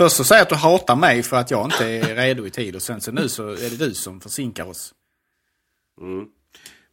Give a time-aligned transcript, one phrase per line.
[0.00, 2.50] Först så säger jag att du hatar mig för att jag inte är redo i
[2.50, 4.94] tid och sen så nu så är det du som försinkar oss.
[6.00, 6.26] Mm.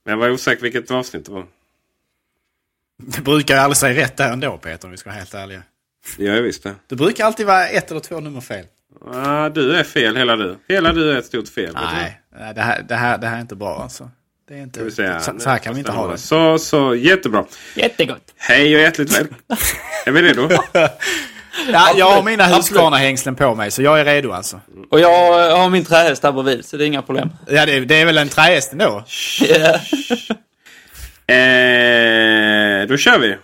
[0.06, 1.46] Men jag var osäker vilket avsnitt det var.
[2.98, 5.64] Du brukar ju aldrig säga rätt där ändå Peter om vi ska vara helt ärliga.
[6.18, 6.76] Ja, jag visst det.
[6.88, 8.66] Du brukar alltid vara ett eller två nummer fel.
[9.12, 10.58] Ah, du är fel, hela du.
[10.68, 11.74] Hela du är ett stort fel.
[11.74, 12.22] Nej,
[12.56, 14.12] det här, det, här, det här är inte bra alltså.
[14.48, 16.18] Det är inte, säga, så, så här kan vi inte ha det.
[16.18, 17.46] Så, så, jättebra.
[17.76, 18.34] Jättegott.
[18.36, 19.42] Hej och hjärtligt välkomna.
[20.06, 20.50] är vi redo?
[21.72, 24.60] ja, jag har mina Husqvarna-hängslen på mig så jag är redo alltså.
[24.92, 27.30] Och jag har min trähäst här bredvid så det är inga problem.
[27.48, 29.04] Ja, det, det är väl en trähäst ändå?
[29.42, 29.76] Yeah.
[32.82, 33.36] eh, då kör vi.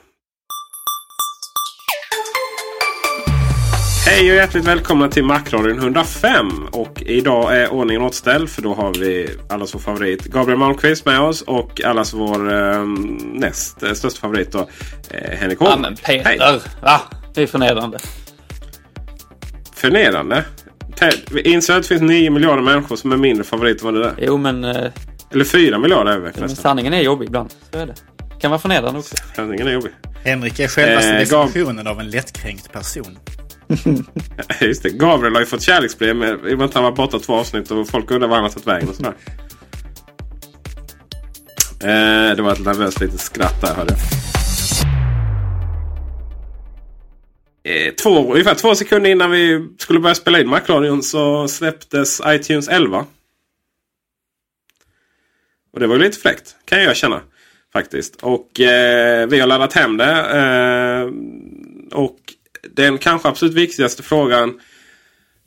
[4.05, 6.67] Hej och hjärtligt välkomna till Macradion 105.
[6.71, 11.19] Och idag är ordningen återställd för då har vi allas vår favorit Gabriel Malmqvist med
[11.19, 12.85] oss och allas vår eh,
[13.23, 14.67] näst eh, största favorit då,
[15.09, 15.71] eh, Henrik Holm.
[15.71, 16.59] Ja men Peter, Hej.
[16.81, 17.01] va?
[17.33, 17.99] Det är förnedrande.
[19.75, 20.45] Förnedrande?
[21.31, 24.07] Vi inser att det finns 9 miljarder människor som är mindre favoriter än vad det
[24.09, 24.15] där.
[24.17, 24.63] Jo men...
[24.63, 24.91] Eh,
[25.31, 27.49] Eller 4 miljarder är vi men sanningen är jobbig ibland.
[27.71, 27.95] Så är det.
[28.41, 29.15] Kan vara förnedrande också.
[29.35, 29.91] Sanningen är jobbig.
[30.23, 33.17] Henrik är självaste eh, definitionen av en lättkränkt person.
[34.61, 34.89] Just det.
[34.89, 37.71] Gabriel har ju fått kärleksbrev med, i och med att han var borta två avsnitt
[37.71, 39.13] och folk undrar var han har tagit vägen och sådär.
[41.81, 44.32] Eh, det var ett nervöst litet skratt där hörde jag.
[47.65, 52.67] Eh, två, ungefär två sekunder innan vi skulle börja spela in Macradion så släpptes iTunes
[52.67, 53.05] 11.
[55.73, 57.21] Och det var lite fräckt kan jag känna.
[57.73, 58.15] Faktiskt.
[58.21, 60.13] Och eh, vi har laddat hem det.
[60.13, 61.11] Eh,
[61.99, 62.19] och
[62.71, 64.59] den kanske absolut viktigaste frågan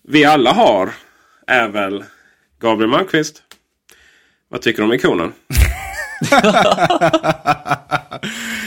[0.09, 0.91] vi alla har
[1.47, 2.05] är väl
[2.61, 3.43] Gabriel Malmqvist.
[4.49, 5.33] Vad tycker du om ikonen?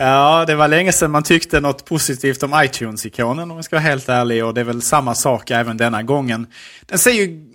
[0.00, 3.82] ja, det var länge sedan man tyckte något positivt om iTunes-ikonen om jag ska vara
[3.82, 4.44] helt ärlig.
[4.44, 6.46] Och det är väl samma sak även denna gången.
[6.86, 7.46] Den ser ju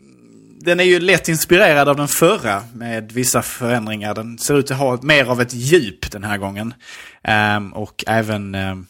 [0.65, 4.13] den är ju lätt inspirerad av den förra med vissa förändringar.
[4.13, 6.73] Den ser ut att ha mer av ett djup den här gången.
[7.57, 8.87] Um, och även um,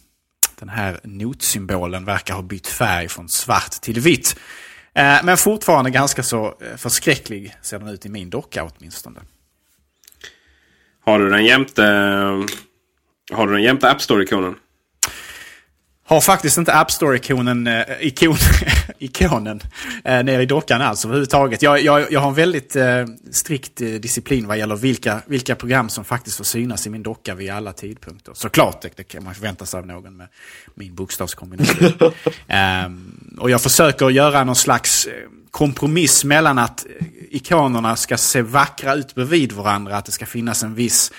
[0.59, 4.35] den här notsymbolen verkar ha bytt färg från svart till vitt.
[4.99, 9.19] Uh, men fortfarande ganska så eh, förskräcklig ser den ut i min docka åtminstone.
[11.05, 11.83] Har du den jämte,
[13.33, 14.55] har du den jämte App Store-ikonen?
[16.07, 18.37] Har faktiskt inte App Store-ikonen äh, ikon,
[18.99, 19.61] ikonen
[20.03, 21.61] äh, nere i dockan alls överhuvudtaget.
[21.61, 25.89] Jag, jag, jag har en väldigt äh, strikt äh, disciplin vad gäller vilka, vilka program
[25.89, 28.33] som faktiskt får synas i min docka vid alla tidpunkter.
[28.35, 30.27] Såklart, det, det kan man förvänta sig av någon med
[30.75, 32.11] min bokstavskombination.
[32.85, 35.07] um, och jag försöker göra någon slags
[35.51, 36.85] kompromiss mellan att
[37.29, 41.11] ikonerna ska se vackra ut bredvid varandra, att det ska finnas en viss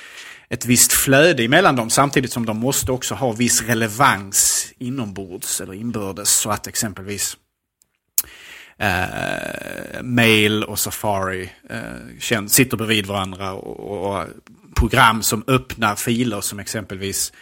[0.48, 5.74] ett visst flöde emellan dem samtidigt som de måste också ha viss relevans inombords eller
[5.74, 7.36] inbördes så att exempelvis
[8.78, 14.26] eh, Mail och Safari eh, sitter bredvid varandra och, och,
[14.76, 17.32] program som öppnar filer som exempelvis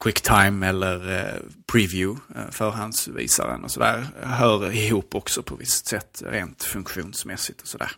[0.00, 1.40] Quicktime eller eh,
[1.72, 7.90] Preview, eh, förhandsvisaren och sådär, hör ihop också på visst sätt rent funktionsmässigt och sådär.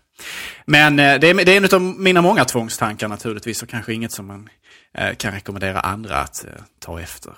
[0.66, 4.12] Men eh, det, är, det är en av mina många tvångstankar naturligtvis och kanske inget
[4.12, 4.48] som man
[4.98, 7.32] eh, kan rekommendera andra att eh, ta efter.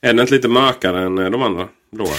[0.00, 2.14] Är den inte lite mörkare än de andra blåa?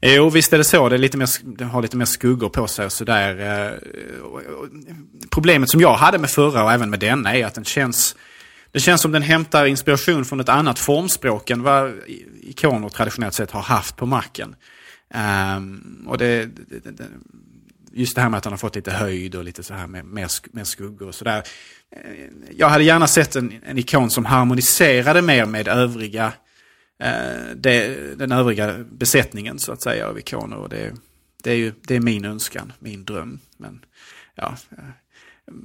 [0.00, 0.88] Jo, visst är det så.
[0.88, 3.80] Det, är lite mer, det har lite mer skuggor på sig och sådär.
[5.30, 8.16] Problemet som jag hade med förra och även med denna är att den känns...
[8.72, 11.92] Det känns som den hämtar inspiration från ett annat formspråk än vad
[12.40, 14.54] ikoner traditionellt sett har haft på macken.
[15.14, 17.04] Ehm, och det, det, det,
[17.98, 20.04] just det här med att han har fått lite höjd och lite så här med
[20.04, 21.42] mer, sk- mer skuggor och sådär.
[21.90, 26.32] Eh, jag hade gärna sett en, en ikon som harmoniserade mer med övriga
[27.02, 30.56] eh, det, den övriga besättningen så att säga av ikoner.
[30.56, 30.94] Och det,
[31.42, 33.40] det, är ju, det är min önskan, min dröm.
[33.56, 33.84] Men
[34.34, 34.84] ja, eh,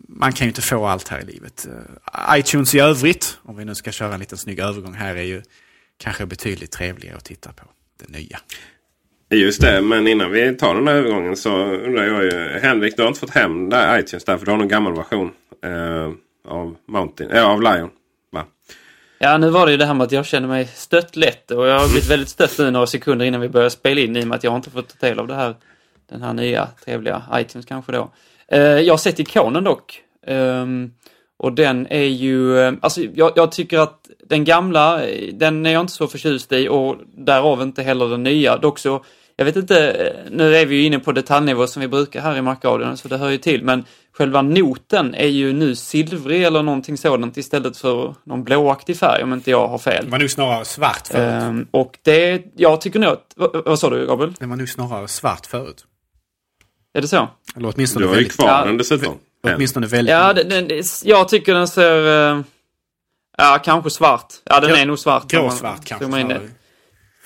[0.08, 1.68] man kan ju inte få allt här i livet.
[1.68, 5.24] Eh, iTunes i övrigt, om vi nu ska köra en liten snygg övergång här, är
[5.24, 5.42] ju
[5.98, 7.66] kanske betydligt trevligare att titta på.
[8.00, 8.40] Det nya.
[9.34, 12.60] Just det, men innan vi tar den här övergången så undrar jag ju.
[12.62, 15.32] Henrik, du har inte fått hem där iTunes där för du har någon gammal version
[15.64, 16.12] eh,
[16.48, 17.90] av, Mountain, äh, av Lion.
[18.32, 18.46] Va?
[19.20, 21.68] Ja, nu var det ju det här med att jag känner mig stött lätt och
[21.68, 24.28] jag har blivit väldigt stött nu några sekunder innan vi börjar spela in i och
[24.28, 25.56] med att jag inte fått ta del av det här,
[26.10, 28.12] den här nya trevliga iTunes kanske då.
[28.48, 30.02] Eh, jag har sett ikonen dock.
[30.28, 30.92] Ehm,
[31.38, 35.72] och den är ju, eh, alltså jag, jag tycker att den gamla, eh, den är
[35.72, 38.58] jag inte så förtjust i och därav inte heller den nya.
[38.58, 39.04] Dock så,
[39.44, 42.42] jag vet inte, nu är vi ju inne på detaljnivå som vi brukar här i
[42.42, 43.86] Markradion så det hör ju till, men
[44.18, 49.34] själva noten är ju nu silvrig eller någonting sådant istället för någon blåaktig färg om
[49.34, 50.06] inte jag har fel.
[50.06, 51.44] Det var nog snarare svart förut.
[51.44, 54.34] Ehm, och det, jag tycker nog att, vad, vad sa du Gabriel?
[54.40, 55.86] Det var nog snarare svart förut.
[56.94, 57.28] Är det så?
[57.56, 59.14] Eller åtminstone Du har ju väldigt, kvar den dessutom.
[59.44, 62.42] Åtminstone väldigt Ja, den, den, jag tycker den ser, eh,
[63.38, 64.34] ja kanske svart.
[64.44, 65.28] Ja, den Grå- är nog svart.
[65.32, 66.06] gråsvart kanske.
[66.06, 66.34] zoomar in det.
[66.36, 66.50] snarare.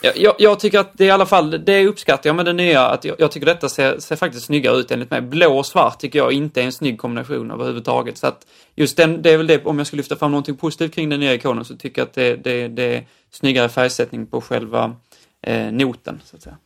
[0.02, 2.88] Jag, jag, jag tycker att det i alla fall, det uppskattar jag med det nya,
[2.88, 5.22] att jag, jag tycker detta ser, ser faktiskt snyggare ut enligt mig.
[5.22, 8.18] Blå och svart tycker jag inte är en snygg kombination överhuvudtaget.
[8.18, 10.96] Så att just den, det är väl det, om jag ska lyfta fram någonting positivt
[10.96, 14.42] kring den nya ikonen så tycker jag att det, det, det är snyggare färgsättning på
[14.42, 14.96] själva
[15.42, 16.58] eh, noten, så att säga.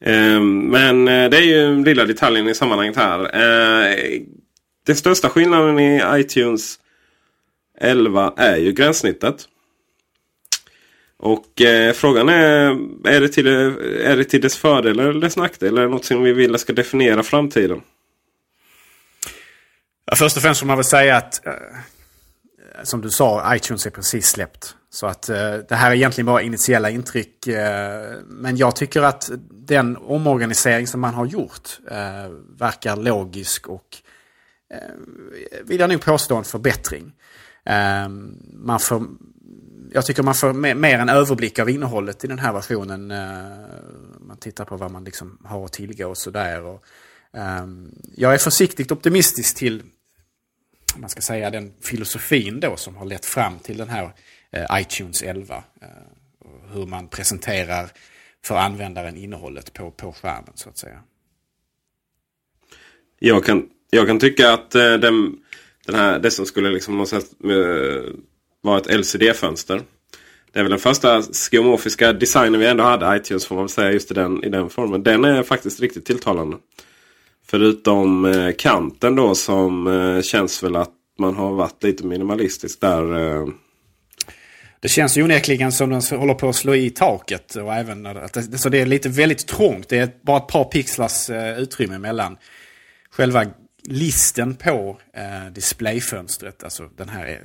[0.00, 3.20] Eh, men eh, det är ju den lilla detaljen i sammanhanget här.
[3.20, 4.20] Eh,
[4.86, 6.78] den största skillnaden i iTunes
[7.80, 9.48] 11 är ju gränssnittet.
[11.26, 12.78] Och eh, frågan är,
[13.08, 15.68] är det, till, eh, är det till dess fördel eller dess nackdel?
[15.68, 17.80] Eller är det något som vi vill ska definiera framtiden?
[20.04, 21.52] Ja, först och främst får man väl säga att, eh,
[22.82, 24.74] som du sa, iTunes är precis släppt.
[24.90, 27.46] Så att eh, det här är egentligen bara initiella intryck.
[27.46, 33.96] Eh, men jag tycker att den omorganisering som man har gjort eh, verkar logisk och
[34.74, 34.78] eh,
[35.64, 37.12] vill jag nog påstå en förbättring.
[37.64, 38.08] Eh,
[38.52, 39.06] man får,
[39.96, 43.10] jag tycker man får mer, en överblick av innehållet i den här versionen.
[43.10, 43.18] Eh,
[44.20, 46.78] man tittar på vad man liksom har att tillgå och sådär.
[47.32, 49.82] Ehm, jag är försiktigt optimistisk till
[50.96, 54.10] man ska säga, den filosofin då som har lett fram till den här
[54.50, 55.64] eh, iTunes 11.
[55.82, 55.88] Eh,
[56.72, 57.90] hur man presenterar
[58.44, 61.02] för användaren innehållet på, på skärmen så att säga.
[63.18, 65.36] Jag kan, jag kan tycka att den,
[65.86, 67.30] den här, det som skulle liksom något sätt,
[68.66, 69.82] var ett LCD-fönster.
[70.52, 73.16] Det är väl den första skeuomorfiska designen vi ändå hade.
[73.16, 75.02] iTunes får man väl säga just i den, i den formen.
[75.02, 76.56] Den är faktiskt riktigt tilltalande.
[77.46, 83.16] Förutom eh, kanten då som eh, känns väl att man har varit lite minimalistisk där.
[83.18, 83.48] Eh,
[84.80, 87.56] Det känns ju onekligen som den håller på att slå i taket.
[87.56, 89.88] Och även att det, så det är lite väldigt trångt.
[89.88, 92.36] Det är bara ett par pixlars eh, utrymme mellan
[93.10, 93.44] själva
[93.88, 96.64] listen på eh, displayfönstret.
[96.64, 97.40] Alltså den här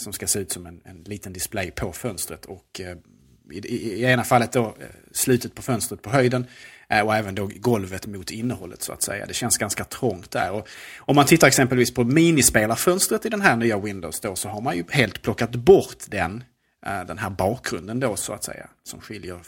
[0.00, 2.46] som ska se ut som en, en liten display på fönstret.
[2.46, 2.96] Och eh,
[3.50, 6.46] i, i, i ena fallet då eh, slutet på fönstret på höjden.
[6.88, 9.26] Eh, och även då golvet mot innehållet så att säga.
[9.26, 10.50] Det känns ganska trångt där.
[10.52, 14.60] Och om man tittar exempelvis på minispelarfönstret i den här nya Windows då så har
[14.60, 16.44] man ju helt plockat bort den
[17.06, 18.68] den här bakgrunden då så att säga.
[18.84, 19.38] Som skiljer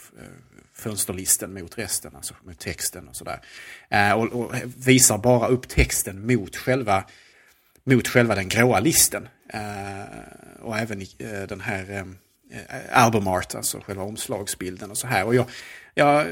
[0.73, 3.39] fönsterlisten mot resten, alltså mot texten och sådär.
[4.15, 7.03] Och, och visar bara upp texten mot själva,
[7.83, 9.27] mot själva den gråa listen.
[9.53, 14.97] Eh, och även i eh, den här eh, eh, album art, alltså själva omslagsbilden och
[14.97, 15.25] så här.
[15.25, 15.45] Och jag,
[15.93, 16.27] jag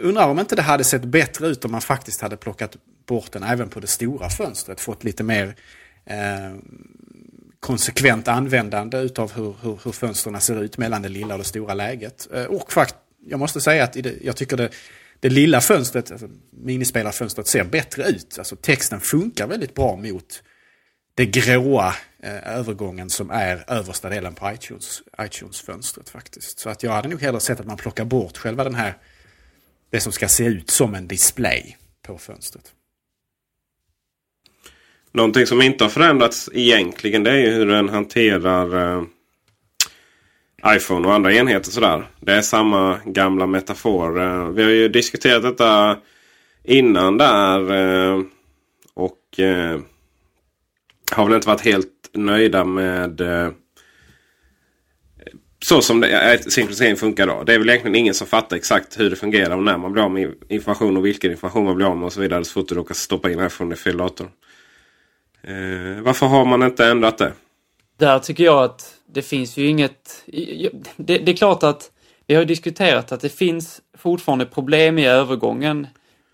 [0.00, 2.76] undrar om inte det hade sett bättre ut om man faktiskt hade plockat
[3.06, 4.80] bort den även på det stora fönstret.
[4.80, 5.56] Fått lite mer
[6.04, 6.54] eh,
[7.60, 11.74] konsekvent användande utav hur, hur, hur fönstren ser ut mellan det lilla och det stora
[11.74, 12.28] läget.
[12.34, 12.94] Eh, Och fakt,
[13.26, 14.68] jag måste säga att det, jag tycker det,
[15.20, 18.38] det lilla fönstret, alltså minispelarfönstret, ser bättre ut.
[18.38, 20.42] Alltså texten funkar väldigt bra mot
[21.14, 26.58] det gråa eh, övergången som är översta delen på iTunes, iTunes-fönstret faktiskt.
[26.58, 28.94] Så att jag hade nog hellre sett att man plockar bort själva den här,
[29.90, 31.76] det som ska se ut som en display
[32.06, 32.72] på fönstret.
[35.12, 39.04] Någonting som inte har förändrats egentligen det är ju hur den hanterar eh,
[40.66, 41.70] iPhone och andra enheter.
[41.70, 42.08] Sådär.
[42.20, 44.20] Det är samma gamla metafor.
[44.20, 45.98] Eh, vi har ju diskuterat detta
[46.64, 47.72] innan där.
[47.72, 48.22] Eh,
[48.94, 49.80] och eh,
[51.10, 53.50] har väl inte varit helt nöjda med eh,
[55.64, 57.42] så som det eh, är, synkronisering funkar då.
[57.42, 60.02] Det är väl egentligen ingen som fattar exakt hur det fungerar och när man blir
[60.02, 62.44] av med information och vilken information man blir av med och så vidare.
[62.44, 64.30] Så fort du råkar stoppa in iPhone i fel dator.
[65.42, 67.32] Eh, varför har man inte ändrat det?
[67.98, 70.24] Där tycker jag att det finns ju inget...
[70.96, 71.90] Det, det är klart att
[72.26, 75.86] vi har diskuterat att det finns fortfarande problem i övergången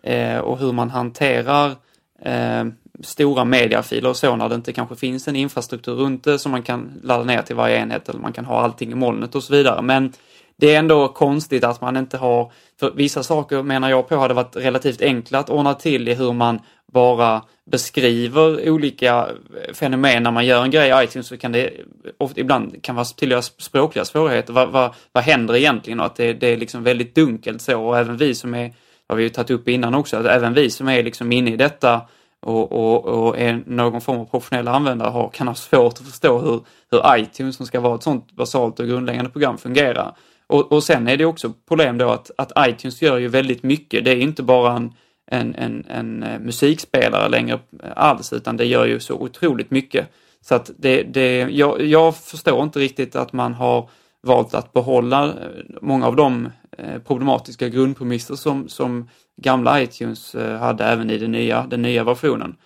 [0.03, 1.71] eh, och hur man hanterar
[2.23, 2.65] eh,
[3.03, 6.63] stora mediafiler och så när det inte kanske finns en infrastruktur runt det som man
[6.63, 9.53] kan ladda ner till varje enhet eller man kan ha allting i molnet och så
[9.53, 9.83] vidare.
[9.83, 10.13] Men
[10.57, 14.35] det är ändå konstigt att man inte har, för vissa saker menar jag på hade
[14.35, 16.61] varit relativt enkla att ordna till i hur man
[16.93, 19.29] bara beskriver olika
[19.75, 21.71] fenomen när man gör en grej i iTunes så kan det
[22.19, 24.53] ofta, ibland kan vara tydliga språkliga svårigheter.
[24.53, 26.01] Vad, vad, vad händer egentligen?
[26.01, 28.75] Och att det, det är liksom väldigt dunkelt så och även vi som är,
[29.09, 31.57] har vi ju tagit upp innan också, att även vi som är liksom inne i
[31.57, 32.01] detta
[32.41, 36.39] och, och, och är någon form av professionell användare har, kan ha svårt att förstå
[36.39, 40.17] hur, hur iTunes, som ska vara ett sånt basalt och grundläggande program, fungerar.
[40.47, 44.05] Och, och sen är det också problem då att, att iTunes gör ju väldigt mycket.
[44.05, 44.93] Det är inte bara en,
[45.31, 47.59] en, en, en eh, musikspelare längre
[47.95, 50.09] alls, utan det gör ju så otroligt mycket.
[50.41, 53.91] Så att det, det, jag, jag förstår inte riktigt att man har
[54.23, 55.33] valt att behålla eh,
[55.83, 59.09] många av de eh, problematiska grundpremisser som, som
[59.43, 62.57] gamla iTunes eh, hade även i den nya, den nya versionen.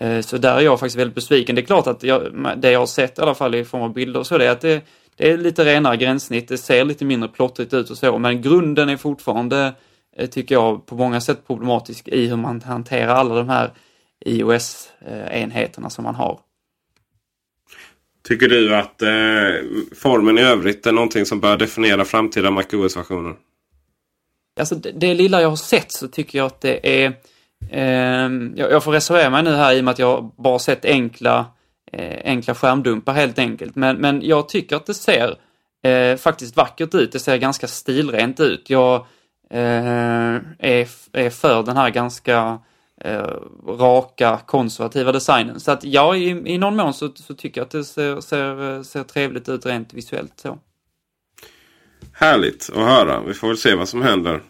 [0.00, 1.54] Eh, så där är jag faktiskt väldigt besviken.
[1.54, 2.22] Det är klart att jag,
[2.56, 4.50] det jag har sett i alla fall i form av bilder och så, det är
[4.50, 4.84] att det,
[5.16, 8.88] det är lite renare gränssnitt, det ser lite mindre plottrigt ut och så, men grunden
[8.88, 9.72] är fortfarande,
[10.16, 13.70] eh, tycker jag, på många sätt problematisk i hur man hanterar alla de här
[14.26, 16.40] iOS-enheterna som man har.
[18.28, 19.08] Tycker du att eh,
[19.96, 23.34] formen i övrigt är någonting som bör definiera framtida MacOS-versioner?
[24.58, 27.12] Alltså det, det, lilla jag har sett så tycker jag att det är...
[27.70, 30.84] Eh, jag, jag, får reservera mig nu här i och med att jag bara sett
[30.84, 31.46] enkla
[31.92, 33.76] eh, enkla skärmdumpar helt enkelt.
[33.76, 35.38] Men, men jag tycker att det ser
[35.82, 37.12] eh, faktiskt vackert ut.
[37.12, 38.70] Det ser ganska stilrent ut.
[38.70, 39.06] Jag
[39.50, 42.58] eh, är, är för den här ganska
[43.04, 43.28] eh,
[43.66, 45.60] raka konservativa designen.
[45.60, 48.82] Så att ja, i, i någon mån så, så tycker jag att det ser, ser,
[48.82, 50.58] ser trevligt ut rent visuellt så.
[52.20, 53.20] Härligt att höra.
[53.20, 54.40] Vi får väl se vad som händer.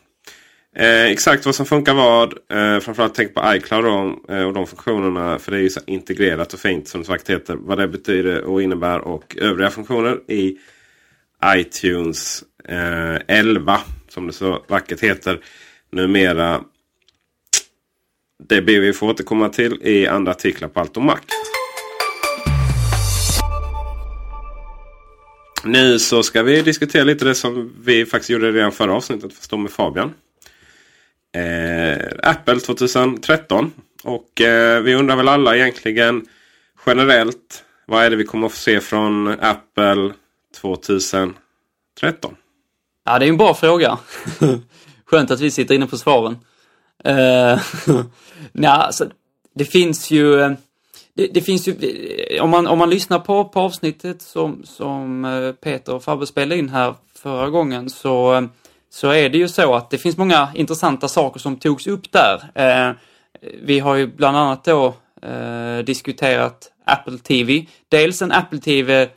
[0.76, 2.32] Eh, exakt vad som funkar vad.
[2.32, 5.38] Eh, framförallt tänk på iCloud då, eh, och de funktionerna.
[5.38, 7.56] För det är ju så integrerat och fint som det sagt heter.
[7.56, 8.98] Vad det betyder och innebär.
[8.98, 10.58] Och övriga funktioner i
[11.44, 13.80] iTunes eh, 11.
[14.08, 15.40] Som det så vackert heter
[15.92, 16.60] numera.
[18.48, 21.18] Det ber vi få återkomma till i andra artiklar på Allt om Mac.
[25.64, 29.32] Nu så ska vi diskutera lite det som vi faktiskt gjorde redan förra avsnittet.
[29.32, 30.14] Förstå med Fabian
[31.32, 33.72] eh, Apple 2013.
[34.02, 36.26] Och eh, vi undrar väl alla egentligen
[36.86, 37.64] generellt.
[37.86, 40.12] Vad är det vi kommer att få se från Apple
[40.60, 41.34] 2013?
[43.04, 43.98] Ja, det är en bra fråga.
[45.06, 46.32] Skönt att vi sitter inne på svaren.
[47.08, 47.60] Uh,
[48.52, 49.10] nej, alltså,
[49.54, 50.40] det finns ju...
[50.40, 50.52] Eh,
[51.20, 51.74] det, det, finns ju,
[52.40, 56.58] om man, om man lyssnar på, på avsnittet som, som eh, Peter och Fabbe spelade
[56.58, 58.42] in här förra gången så eh,
[58.90, 62.42] så är det ju så att det finns många intressanta saker som togs upp där.
[62.54, 62.94] Eh,
[63.62, 67.66] vi har ju bland annat då eh, diskuterat Apple TV.
[67.88, 69.08] Dels en Apple TV,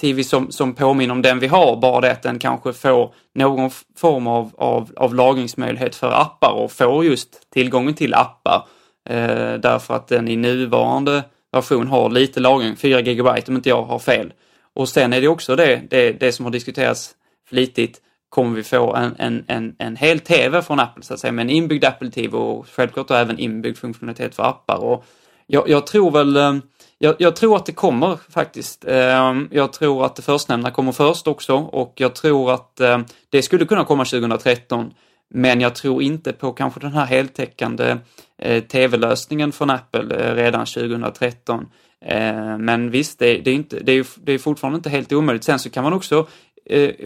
[0.00, 3.70] TV som, som påminner om den vi har, bara det att den kanske får någon
[3.96, 8.66] form av, av, av lagringsmöjlighet för appar och får just tillgången till appar.
[9.08, 13.82] Eh, därför att den i nuvarande version har lite lagring, 4 GB om inte jag
[13.82, 14.32] har fel.
[14.74, 17.14] Och sen är det också det, det, det som har diskuterats
[17.48, 21.32] flitigt, kommer vi få en, en, en, en hel TV från Apple så att säga
[21.32, 24.76] med en inbyggd Apple TV och självklart då även inbyggd funktionalitet för appar.
[24.76, 25.04] Och
[25.46, 26.54] jag, jag tror väl, eh,
[26.98, 28.84] jag, jag, tror att det kommer faktiskt.
[28.84, 32.98] Eh, jag tror att det förstnämnda kommer först också och jag tror att eh,
[33.30, 34.94] det skulle kunna komma 2013.
[35.34, 37.96] Men jag tror inte på kanske den här heltäckande
[38.44, 41.66] Eh, TV-lösningen från Apple eh, redan 2013.
[42.04, 45.44] Eh, men visst, det, är inte, det, är, det är fortfarande inte helt omöjligt.
[45.44, 46.26] Sen så kan man också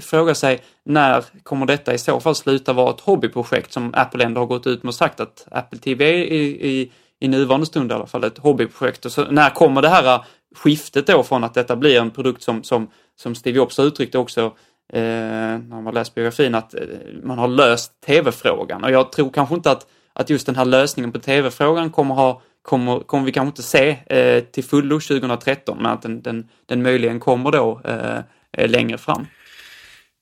[0.00, 4.40] fråga sig när kommer detta i så fall sluta vara ett hobbyprojekt som Apple ändå
[4.40, 7.90] har gått ut med och sagt att Apple TV är i, i, i nuvarande stund
[7.90, 9.04] i alla fall ett hobbyprojekt.
[9.04, 10.24] Och så, när kommer det här
[10.56, 14.14] skiftet då från att detta blir en produkt som, som, som Steve Jobs har uttryckt
[14.14, 14.44] också
[14.92, 16.74] eh, när man läst biografin, att
[17.22, 18.84] man har löst tv-frågan.
[18.84, 19.86] Och jag tror kanske inte att,
[20.18, 23.98] att just den här lösningen på tv-frågan kommer ha kommer, kommer vi kanske inte se
[24.06, 28.18] eh, till fullo 2013, men att den, den, den möjligen kommer då eh,
[28.52, 29.26] eh, längre fram.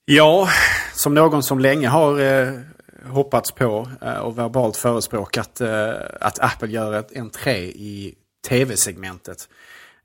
[0.05, 0.47] Ja,
[0.93, 2.53] som någon som länge har eh,
[3.09, 8.15] hoppats på eh, och verbalt förespråkat eh, att Apple gör ett entré i
[8.49, 9.49] tv-segmentet.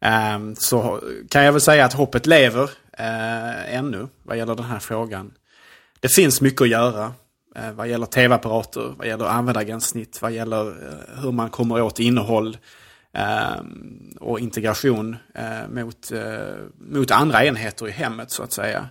[0.01, 4.79] Ehm, så kan jag väl säga att hoppet lever eh, ännu vad gäller den här
[4.79, 5.33] frågan.
[6.01, 7.13] Det finns mycket att göra
[7.57, 12.57] Eh, vad gäller tv-apparater, vad gäller användargränssnitt, vad gäller eh, hur man kommer åt innehåll
[13.13, 16.13] ehm, och integration eh, mot,
[16.79, 18.89] mot andra enheter i hemmet så att säga.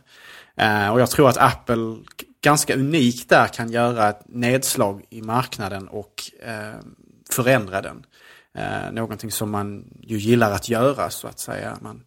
[0.91, 1.97] Och jag tror att Apple
[2.41, 6.13] ganska unikt där kan göra ett nedslag i marknaden och
[6.45, 6.95] ehm,
[7.31, 8.05] förändra den.
[8.91, 11.77] Någonting som man ju gillar att göra så att säga.
[11.81, 12.03] Man,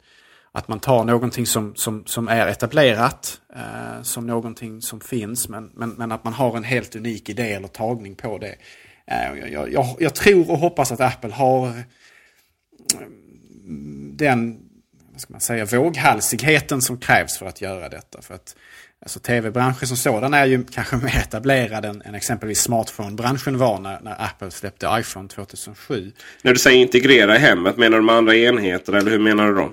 [0.52, 5.70] att man tar någonting som, som, som är etablerat, eh, som någonting som finns, men,
[5.74, 8.54] men, men, att man har en helt unik idé eller tagning på det.
[9.06, 11.66] Eh, jag, jag, jag, tror och hoppas att Apple har
[13.64, 14.58] mm, den
[15.12, 18.22] vad ska man säga, våghalsigheten som krävs för att göra detta.
[18.22, 18.56] För att
[19.04, 24.00] Alltså tv-branschen som sådan är ju kanske mer etablerad än, än exempelvis smartphone-branschen var när,
[24.00, 26.12] när, Apple släppte iPhone 2007.
[26.42, 29.54] När du säger integrera i hemmet, menar du med andra enheter eller hur menar du
[29.54, 29.72] då?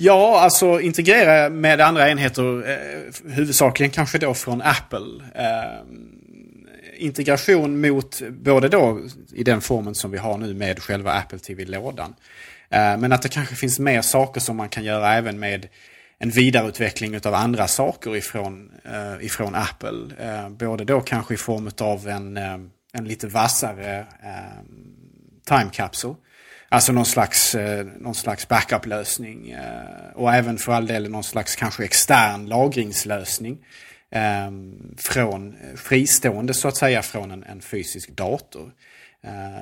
[0.00, 5.24] Ja, alltså integrera med andra enheter, eh, huvudsakligen kanske då från Apple.
[5.34, 5.84] Eh,
[6.96, 9.00] integration mot både då
[9.32, 12.14] i den formen som vi har nu med själva Apple TV-lådan.
[12.70, 15.68] Eh, men att det kanske finns mer saker som man kan göra även med
[16.18, 20.14] en vidareutveckling av andra saker ifrån, eh, ifrån Apple.
[20.18, 22.58] Eh, både då kanske i form av en, eh,
[22.92, 24.62] en lite vassare eh,
[25.48, 26.14] time capsule.
[26.68, 29.50] Alltså någon slags, eh, någon slags backup-lösning.
[29.50, 33.58] Eh, och även för all del någon slags kanske extern lagringslösning.
[34.10, 34.50] Eh,
[34.96, 38.72] från fristående så att säga från en, en fysisk dator.
[39.24, 39.58] Eh,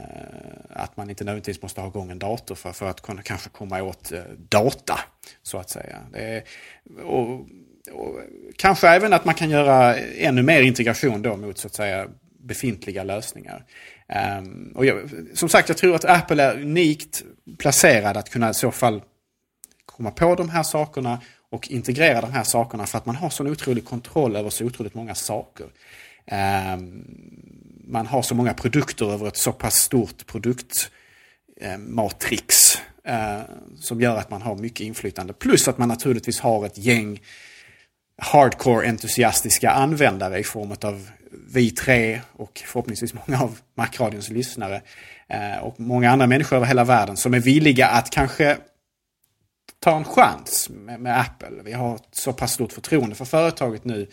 [0.71, 3.83] att man inte nödvändigtvis måste ha igång en dator för, för att kunna kanske komma
[3.83, 5.01] åt eh, data.
[5.43, 5.99] Så att säga.
[6.15, 6.43] Är,
[7.05, 7.31] och,
[7.93, 8.21] och,
[8.57, 12.09] kanske även att man kan göra ännu mer integration då mot så att säga
[12.47, 13.65] befintliga lösningar.
[14.39, 17.25] Um, och jag, som sagt, jag tror att Apple är unikt
[17.59, 19.03] placerad att kunna i så fall
[19.87, 23.47] komma på de här sakerna och integrera de här sakerna för att man har sån
[23.47, 25.67] otrolig kontroll över så otroligt många saker.
[26.77, 27.05] Um,
[27.87, 33.43] man har så många produkter över ett så pass stort produktmatrix ehm, eh,
[33.81, 35.33] som gör att man har mycket inflytande.
[35.33, 37.21] Plus att man naturligtvis har ett gäng
[38.19, 44.83] hardcore entusiastiska användare i form av vi tre och förhoppningsvis många av Macradions lyssnare
[45.29, 48.57] eh, och många andra människor över hela världen som är villiga att kanske
[49.81, 51.63] ta en chans med, med Apple.
[51.65, 54.07] Vi har ett så pass stort förtroende för företaget nu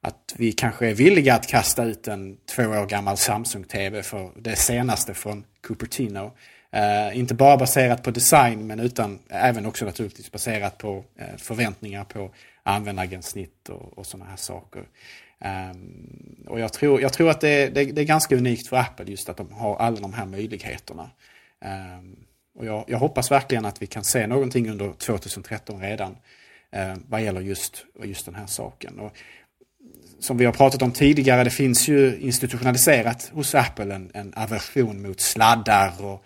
[0.00, 4.56] att vi kanske är villiga att kasta ut en två år gammal Samsung-TV för det
[4.56, 6.32] senaste från Cupertino.
[6.76, 12.04] Uh, inte bara baserat på design men utan även också naturligtvis baserat på uh, förväntningar
[12.04, 12.30] på
[12.62, 14.84] användargränssnitt och, och sådana här saker.
[15.44, 19.06] Um, och jag tror, jag tror att det, det, det, är ganska unikt för Apple
[19.10, 21.10] just att de har alla de här möjligheterna.
[21.64, 22.16] Um,
[22.54, 26.16] och jag, jag, hoppas verkligen att vi kan se någonting under 2013 redan
[26.70, 28.98] ehm, vad gäller just, just den här saken.
[28.98, 29.16] Och
[30.18, 35.02] som vi har pratat om tidigare, det finns ju institutionaliserat hos Apple en, en aversion
[35.02, 36.24] mot sladdar och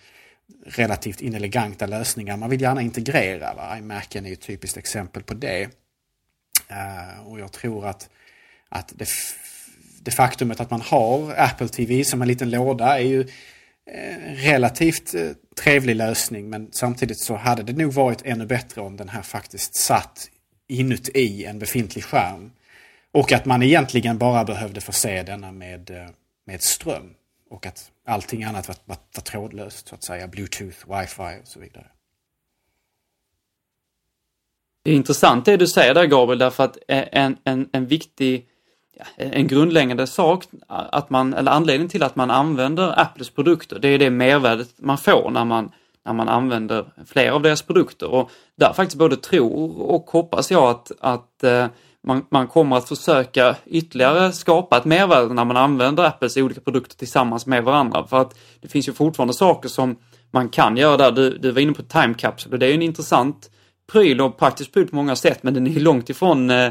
[0.65, 2.37] relativt ineleganta lösningar.
[2.37, 3.55] Man vill gärna integrera.
[3.55, 3.79] Va?
[3.79, 5.69] iMacen är ett typiskt exempel på det.
[7.27, 8.11] Och jag tror att,
[8.69, 9.09] att det,
[10.03, 13.29] det faktumet att man har Apple TV som en liten låda är ju
[13.91, 15.31] en relativt eh,
[15.63, 16.51] trevlig lösning.
[16.51, 20.29] Men samtidigt så hade det nog varit ännu bättre om den här faktiskt satt
[20.69, 22.53] inuti en befintlig skärm.
[23.13, 26.09] Och att man egentligen bara behövde förse denna med, eh,
[26.47, 27.15] med ström.
[27.51, 30.29] Och att allting annat var, var, var trådlöst, så att säga.
[30.29, 31.87] Bluetooth, wifi och så vidare.
[34.83, 38.49] Det är intressant det du säger där Gabriel, därför att en, en, en viktig,
[39.17, 43.99] en grundläggande sak, att man, eller anledningen till att man använder Apples produkter, det är
[43.99, 45.71] det mervärdet man får när man,
[46.05, 48.11] när man använder flera av deras produkter.
[48.11, 51.67] Och där faktiskt både tror och hoppas jag att, att eh,
[52.07, 56.97] man, man kommer att försöka ytterligare skapa ett mervärde när man använder Apples olika produkter
[56.97, 58.07] tillsammans med varandra.
[58.07, 59.97] För att det finns ju fortfarande saker som
[60.31, 61.11] man kan göra där.
[61.13, 63.51] Du, du var inne på Time Capsule och det är en intressant
[63.93, 66.71] pryl och praktisk pryl på många sätt men den är långt ifrån eh,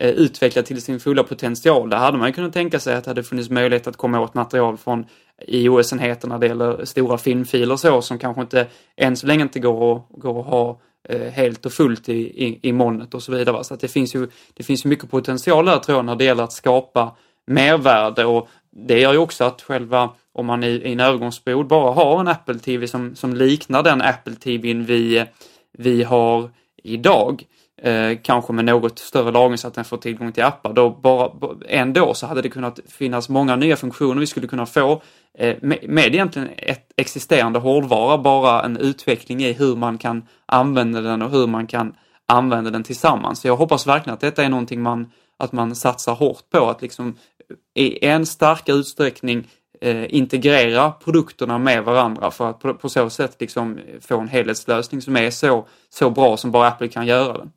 [0.00, 1.90] Eh, utveckla utvecklad till sin fulla potential.
[1.90, 4.76] Där hade man kunnat tänka sig att det hade funnits möjlighet att komma åt material
[4.76, 5.06] från
[5.46, 9.60] iOS-enheter när det gäller stora filmfiler och så som kanske inte än så länge inte
[9.60, 13.32] går att, går att ha eh, helt och fullt i, i, i molnet och så
[13.32, 13.64] vidare.
[13.64, 16.24] Så att det finns ju det finns ju mycket potential där tror jag när det
[16.24, 20.92] gäller att skapa mervärde och det gör ju också att själva, om man i, i
[20.92, 25.24] en övergångsperiod bara har en Apple TV som, som liknar den Apple TVn vi,
[25.78, 26.50] vi har
[26.82, 27.44] idag,
[27.82, 31.30] eh, kanske med något större lagring så att den får tillgång till appar, då bara,
[31.68, 35.02] ändå så hade det kunnat finnas många nya funktioner vi skulle kunna få
[35.38, 41.00] eh, med, med egentligen ett existerande hårdvara, bara en utveckling i hur man kan använda
[41.00, 41.94] den och hur man kan
[42.28, 43.40] använda den tillsammans.
[43.40, 46.82] Så jag hoppas verkligen att detta är någonting man, att man satsar hårt på, att
[46.82, 47.16] liksom
[47.76, 49.48] eh, i en starkare utsträckning
[49.80, 55.02] eh, integrera produkterna med varandra för att på, på, så sätt liksom få en helhetslösning
[55.02, 57.52] som är så, så bra som bara Apple kan göra den.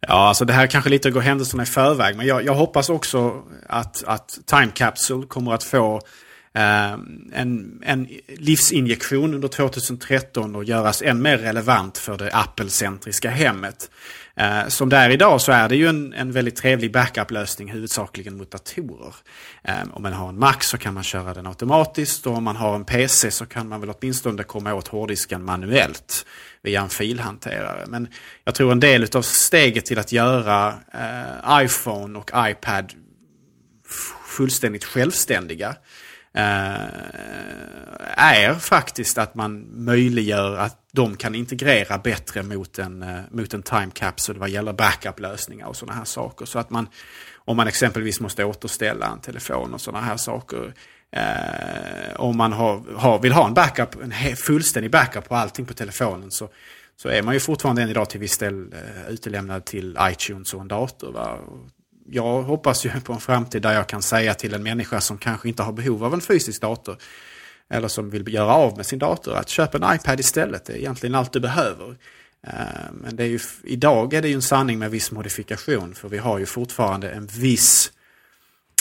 [0.00, 3.42] Ja, alltså det här kanske lite går händelserna i förväg, men jag, jag hoppas också
[3.66, 6.00] att, att Time Capsule kommer att få
[6.54, 6.92] eh,
[7.32, 13.90] en, en livsinjektion under 2013 och göras än mer relevant för det Apple-centriska hemmet.
[14.40, 18.36] Eh, som det är idag så är det ju en, en väldigt trevlig backup-lösning huvudsakligen
[18.36, 19.14] mot datorer.
[19.64, 22.56] Eh, om man har en Mac så kan man köra den automatiskt och om man
[22.56, 26.26] har en PC så kan man väl åtminstone komma åt hårddisken manuellt
[26.62, 27.84] via en filhanterare.
[27.88, 28.08] Men
[28.44, 32.92] jag tror en del av steget till att göra eh, iPhone och iPad
[34.26, 35.74] fullständigt självständiga eh,
[36.36, 36.86] Eh,
[38.16, 43.62] är faktiskt att man möjliggör att de kan integrera bättre mot en, eh, mot en
[43.62, 46.46] time capsule vad gäller backup-lösningar och sådana här saker.
[46.46, 46.88] Så att man,
[47.34, 50.74] om man exempelvis måste återställa en telefon och sådana här saker.
[51.10, 55.74] Eh, om man har, har, vill ha en backup, en fullständig backup på allting på
[55.74, 56.48] telefonen så,
[56.96, 60.60] så är man ju fortfarande än idag till viss del eh, utelämnad till iTunes och
[60.60, 61.12] en dator.
[61.12, 61.38] Va?
[62.10, 65.48] Jag hoppas ju på en framtid där jag kan säga till en människa som kanske
[65.48, 66.96] inte har behov av en fysisk dator
[67.68, 70.64] eller som vill göra av med sin dator att köpa en iPad istället.
[70.64, 71.96] Det är egentligen allt du behöver.
[72.46, 76.08] Eh, men det är ju, idag är det ju en sanning med viss modifikation för
[76.08, 77.92] vi har ju fortfarande en viss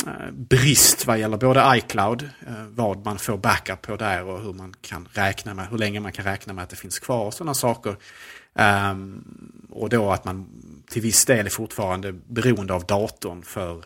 [0.08, 4.54] eh, brist vad gäller både iCloud, eh, vad man får backup på där och hur
[4.54, 7.34] man kan räkna med, hur länge man kan räkna med att det finns kvar och
[7.34, 7.98] sådana saker.
[8.56, 9.24] Ehm,
[9.70, 10.48] och då att man
[10.96, 13.84] till viss del är fortfarande beroende av datorn för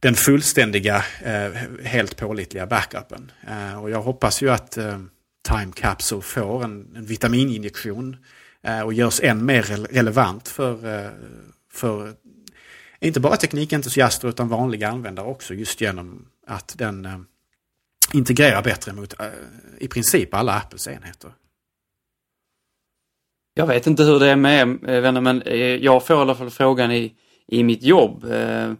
[0.00, 1.52] den fullständiga, eh,
[1.84, 3.32] helt pålitliga backupen.
[3.48, 5.00] Eh, och jag hoppas ju att eh,
[5.48, 8.16] Time Capsule får en, en vitamininjektion
[8.62, 11.10] eh, och görs än mer relevant för, eh,
[11.72, 12.14] för
[13.00, 17.18] inte bara teknikentusiaster utan vanliga användare också just genom att den eh,
[18.12, 19.14] integrerar bättre mot
[19.78, 21.32] i princip alla Apples enheter.
[23.56, 26.34] Jag vet inte hur det är med eh, vänner men eh, jag får i alla
[26.34, 27.12] fall frågan i,
[27.46, 28.72] i mitt jobb eh,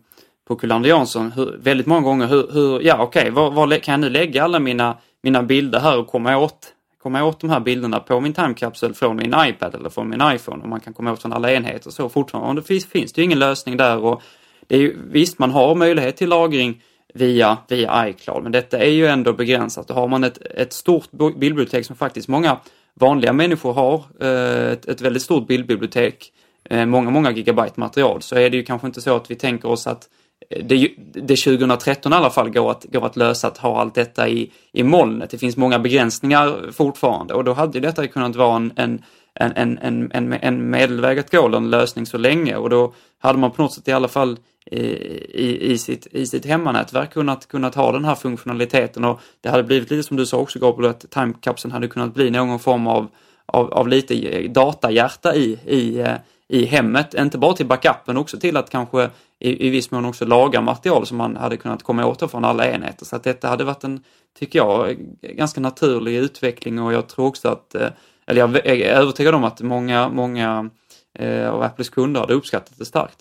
[0.48, 1.32] på Kullander Jansson.
[1.32, 4.44] Hur, väldigt många gånger hur, hur ja okej, okay, var, var, kan jag nu lägga
[4.44, 8.32] alla mina, mina bilder här och komma åt, komma åt de här bilderna på min
[8.32, 10.62] timekapsel från min iPad eller från min iPhone?
[10.62, 12.60] Och man kan komma åt från alla enheter så fortfarande.
[12.60, 13.98] Och finns, finns det ju ingen lösning där.
[13.98, 14.22] Och
[14.66, 16.82] det är ju, visst man har möjlighet till lagring
[17.14, 19.88] via, via iCloud men detta är ju ändå begränsat.
[19.88, 22.58] Då har man ett, ett stort bildbibliotek som faktiskt många
[23.00, 26.33] vanliga människor har, eh, ett, ett väldigt stort bildbibliotek,
[26.70, 29.68] eh, många, många gigabyte material, så är det ju kanske inte så att vi tänker
[29.68, 30.09] oss att
[30.50, 33.94] eh, det, det 2013 i alla fall går att, går att lösa att ha allt
[33.94, 35.30] detta i, i molnet.
[35.30, 39.02] Det finns många begränsningar fortfarande och då hade detta kunnat vara en, en,
[39.35, 42.57] en, en, en, en medelväg att gå, eller en lösning så länge.
[42.57, 46.27] Och då hade man på något sätt i alla fall i, i, i, sitt, i
[46.27, 49.05] sitt hemmanätverk kunnat, kunnat ha den här funktionaliteten.
[49.05, 52.31] Och det hade blivit lite som du sa också Gabriel, att timekapseln hade kunnat bli
[52.31, 53.09] någon form av,
[53.47, 56.14] av, av lite datahjärta i, i, eh,
[56.49, 60.25] i hemmet, inte bara till backupen, också till att kanske i, i viss mån också
[60.25, 63.05] laga material som man hade kunnat komma åt från alla enheter.
[63.05, 64.01] Så att detta hade varit en,
[64.38, 66.81] tycker jag, ganska naturlig utveckling.
[66.81, 67.88] Och jag tror också att, eh,
[68.26, 70.70] eller jag är övertygad om att många, många
[71.18, 73.16] eh, av Apples kunder hade uppskattat det starkt.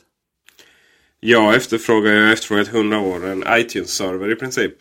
[1.20, 4.74] Jag efterfrågar, jag har efterfrågat 100 år en iTunes-server i princip.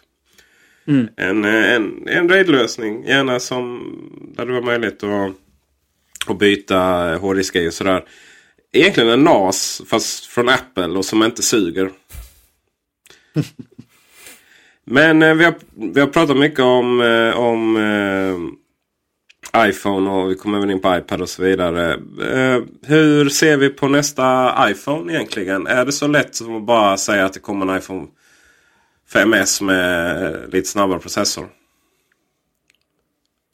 [0.87, 1.09] Mm.
[1.17, 3.95] En, eh, en, en RAID-lösning, gärna som
[4.37, 5.33] där det var möjligt att,
[6.27, 6.79] att byta
[7.17, 8.05] hårddiskar och sådär
[8.73, 11.91] egentligen en NAS fast från Apple och som inte suger.
[14.85, 15.55] Men eh, vi, har,
[15.95, 17.01] vi har pratat mycket om,
[17.37, 17.77] om
[19.57, 21.93] iPhone och vi kommer även in på iPad och så vidare.
[22.33, 25.67] Eh, hur ser vi på nästa iPhone egentligen?
[25.67, 28.07] Är det så lätt som att bara säga att det kommer en iPhone
[29.13, 31.49] 5S med eh, lite snabbare processor?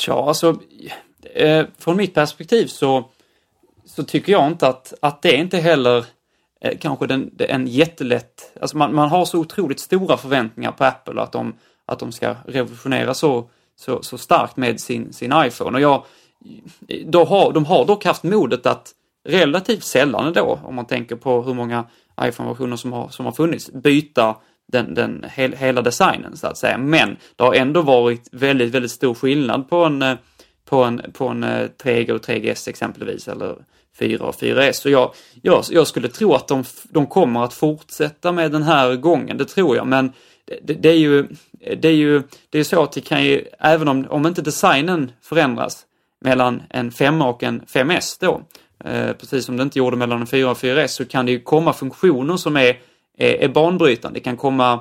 [0.06, 0.61] Ja, alltså
[1.34, 3.11] eh, från mitt perspektiv så
[3.88, 6.06] så tycker jag inte att, att det inte heller
[6.61, 11.22] eh, kanske den, en jättelätt, alltså man, man har så otroligt stora förväntningar på Apple
[11.22, 11.54] att de,
[11.87, 15.77] att de ska revolutionera så, så, så starkt med sin, sin iPhone.
[15.77, 16.05] Och jag,
[17.07, 18.93] då har, de har dock haft modet att
[19.29, 21.85] relativt sällan då, om man tänker på hur många
[22.23, 24.37] iPhone-versioner som har, som har funnits, byta
[24.73, 26.79] den, den hel, hela designen så att säga.
[26.79, 30.17] Men det har ändå varit väldigt, väldigt stor skillnad på en,
[30.64, 33.57] på en, på en eh, 3G och 3GS exempelvis, eller
[33.99, 34.73] 4 och 4S.
[34.73, 38.97] Så jag, jag, jag skulle tro att de, de kommer att fortsätta med den här
[38.97, 40.12] gången, det tror jag, men
[40.62, 41.27] det, det, är ju,
[41.76, 45.12] det är ju det är så att det kan ju, även om, om inte designen
[45.22, 45.85] förändras
[46.20, 48.42] mellan en 5 och en 5S då,
[48.85, 51.40] eh, precis som det inte gjorde mellan en 4 och 4S, så kan det ju
[51.40, 52.78] komma funktioner som är,
[53.18, 54.18] är, är banbrytande.
[54.18, 54.81] Det kan komma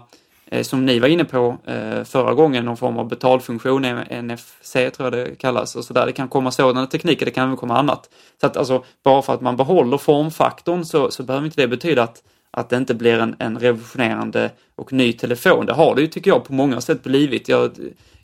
[0.51, 3.81] Eh, som ni var inne på eh, förra gången, någon form av betalfunktion,
[4.21, 6.05] NFC tror jag det kallas och sådär.
[6.05, 8.09] Det kan komma sådana tekniker, det kan även komma annat.
[8.41, 12.03] Så att alltså, bara för att man behåller formfaktorn så, så behöver inte det betyda
[12.03, 12.23] att,
[12.57, 15.65] att det inte blir en, en revolutionerande och ny telefon.
[15.65, 17.49] Det har det ju, tycker jag, på många sätt blivit.
[17.49, 17.71] Jag,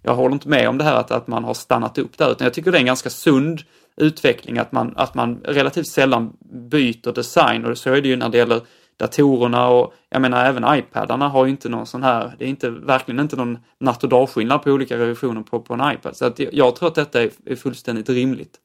[0.01, 2.45] jag håller inte med om det här att, att man har stannat upp där, utan
[2.45, 3.61] jag tycker det är en ganska sund
[3.97, 6.33] utveckling att man, att man relativt sällan
[6.69, 8.61] byter design och så är det ju när det gäller
[8.97, 12.69] datorerna och jag menar även iPadarna har ju inte någon sån här, det är inte,
[12.69, 16.17] verkligen inte någon natt och dagskillnad på olika revisioner på, på en iPad.
[16.17, 18.59] Så att jag tror att detta är, är fullständigt rimligt.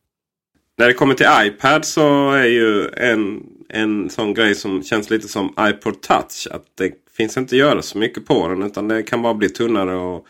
[0.78, 5.28] När det kommer till iPad så är ju en, en sån grej som känns lite
[5.28, 6.46] som iPod Touch.
[6.50, 9.48] Att det finns inte att göra så mycket på den utan det kan bara bli
[9.48, 10.26] tunnare och,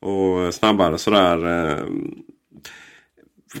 [0.00, 1.46] och snabbare sådär.
[1.46, 1.84] Eh,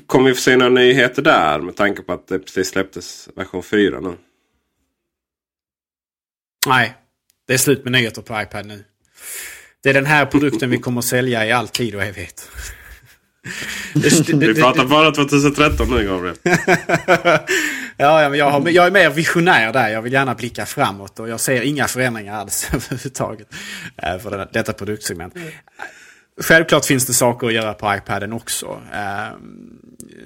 [0.06, 3.62] kommer vi få se några nyheter där med tanke på att det precis släpptes version
[3.62, 4.16] 4 nu?
[6.66, 6.94] Nej,
[7.46, 8.84] det är slut med nyheter på iPad nu.
[9.82, 12.50] Det är den här produkten vi kommer att sälja i all tid och evighet.
[13.94, 16.36] Det, det, vi pratar bara 2013 nu Gabriel.
[17.96, 19.88] ja, men jag, har, jag är mer visionär där.
[19.88, 23.54] Jag vill gärna blicka framåt och jag ser inga förändringar alls överhuvudtaget
[23.96, 25.34] eh, för detta produktsegment.
[26.40, 28.80] Självklart finns det saker att göra på iPaden också.
[28.92, 29.38] Eh,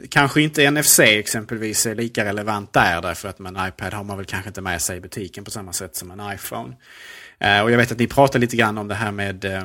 [0.09, 4.16] kanske inte NFC exempelvis är lika relevant där därför att med en iPad har man
[4.16, 6.77] väl kanske inte med sig i butiken på samma sätt som en iPhone.
[7.38, 9.62] Eh, och jag vet att ni pratade lite grann om det här med eh,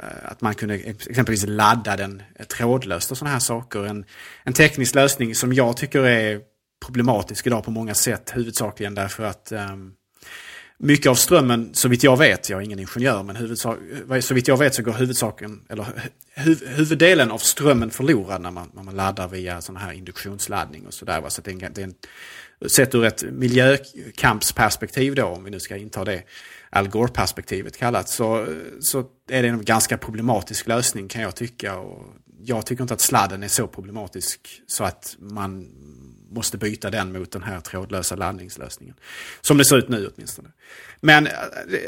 [0.00, 3.86] Eh, att man kunde exempelvis ladda den trådlöst och sådana här saker.
[3.86, 4.04] En,
[4.44, 6.40] en teknisk lösning som jag tycker är
[6.84, 9.92] problematisk idag på många sätt, huvudsakligen därför att um,
[10.78, 13.78] mycket av strömmen, så vitt jag vet, jag är ingen ingenjör, men huvudsak,
[14.10, 15.86] eh, så vitt jag vet så går huvudsaken, eller
[16.34, 20.94] huv, huvuddelen av strömmen förlorad när man, när man laddar via sån här induktionsladdning och
[20.94, 21.22] sådär.
[21.28, 21.94] Så det är en, det är en,
[22.68, 26.22] sett ur ett miljökampsperspektiv då, om vi nu ska inta det
[26.70, 28.46] Al Gore-perspektivet kallat, så,
[28.80, 31.78] så är det en ganska problematisk lösning kan jag tycka.
[31.78, 32.04] Och
[32.40, 35.68] jag tycker inte att sladden är så problematisk så att man
[36.30, 38.94] måste byta den mot den här trådlösa laddningslösningen.
[39.40, 40.48] Som det ser ut nu åtminstone.
[41.00, 41.78] Men eh, eh,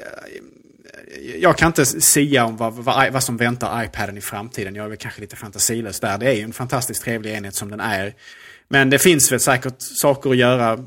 [1.41, 4.75] jag kan inte sia om vad, vad, vad, som väntar iPaden i framtiden.
[4.75, 6.19] Jag är väl kanske lite fantasilös där.
[6.19, 8.15] Det är ju en fantastiskt trevlig enhet som den är.
[8.69, 10.85] Men det finns väl säkert saker att göra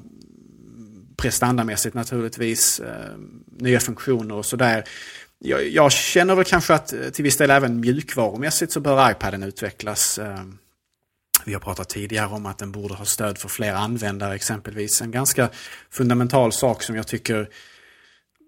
[1.21, 2.79] prestandamässigt naturligtvis.
[2.79, 3.17] Eh,
[3.59, 4.83] nya funktioner och sådär.
[5.39, 9.43] Jag, jag, känner väl kanske att eh, till viss del även mjukvarumässigt så bör iPaden
[9.43, 10.19] utvecklas.
[10.19, 10.43] Eh,
[11.45, 15.01] vi har pratat tidigare om att den borde ha stöd för fler användare exempelvis.
[15.01, 15.49] En ganska
[15.89, 17.49] fundamental sak som jag tycker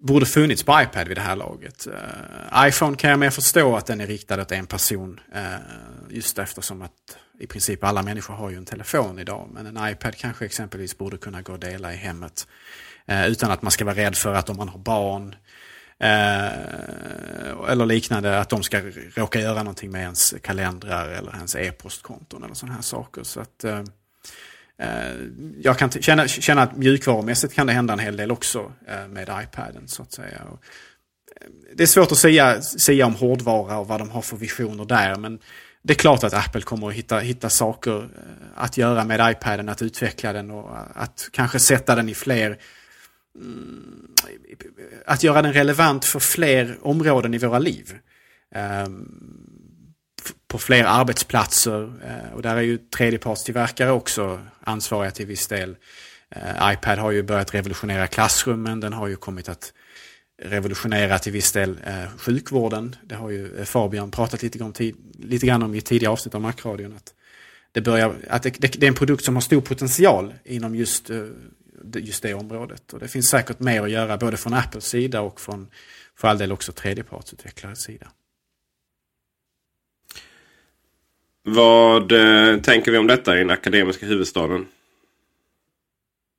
[0.01, 1.87] borde funnits på iPad vid det här laget.
[1.87, 5.19] Uh, iPhone kan jag mer förstå att den är riktad åt en person.
[5.35, 5.41] Uh,
[6.09, 6.91] just eftersom att
[7.39, 9.49] i princip alla människor har ju en telefon idag.
[9.53, 12.47] Men en iPad kanske exempelvis borde kunna gå att dela i hemmet.
[13.05, 15.35] Eh, utan att man ska vara rädd för att om man har barn
[16.03, 18.81] Eh, eller liknande, att de ska
[19.15, 23.23] råka göra någonting med ens kalendrar eller ens e-postkonton eller sådana här saker.
[23.23, 23.83] Så att, eh,
[24.77, 25.15] eh
[25.61, 29.29] jag kan känna, känna att mjukvarumässigt kan det hända en hel del också eh, med
[29.43, 30.41] iPaden så att säga.
[30.51, 30.59] Och,
[31.41, 34.85] eh, det är svårt att säga, säga om hårdvara och vad de har för visioner
[34.85, 35.15] där.
[35.15, 35.39] Men
[35.83, 38.07] det är klart att Apple kommer att hitta, hitta saker eh,
[38.55, 42.57] att göra med iPaden, att utveckla den och att kanske sätta den i fler
[43.39, 44.07] mm,
[45.05, 47.97] att göra den relevant för fler områden i våra liv.
[48.55, 49.07] Ehm,
[50.47, 55.75] på fler arbetsplatser eh, och där är ju tredjepartstillverkare också ansvariga till viss del.
[56.29, 59.73] Eh, iPad har ju börjat revolutionera klassrummen, den har ju kommit att
[60.43, 62.95] revolutionera till viss del eh, sjukvården.
[63.03, 64.73] Det har ju Fabian pratat lite grann,
[65.19, 66.93] lite grann om i tidigare avsnitt av Macradion.
[66.93, 67.13] Att
[67.71, 71.11] det, börjar, att det, det, är en produkt som har stor potential inom just
[71.95, 72.93] just det området.
[72.93, 75.67] Och det finns säkert mer att göra både från Apples sida och från
[76.15, 78.07] för all del också tredjepartsutvecklares sida.
[81.43, 84.67] Vad eh, tänker vi om detta i den akademiska huvudstaden?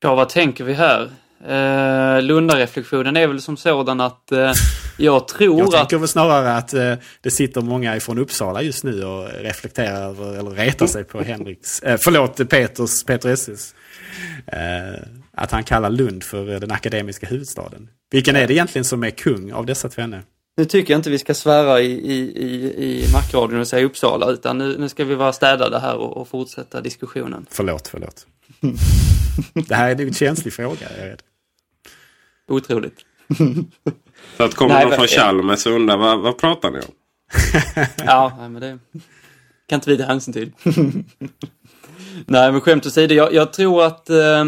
[0.00, 1.10] Ja, vad tänker vi här?
[1.48, 4.52] Eh, Lunda-reflektionen är väl som sådan att eh,
[4.96, 5.72] jag tror Jag att...
[5.72, 10.38] tänker väl snarare att eh, det sitter många ifrån Uppsala just nu och reflekterar över,
[10.38, 13.74] eller retar sig på Henriks, eh, förlåt, Peters, Peter Esses.
[14.46, 14.58] Eh,
[15.36, 17.88] att han kallar Lund för eh, den akademiska huvudstaden.
[18.10, 20.22] Vilken är det egentligen som är kung av dessa tvenne?
[20.56, 24.30] Nu tycker jag inte vi ska svära i, i, i, i Macradion och säga Uppsala
[24.30, 27.46] utan nu, nu ska vi vara städade här och, och fortsätta diskussionen.
[27.50, 28.26] Förlåt, förlåt.
[29.68, 31.22] det här är en känslig fråga, jag är rädd.
[32.48, 33.04] Otroligt.
[34.36, 36.84] Så att kommer Nej, någon från Chalmers och undrar vad, vad pratar ni om?
[38.06, 38.78] Ja, men det
[39.68, 40.52] kan inte vi ta hänsyn till.
[42.26, 44.40] nej, men skämt åsido, jag, jag tror att eh,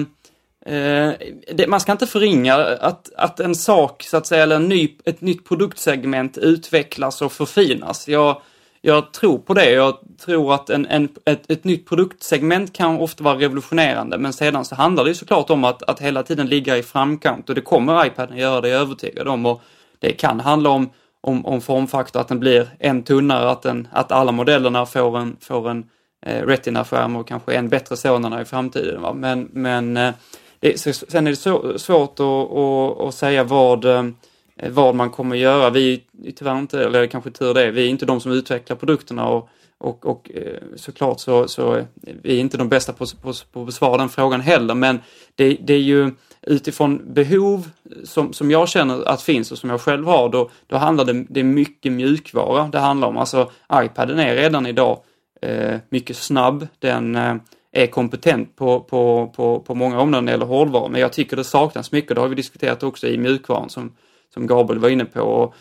[0.66, 1.12] eh,
[1.54, 4.96] det, man ska inte förringa att, att en sak, så att säga, eller en ny,
[5.04, 8.08] ett nytt produktsegment utvecklas och förfinas.
[8.08, 8.42] Jag,
[8.86, 9.70] jag tror på det.
[9.70, 14.64] Jag tror att en, en, ett, ett nytt produktsegment kan ofta vara revolutionerande, men sedan
[14.64, 17.60] så handlar det ju såklart om att, att hela tiden ligga i framkant och det
[17.60, 19.46] kommer iPaden göra, det är jag övertygad om.
[19.46, 19.62] Och
[19.98, 20.90] det kan handla om
[21.26, 25.36] om, om formfaktor, att den blir en tunnare, att, den, att alla modellerna får en,
[25.40, 25.84] får en
[26.26, 29.02] eh, Retina-skärm och kanske en bättre sådana i framtiden.
[29.02, 29.12] Va?
[29.12, 30.14] Men, men eh,
[30.60, 34.04] det, så, sen är det så, svårt att, att, att säga vad, eh,
[34.58, 35.70] Eh, vad man kommer göra.
[35.70, 39.28] Vi är tyvärr inte, eller kanske tur det, vi är inte de som utvecklar produkterna
[39.28, 43.32] och, och, och eh, såklart så, så eh, är vi inte de bästa på, på,
[43.52, 45.00] på att besvara den frågan heller, men
[45.34, 46.10] det, det är ju
[46.42, 47.70] utifrån behov
[48.04, 51.24] som, som jag känner att finns och som jag själv har, då, då handlar det,
[51.28, 53.16] det är mycket mjukvara det handlar om.
[53.16, 54.98] Alltså iPaden är redan idag
[55.42, 57.34] eh, mycket snabb, den eh,
[57.72, 61.36] är kompetent på, på, på, på många områden när det gäller hårdvara, men jag tycker
[61.36, 63.92] det saknas mycket, det har vi diskuterat också i mjukvaran som,
[64.36, 65.20] som Gabriel var inne på.
[65.20, 65.54] Och,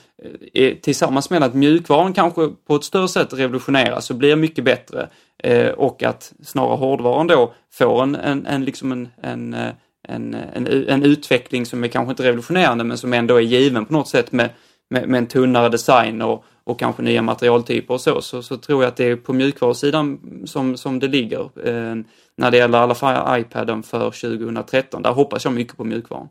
[0.54, 5.10] eh, tillsammans med att mjukvaran kanske på ett större sätt revolutioneras och blir mycket bättre
[5.44, 9.70] eh, och att snarare hårdvaran då får en, en, en, liksom en, en, eh,
[10.08, 13.94] en, en, en utveckling som är kanske inte revolutionerande men som ändå är given på
[13.94, 14.50] något sätt med,
[14.90, 18.84] med, med en tunnare design och, och kanske nya materialtyper och så, så, så tror
[18.84, 21.96] jag att det är på mjukvarusidan som, som det ligger eh,
[22.38, 25.02] när det gäller i alla fall iPaden för 2013.
[25.02, 26.28] Där hoppas jag mycket på mjukvaran.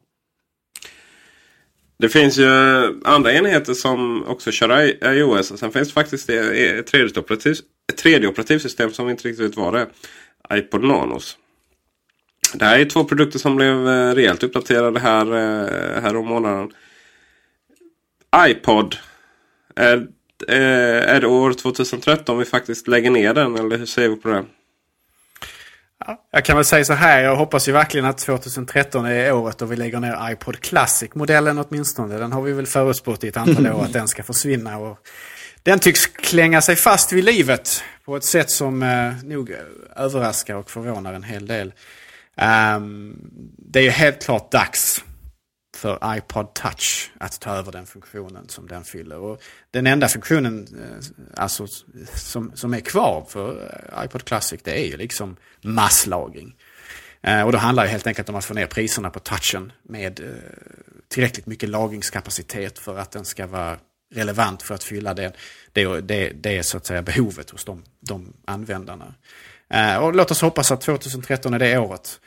[2.05, 2.51] Det finns ju
[3.05, 4.83] andra enheter som också kör
[5.15, 5.51] iOS.
[5.51, 7.57] Och sen finns det faktiskt ett, eh, tredje operativ,
[7.93, 9.87] ett tredje operativsystem som vi inte riktigt vet vad det
[10.51, 10.59] är.
[10.59, 11.39] iPod Nanos.
[12.55, 16.71] Det här är två produkter som blev eh, rejält uppdaterade här, eh, här om månaden.
[18.49, 18.97] iPod.
[19.77, 20.07] Är,
[20.49, 23.55] är det år 2013 vi faktiskt lägger ner den?
[23.57, 24.45] Eller hur ser vi på det?
[26.33, 29.67] Jag kan väl säga så här, jag hoppas ju verkligen att 2013 är året då
[29.67, 32.19] vi lägger ner iPod Classic-modellen åtminstone.
[32.19, 34.79] Den har vi väl förutspått i ett antal år att den ska försvinna.
[34.79, 34.99] Och
[35.63, 39.55] den tycks klänga sig fast vid livet på ett sätt som eh, nog
[39.97, 41.73] överraskar och förvånar en hel del.
[42.77, 43.17] Um,
[43.59, 45.05] det är ju helt klart dags
[45.85, 49.19] för iPod Touch att ta över den funktionen som den fyller.
[49.19, 51.67] Och den enda funktionen eh, alltså,
[52.15, 53.63] som, som är kvar för
[53.97, 56.55] eh, iPod Classic det är ju liksom masslagring.
[57.23, 60.21] Eh, och då handlar det helt enkelt om att få ner priserna på touchen med
[61.09, 63.79] tillräckligt mycket lagringskapacitet för att den ska vara
[64.15, 65.33] relevant för att fylla det,
[65.73, 69.15] det, det, det är så att säga behovet hos de, de användarna.
[70.01, 72.21] Och låt oss hoppas att 2013 är det året.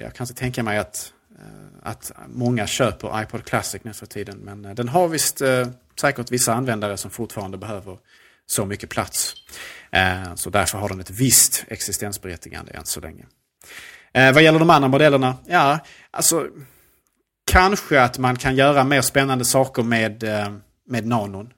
[0.00, 1.46] Jag kan inte tänka mig att Eh,
[1.82, 4.38] att många köper iPod Classic nu för tiden.
[4.38, 5.68] Men eh, den har visst eh,
[6.00, 7.98] säkert vissa användare som fortfarande behöver
[8.46, 9.34] så mycket plats.
[10.34, 13.24] Så därför har den ett visst existensberättigande än så länge.
[14.12, 15.78] Vad gäller de andra modellerna, ja,
[16.10, 16.46] alltså
[17.50, 20.24] kanske att man kan göra mer spännande saker med,
[20.86, 21.52] med nanon.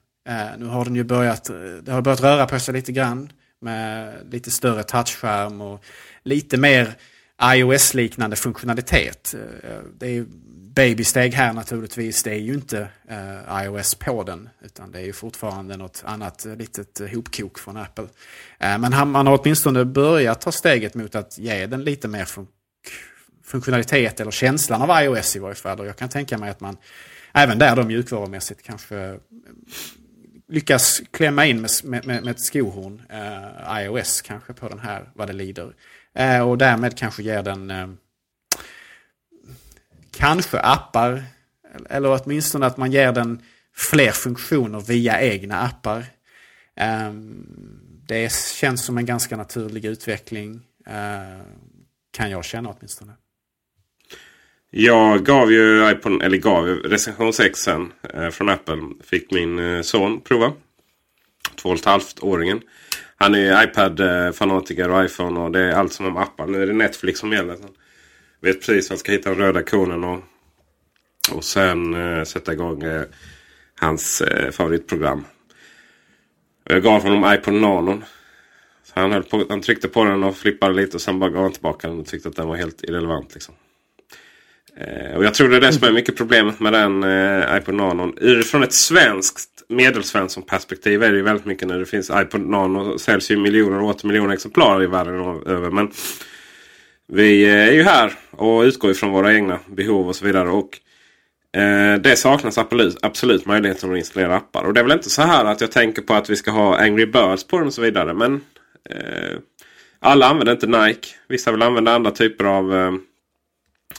[0.57, 1.49] Nu har den ju börjat,
[1.83, 5.83] det har börjat röra på sig lite grann med lite större touchskärm och
[6.23, 6.95] lite mer
[7.41, 9.33] iOS-liknande funktionalitet.
[9.63, 10.25] Eh, det är
[10.75, 12.23] babysteg här naturligtvis.
[12.23, 14.49] Det är ju inte eh, iOS på den.
[14.61, 18.07] Utan det är ju fortfarande något annat eh, litet hopkok från Apple.
[18.59, 22.47] Men man har åtminstone börjat ta steget mot att ge den lite mer fun
[23.45, 25.79] funktionalitet eller känslan av iOS i varje fall.
[25.79, 26.77] Och jag kan tänka mig att man
[27.33, 29.19] även där då mjukvarumässigt kanske
[30.47, 35.27] lyckas klämma in med, med, med ett skohorn eh, iOS kanske på den här vad
[35.27, 35.73] det lider.
[36.15, 37.87] Eh, och därmed kanske ger den eh,
[40.11, 41.23] kanske appar.
[41.89, 43.41] Eller åtminstone att man ger den
[43.75, 46.05] fler funktioner via egna appar.
[46.75, 47.13] Eh,
[48.07, 50.61] det känns som en ganska naturlig utveckling.
[50.87, 51.45] Eh,
[52.11, 53.13] kan jag känna åtminstone.
[54.69, 57.79] Jag gav ju iPhone, eller gav recension 6 eh,
[58.31, 58.81] från Apple.
[59.03, 60.53] Fick min eh, son prova.
[61.55, 62.61] Två och ett halvt åringen.
[63.23, 66.47] Han är iPad-fanatiker och iPhone och det är allt som om appar.
[66.47, 67.57] Nu är det Netflix som gäller.
[68.41, 70.19] Vet precis var han ska hitta den röda konen och,
[71.31, 73.03] och sen eh, sätta igång eh,
[73.79, 75.25] hans eh, favoritprogram.
[76.63, 78.03] Jag gav honom iPod Nanon.
[78.83, 81.43] Så han, höll på, han tryckte på den och flippade lite och sen bara gav
[81.43, 83.33] han tillbaka den och tyckte att den var helt irrelevant.
[83.33, 83.55] Liksom.
[84.77, 87.75] Eh, och jag tror det är det som är mycket problemet med den eh, iPod
[87.75, 88.13] Nano.
[88.17, 92.99] Utifrån ett svenskt medelsvensson perspektiv är det ju väldigt mycket när det finns iPod Nano.
[92.99, 95.69] säljs ju miljoner och åter miljoner exemplar i världen över.
[95.69, 95.91] Men
[97.07, 100.49] vi eh, är ju här och utgår ifrån våra egna behov och så vidare.
[100.49, 100.79] Och
[101.59, 104.63] eh, Det saknas absolut, absolut möjligheten att installera appar.
[104.63, 106.77] Och det är väl inte så här att jag tänker på att vi ska ha
[106.77, 108.13] Angry Birds på den och så vidare.
[108.13, 108.41] Men
[108.89, 109.37] eh,
[109.99, 111.07] alla använder inte Nike.
[111.27, 112.91] Vissa vill använda andra typer av eh,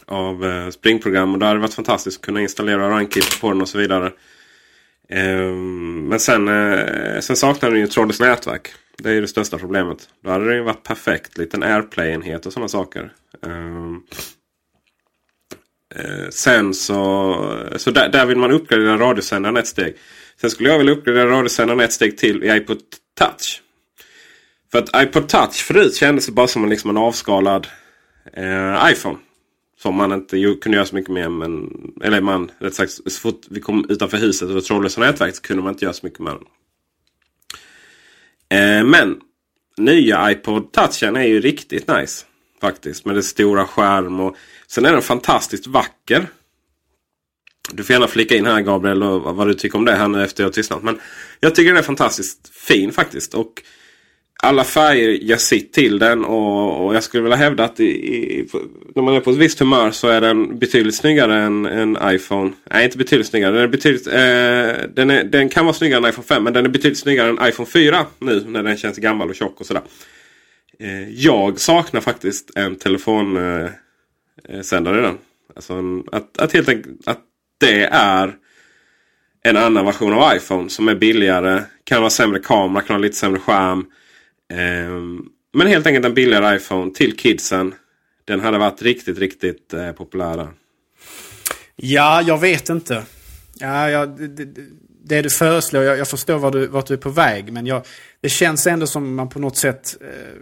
[0.07, 1.33] av eh, springprogram.
[1.33, 4.13] Och det hade varit fantastiskt att kunna installera Runkit på den och så vidare.
[5.09, 8.69] Ehm, men sen, eh, sen saknar den ju trådlöst nätverk.
[8.99, 10.09] Det är ju det största problemet.
[10.25, 11.39] Då hade det ju varit perfekt.
[11.39, 13.13] Liten AirPlay-enhet och sådana saker.
[13.47, 14.01] Ehm,
[15.95, 17.35] eh, sen så,
[17.77, 19.97] så där, där vill man uppgradera radiosändaren ett steg.
[20.41, 22.79] Sen skulle jag vilja uppgradera radiosändaren ett steg till i iPod
[23.19, 23.63] Touch.
[24.73, 27.67] För att iPod Touch förut kändes det bara som en, liksom en avskalad
[28.33, 29.19] eh, iPhone.
[29.85, 31.31] Som man inte kunde göra så mycket med.
[31.31, 31.71] Men,
[32.03, 35.63] eller man, rätt sagt, så fort vi kom utanför huset och trådlösa nätverk så kunde
[35.63, 36.45] man inte göra så mycket med den.
[38.59, 39.21] Eh, men
[39.77, 42.25] nya iPod Touchen är ju riktigt nice.
[42.61, 43.05] Faktiskt.
[43.05, 44.21] Med dess stora skärm.
[44.21, 46.27] och Sen är den fantastiskt vacker.
[47.73, 50.25] Du får gärna flika in här Gabriel och vad du tycker om det här nu
[50.25, 50.83] efter jag har tystnat.
[50.83, 51.01] Men
[51.41, 53.35] jag tycker den är fantastiskt fin faktiskt.
[53.35, 53.63] Och
[54.45, 58.49] alla färger gör sitt till den och, och jag skulle vilja hävda att i, i,
[58.95, 62.53] när man är på ett visst humör så är den betydligt snyggare än en iPhone.
[62.71, 63.53] Nej, inte betydligt snyggare.
[63.53, 64.13] Den, är betydligt, eh,
[64.95, 67.49] den, är, den kan vara snyggare än iPhone 5 men den är betydligt snyggare än
[67.49, 69.83] iPhone 4 nu när den känns gammal och tjock och sådär.
[70.79, 73.73] Eh, jag saknar faktiskt en telefonsändare
[74.49, 75.19] eh, eh i den.
[75.57, 77.21] Alltså en, att, att helt enkelt att
[77.61, 78.35] det är
[79.43, 81.63] en annan version av iPhone som är billigare.
[81.85, 83.87] Kan ha sämre kamera, kan ha lite sämre skärm.
[84.53, 87.75] Ehm, men helt enkelt en billigare iPhone till kidsen.
[88.25, 90.49] Den hade varit riktigt, riktigt eh, populär.
[91.77, 93.03] Ja, jag vet inte.
[93.59, 94.47] Ja, ja, det, det,
[95.05, 97.53] det du föreslår, jag, jag förstår vart du, vart du är på väg.
[97.53, 97.87] Men jag,
[98.21, 99.97] det känns ändå som man på något sätt...
[100.01, 100.41] Eh,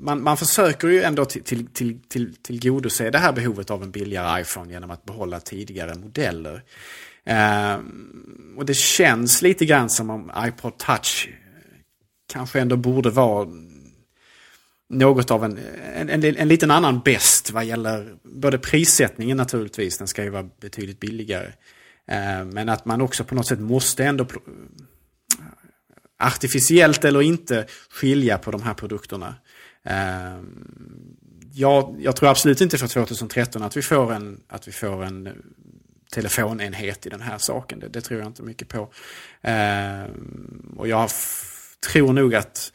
[0.00, 3.90] man, man försöker ju ändå till, till, till, till, tillgodose det här behovet av en
[3.90, 6.62] billigare iPhone genom att behålla tidigare modeller.
[7.24, 7.78] Eh,
[8.56, 11.28] och det känns lite grann som om iPod Touch
[12.32, 13.48] kanske ändå borde vara
[14.88, 15.58] något av en,
[15.94, 20.48] en, en, en liten annan bäst vad gäller både prissättningen naturligtvis, den ska ju vara
[20.60, 21.52] betydligt billigare.
[22.06, 24.26] Eh, men att man också på något sätt måste ändå
[26.18, 29.34] artificiellt eller inte skilja på de här produkterna.
[29.82, 30.42] Eh,
[31.52, 35.28] jag, jag, tror absolut inte för 2013 att vi får en, att vi får en
[36.12, 37.80] telefonenhet i den här saken.
[37.80, 38.88] Det, det tror jag inte mycket på.
[39.42, 40.04] Eh,
[40.76, 41.10] och jag
[41.86, 42.72] tror nog att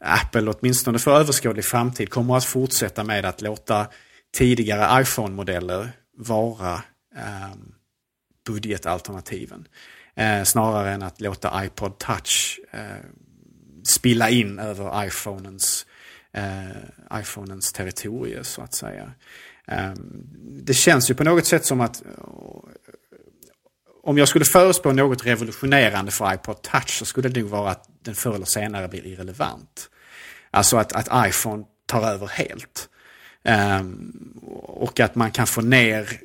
[0.00, 3.86] Apple åtminstone för överskådlig framtid kommer att fortsätta med att låta
[4.34, 6.82] tidigare iPhone-modeller vara
[7.16, 7.54] eh,
[8.46, 9.68] budgetalternativen.
[10.16, 12.80] Eh, snarare än att låta iPod Touch eh,
[13.88, 15.86] spilla in över iPhonens,
[16.32, 19.12] eh, iPhonens territorie så att säga.
[19.68, 19.92] Eh,
[20.42, 22.12] det känns ju på något sätt som att eh,
[24.02, 27.88] om jag skulle förespå något revolutionerande för iPod Touch så skulle det nog vara att
[28.08, 29.90] den förr eller senare blir irrelevant.
[30.50, 32.88] Alltså att, att iPhone tar över helt.
[33.44, 36.20] Um, och att man kan få ner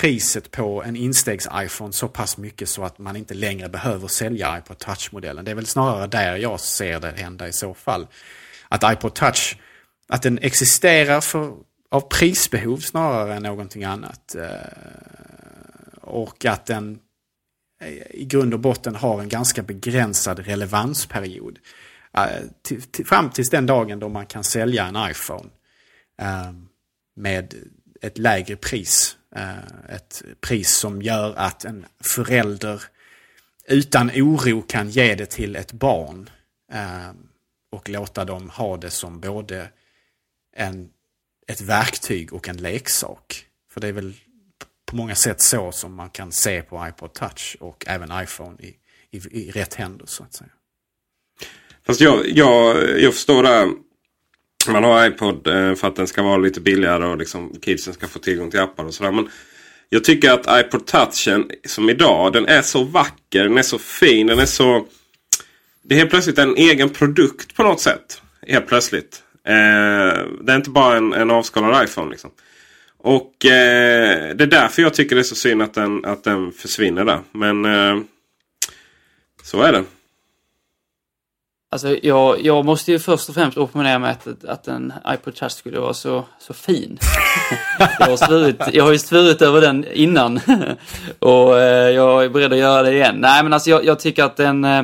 [0.00, 4.78] priset på en instegs-iPhone så pass mycket så att man inte längre behöver sälja iPod
[4.78, 5.44] Touch-modellen.
[5.44, 8.06] Det är väl snarare där jag ser det hända i så fall.
[8.68, 9.56] Att iPod Touch,
[10.08, 11.54] att den existerar för,
[11.90, 14.36] av prisbehov snarare än någonting annat.
[14.38, 14.44] Uh,
[16.00, 16.98] och att den
[18.10, 21.58] i grund och botten har en ganska begränsad relevansperiod.
[22.18, 25.48] Uh, till, till, fram tills den dagen då man kan sälja en iPhone
[26.22, 26.52] uh,
[27.16, 27.54] med
[28.00, 29.16] ett lägre pris.
[29.36, 32.82] Uh, ett pris som gör att en förälder
[33.68, 36.30] utan oro kan ge det till ett barn.
[37.72, 39.68] och låta dem ha det som både
[40.56, 40.90] en,
[41.46, 43.46] ett verktyg och en leksak.
[43.72, 44.14] För det är väl
[44.90, 48.74] på många sätt så som man kan se på iPod Touch och även iPhone i,
[49.10, 50.50] i, i rätt händer så att säga.
[51.86, 53.68] Fast jag, jag, jag förstår det.
[54.68, 58.08] Man har iPod eh, för att den ska vara lite billigare och liksom kidsen ska
[58.08, 59.12] få tillgång till appar och sådär.
[59.12, 59.28] Men
[59.88, 64.26] jag tycker att iPod Touchen som idag, den är så vacker, den är så fin,
[64.26, 64.86] den är så...
[65.82, 68.22] Det är helt plötsligt en egen produkt på något sätt.
[68.46, 69.22] Helt plötsligt.
[69.46, 69.52] Eh,
[70.42, 72.30] det är inte bara en, en avskalad iPhone liksom.
[73.02, 76.52] Och eh, det är därför jag tycker det är så synd att den, att den
[76.52, 77.20] försvinner där.
[77.32, 78.02] Men eh,
[79.42, 79.84] så är det.
[81.72, 85.52] Alltså jag, jag måste ju först och främst opponera mig att, att en iPod Touch
[85.52, 86.98] skulle vara så, så fin.
[87.98, 90.40] jag, har svurit, jag har ju svurit över den innan.
[91.18, 93.16] och eh, jag är beredd att göra det igen.
[93.18, 94.82] Nej men alltså jag, jag tycker att den eh,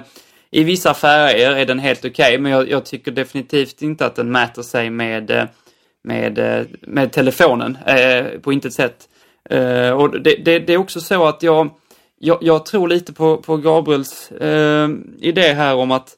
[0.51, 2.11] i vissa färger är den helt okej.
[2.11, 5.45] Okay, men jag, jag, tycker definitivt inte att den mäter sig med, eh,
[6.07, 9.09] med, eh, med telefonen eh, på intet sätt.
[9.51, 11.71] Eh, och det, det, det, är också så att jag,
[12.19, 14.89] jag, jag tror lite på, på Gabriels eh,
[15.19, 16.17] idé här om att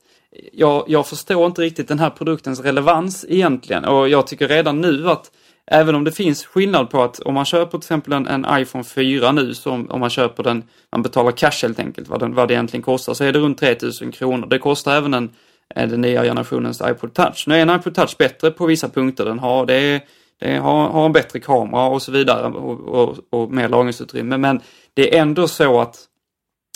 [0.53, 5.11] jag, jag förstår inte riktigt den här produktens relevans egentligen och jag tycker redan nu
[5.11, 5.30] att
[5.66, 8.84] även om det finns skillnad på att om man köper till exempel en, en iPhone
[8.84, 10.62] 4 nu, som om man köper den,
[10.93, 13.59] man betalar cash helt enkelt, vad, den, vad det egentligen kostar, så är det runt
[13.59, 14.47] 3000 kronor.
[14.47, 15.30] Det kostar även en,
[15.75, 17.45] Eh, den nya generationens iPod Touch.
[17.47, 19.25] Nu är en iPod Touch bättre på vissa punkter.
[19.25, 20.03] Den har, det,
[20.41, 24.37] det har, har en bättre kamera och så vidare och, och, och mer lagringsutrymme.
[24.37, 24.61] Men
[24.95, 25.97] det är ändå så att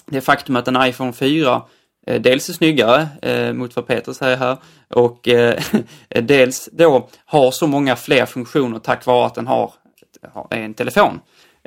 [0.06, 1.62] det faktum att en iPhone 4
[2.06, 4.56] Eh, dels är snyggare eh, mot vad Peter säger här
[4.88, 5.62] och eh,
[6.08, 9.72] dels då har så många fler funktioner tack vare att den har,
[10.32, 11.20] har en telefon.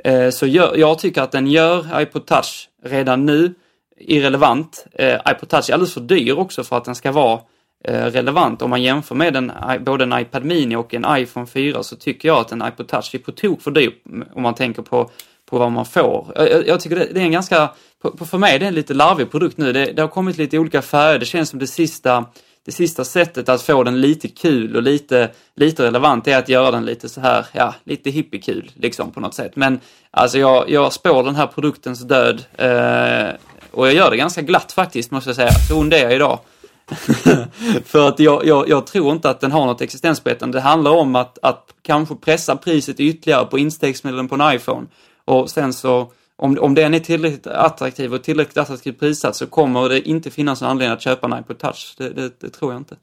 [0.04, 3.54] Eh, så gör, jag tycker att den gör iPod Touch redan nu
[3.98, 4.86] irrelevant.
[4.92, 7.40] Eh, iPod Touch är alldeles för dyr också för att den ska vara
[7.84, 8.62] eh, relevant.
[8.62, 12.28] Om man jämför med en, både en iPad Mini och en iPhone 4 så tycker
[12.28, 13.92] jag att en iPod Touch är på tok för dyr
[14.34, 15.10] om man tänker på,
[15.50, 16.32] på vad man får.
[16.36, 17.70] Jag, jag tycker det, det är en ganska
[18.02, 19.72] för mig är det en lite larvig produkt nu.
[19.72, 21.18] Det, det, har kommit lite olika färger.
[21.18, 22.24] Det känns som det sista,
[22.64, 26.70] det sista sättet att få den lite kul och lite, lite relevant är att göra
[26.70, 29.56] den lite så här, ja, lite hippiekul liksom på något sätt.
[29.56, 29.80] Men
[30.10, 33.28] alltså jag, jag spår den här produktens död eh,
[33.76, 35.50] och jag gör det ganska glatt faktiskt måste jag säga.
[35.68, 36.40] Så ond är jag idag.
[37.84, 40.58] för att jag, jag, jag, tror inte att den har något existensberättigande.
[40.58, 44.86] Det handlar om att, att kanske pressa priset ytterligare på instegsmedlen på en iPhone.
[45.24, 49.88] Och sen så om, om den är tillräckligt attraktiv och tillräckligt attraktivt prissatt så kommer
[49.88, 51.94] det inte finnas någon anledning att köpa en iPod Touch.
[51.98, 52.96] Det, det, det tror jag inte.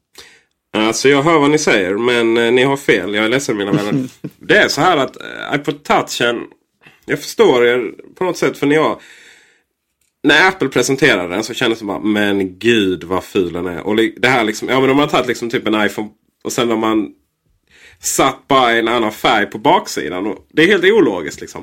[0.77, 3.15] Alltså jag hör vad ni säger men eh, ni har fel.
[3.15, 4.09] Jag är ledsen mina vänner.
[4.39, 6.41] det är så här att eh, iPod Touchen.
[7.05, 8.99] Jag förstår er på något sätt för när jag.
[10.23, 13.87] När Apple presenterade den så kändes det bara men gud vad ful den är.
[13.87, 14.69] Och det här liksom.
[14.69, 16.09] Ja men de har tagit liksom typ en iPhone.
[16.43, 17.13] Och sen har man
[17.99, 20.27] satt bara en annan färg på baksidan.
[20.27, 21.61] Och det är helt ologiskt liksom.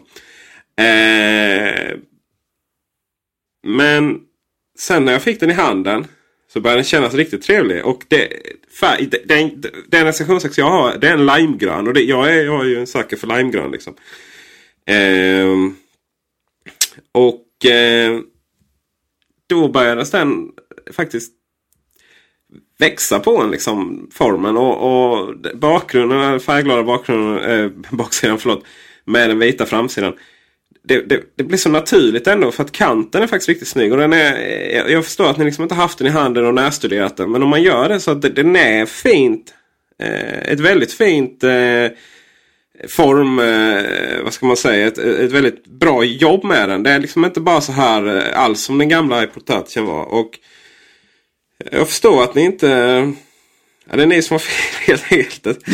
[0.76, 1.96] Eh,
[3.66, 4.20] men
[4.78, 6.06] sen när jag fick den i handen
[6.52, 7.84] så började den kännas riktigt trevlig.
[7.84, 8.28] Och det,
[8.80, 11.86] färg, den, den recensionsex jag har det är en limegrön.
[11.86, 13.70] Och det, jag, är, jag är ju en sucker för limegrön.
[13.70, 13.94] Liksom.
[14.86, 15.56] Eh,
[17.12, 18.20] och eh,
[19.50, 20.48] då började den
[20.92, 21.32] faktiskt
[22.78, 24.56] växa på en liksom formen.
[24.56, 24.76] Och,
[25.16, 28.64] och bakgrunden, färgglada bakgrunden, eh, baksidan förlåt,
[29.04, 30.14] med den vita framsidan
[30.82, 33.92] det, det, det, blir så naturligt ändå för att kanten är faktiskt riktigt snygg.
[33.92, 34.40] Och den är,
[34.76, 37.30] jag, jag förstår att ni liksom inte haft den i handen och närstuderat den.
[37.30, 39.54] Men om man gör det så att den är fint.
[39.98, 41.86] Eh, ett väldigt fint eh,
[42.88, 46.82] form, eh, vad ska man säga, ett, ett väldigt bra jobb med den.
[46.82, 50.04] Det är liksom inte bara så här eh, alls som den gamla iPod Touchen var.
[50.04, 50.30] Och
[51.70, 53.12] jag förstår att ni inte
[53.90, 54.38] Ja, det är ni som har
[54.86, 55.64] fel helt enkelt.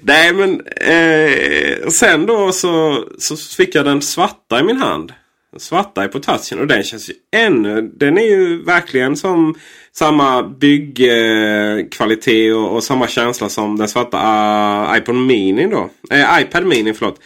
[0.02, 5.12] Nej men eh, sen då så, så fick jag den svarta i min hand.
[5.58, 7.82] Svarta på touchen och den känns ju ännu.
[7.82, 9.54] Den är ju verkligen som
[9.92, 15.90] samma byggkvalitet eh, och, och, samma känsla som den svarta ah, uh, iPod Mini då.
[16.10, 17.20] Eh, iPad Mini förlåt.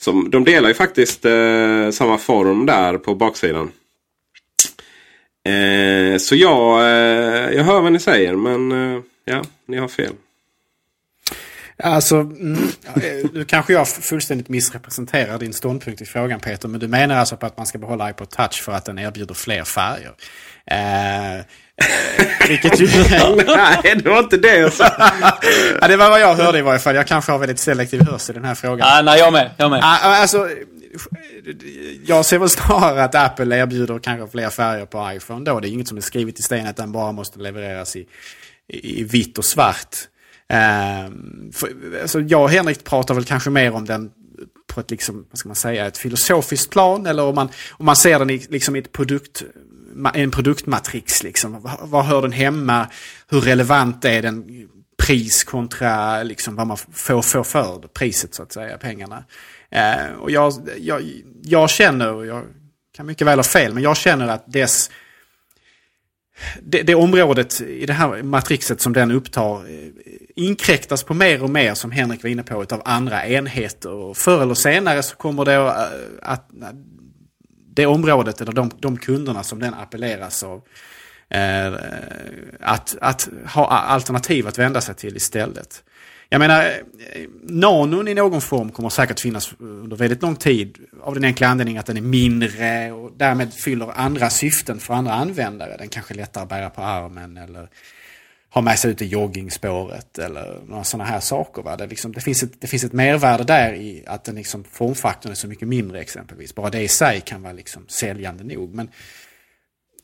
[0.00, 3.70] Som, de delar ju faktiskt eh, samma form där på baksidan.
[5.48, 10.12] Eh, så jag, eh, jag hör vad ni säger men eh, Ja, ni har fel.
[11.82, 12.68] Alltså, mm,
[13.32, 16.68] nu kanske jag fullständigt missrepresenterar din ståndpunkt i frågan Peter.
[16.68, 19.34] Men du menar alltså på att man ska behålla iPod Touch för att den erbjuder
[19.34, 20.12] fler färger.
[20.70, 21.44] Eh,
[22.48, 22.86] vilket ju...
[23.46, 24.90] Nej, det var inte det jag sa.
[25.80, 26.94] ja, det var vad jag hörde i varje fall.
[26.94, 28.88] Jag kanske har väldigt selektiv hörsel i den här frågan.
[28.92, 29.50] Ah, nej, jag med.
[29.56, 29.80] Jag med.
[29.84, 30.48] Ah, alltså,
[32.06, 35.60] jag ser väl snarare att Apple erbjuder kanske fler färger på iPhone då.
[35.60, 38.06] Det är inget som är skrivet i sten att den bara måste levereras i
[38.68, 39.96] i vitt och svart.
[40.48, 41.10] Eh,
[41.52, 44.10] för, alltså jag och Henrik pratar väl kanske mer om den
[44.66, 47.06] på ett, liksom, vad ska man säga, ett filosofiskt plan.
[47.06, 49.42] Eller om man, om man ser den i liksom, ett produkt,
[50.14, 51.22] en produktmatrix.
[51.22, 51.62] Liksom.
[51.62, 52.86] Var, var hör den hemma?
[53.28, 54.68] Hur relevant är den?
[54.98, 59.24] Pris kontra liksom, vad man får, får för priset, så att säga, pengarna.
[59.70, 61.02] Eh, och jag, jag,
[61.42, 62.42] jag känner, och jag
[62.96, 64.90] kan mycket väl ha fel, men jag känner att dess
[66.62, 69.88] det, det området i det här matrixet som den upptar eh,
[70.36, 73.90] inkräktas på mer och mer, som Henrik var inne på, av andra enheter.
[73.90, 75.72] Och förr eller senare så kommer det eh,
[76.22, 76.68] att, eh,
[77.74, 80.62] det området eller de, de kunderna som den appelleras av
[82.60, 85.82] att, att ha alternativ att vända sig till istället.
[86.28, 86.72] Jag menar,
[87.42, 91.80] nanon i någon form kommer säkert finnas under väldigt lång tid av den enkla anledningen
[91.80, 95.76] att den är mindre och därmed fyller andra syften för andra användare.
[95.76, 97.68] Den kanske är lättare att bära på armen eller
[98.50, 101.62] ha med sig ut i joggingspåret eller några sådana här saker.
[101.62, 101.76] Va?
[101.76, 105.32] Det, liksom, det, finns ett, det finns ett mervärde där i att den liksom, formfaktorn
[105.32, 106.54] är så mycket mindre exempelvis.
[106.54, 108.74] Bara det i sig kan vara liksom säljande nog.
[108.74, 108.88] Men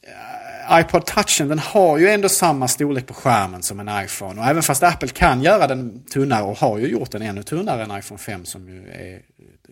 [0.06, 4.40] Eh, iPod touchen den har ju ändå samma storlek på skärmen som en iPhone.
[4.40, 7.82] Och även fast Apple kan göra den tunnare och har ju gjort den ännu tunnare
[7.82, 9.22] än iPhone 5 som ju är,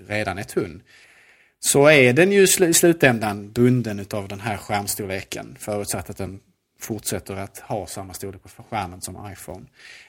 [0.08, 0.82] redan är tunn.
[1.60, 5.56] Så är den ju i slutändan bunden av den här skärmstorleken.
[5.58, 6.40] Förutsatt att den
[6.80, 9.66] fortsätter att ha samma storlek på skärmen som iPhone.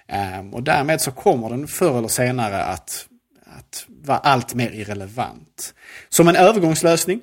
[0.08, 3.08] Ehm, och därmed så kommer den förr eller senare att,
[3.46, 5.74] att vara allt mer irrelevant.
[6.10, 7.22] Som en övergångslösning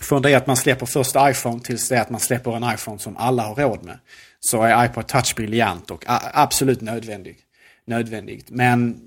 [0.00, 3.16] från det att man släpper första iPhone tills det att man släpper en iPhone som
[3.16, 3.98] alla har råd med.
[4.40, 7.38] Så är iPod Touch briljant och absolut nödvändig.
[7.84, 8.50] nödvändigt.
[8.50, 9.00] Men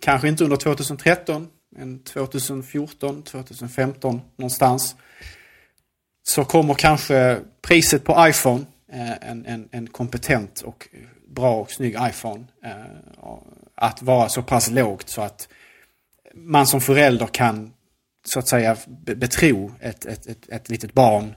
[0.00, 4.96] kanske inte under 2013, men 2014, 2015 någonstans
[6.22, 10.88] så kommer kanske priset på iPhone, eh, en, en, en kompetent och
[11.28, 12.72] bra och snygg iPhone, eh,
[13.74, 15.48] att vara så pass lågt så att
[16.34, 17.72] man som förälder kan
[18.28, 18.76] så att säga
[19.16, 21.34] betro ett, ett, ett, ett litet barn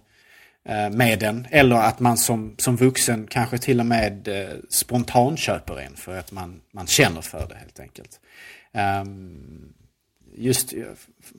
[0.66, 1.48] eh, med den.
[1.52, 6.32] Eller att man som, som vuxen kanske till och med eh, spontanköper en för att
[6.32, 8.20] man, man känner för det helt enkelt.
[8.74, 9.74] Ehm,
[10.36, 10.80] just eh,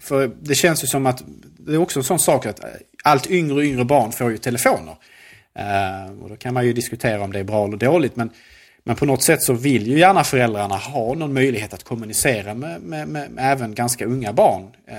[0.01, 1.25] för det känns ju som att
[1.59, 2.61] det är också en sån sak att
[3.05, 4.97] allt yngre och yngre barn får ju telefoner.
[5.55, 8.17] Ehm, och då kan man ju diskutera om det är bra eller dåligt.
[8.17, 8.31] Men,
[8.85, 12.81] men på något sätt så vill ju gärna föräldrarna ha någon möjlighet att kommunicera med,
[12.81, 14.71] med, med, med även ganska unga barn.
[14.87, 14.97] Eh,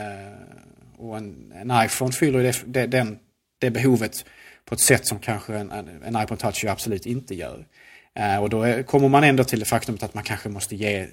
[1.04, 3.20] och en, en, iPhone fyller det, det, den,
[3.60, 4.26] det behovet
[4.66, 5.72] på ett sätt som kanske en,
[6.04, 7.66] en iPod Touch ju absolut inte gör.
[8.16, 11.08] Eh, och då är, kommer man ändå till det faktumet att man kanske måste ge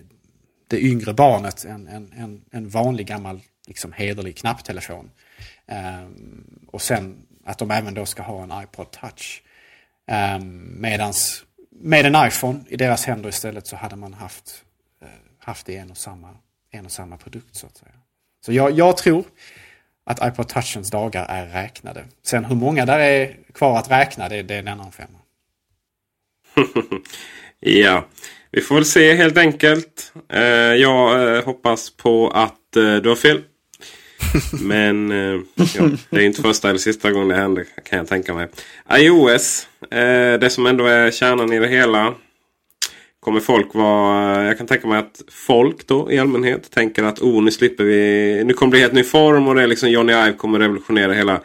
[0.69, 5.11] det yngre barnet en, en, en, en vanlig gammal liksom hederlig knapptelefon.
[5.67, 9.43] Um, och sen att de även då ska ha en iPod touch.
[10.37, 14.65] Um, medans med en iPhone i deras händer istället så hade man haft,
[15.39, 16.37] haft det i en och samma,
[16.71, 17.93] en och samma produkt så att säga.
[18.45, 19.25] Så jag, jag tror
[20.07, 22.05] att iPod touchens dagar är räknade.
[22.23, 25.19] Sen hur många där är kvar att räkna det, det är en annan femma.
[27.61, 28.07] ja,
[28.51, 30.13] vi får väl se helt enkelt.
[30.35, 30.41] Uh,
[30.75, 33.43] jag uh, hoppas på att du har fel.
[34.61, 35.41] Men eh,
[35.77, 38.49] ja, det är inte första eller sista gången det händer kan jag tänka mig.
[38.95, 42.15] iOS, eh, det som ändå är kärnan i det hela.
[43.21, 44.45] Kommer folk vara...
[44.45, 48.43] Jag kan tänka mig att folk då i allmänhet tänker att oh, nu slipper vi...
[48.45, 51.13] Nu kommer det bli helt ny form och det är liksom Johnny Ive kommer revolutionera
[51.13, 51.41] hela,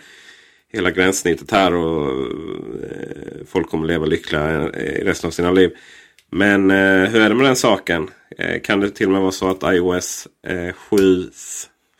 [0.73, 1.73] hela gränssnittet här.
[1.73, 5.71] Och eh, folk kommer leva lyckliga i resten av sina liv.
[6.31, 8.09] Men eh, hur är det med den saken?
[8.37, 11.29] Eh, kan det till och med vara så att iOS eh, 7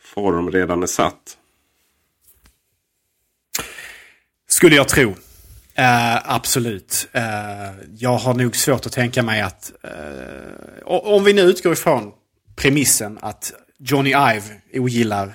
[0.00, 1.36] form redan är satt?
[4.48, 5.14] Skulle jag tro.
[5.78, 7.08] Uh, absolut.
[7.16, 7.22] Uh,
[7.98, 9.72] jag har nog svårt att tänka mig att...
[9.84, 12.12] Uh, om vi nu utgår ifrån
[12.54, 14.42] premissen att Johnny Ive
[14.74, 15.26] ogillar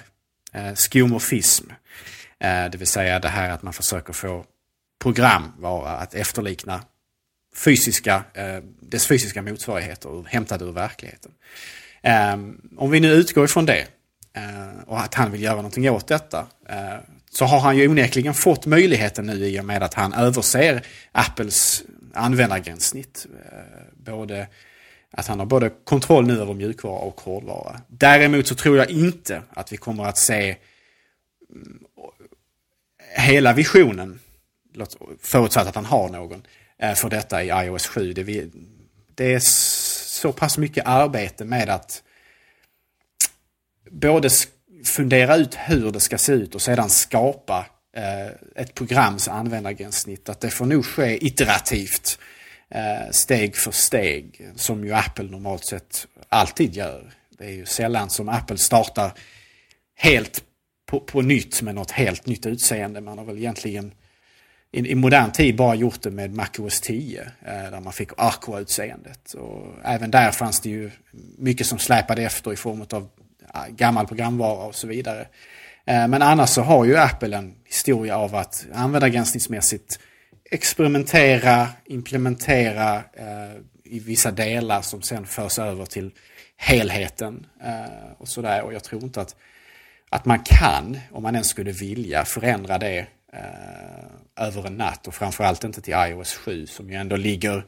[0.55, 1.65] uh, skomorfism.
[2.39, 4.45] det vill säga det här att man försöker få
[5.01, 6.83] program vara att efterlikna
[7.55, 8.23] fysiska,
[8.81, 11.31] dess fysiska motsvarigheter hämtade ur verkligheten.
[12.77, 13.87] om vi nu utgår ifrån det
[14.85, 16.47] och att han vill göra någonting åt detta.
[17.33, 21.83] Så har han ju onekligen fått möjligheten nu i och med att han överser Apples
[22.13, 23.27] användargränssnitt.
[23.51, 23.57] Eh,
[23.93, 24.47] både
[25.11, 27.81] att han har både kontroll nu över mjukvara och hårdvara.
[27.87, 30.57] Däremot så tror jag inte att vi kommer att se
[31.49, 31.79] mm,
[33.15, 34.19] hela visionen,
[35.21, 36.43] förutsatt att han har någon,
[36.79, 38.13] eh, för detta i iOS 7.
[39.15, 42.03] Det är så pass mycket arbete med att
[43.91, 44.29] både
[44.85, 47.65] fundera ut hur det ska se ut och sedan skapa
[47.95, 50.29] eh, ett programs användargränssnitt.
[50.29, 52.19] Att det får nog ske iterativt,
[52.69, 57.13] eh, steg för steg, som ju Apple normalt sett alltid gör.
[57.37, 59.11] Det är ju sällan som Apple startar
[59.95, 60.43] helt
[60.85, 63.01] på, på nytt med något helt nytt utseende.
[63.01, 63.93] Man har väl egentligen
[64.71, 67.21] i, i modern tid bara gjort det med MacOS 10.
[67.21, 69.33] Eh, där man fick Aqua-utseendet.
[69.33, 70.91] Och även där fanns det ju
[71.37, 73.09] mycket som släpade efter i form av
[73.53, 75.27] Eh, gammal programvara och så vidare.
[75.85, 79.99] Eh, men annars så har ju Apple en historia av att användargranskningsmässigt
[80.51, 86.11] experimentera, implementera eh, i vissa delar som sen förs över till
[86.57, 87.45] helheten.
[87.63, 88.61] Eh, och sådär.
[88.61, 89.35] Och jag tror inte att,
[90.09, 95.07] att man kan, om man ens skulle vilja, förändra det eh, över en natt.
[95.07, 97.65] Och framförallt inte till iOS 7 som ju ändå ligger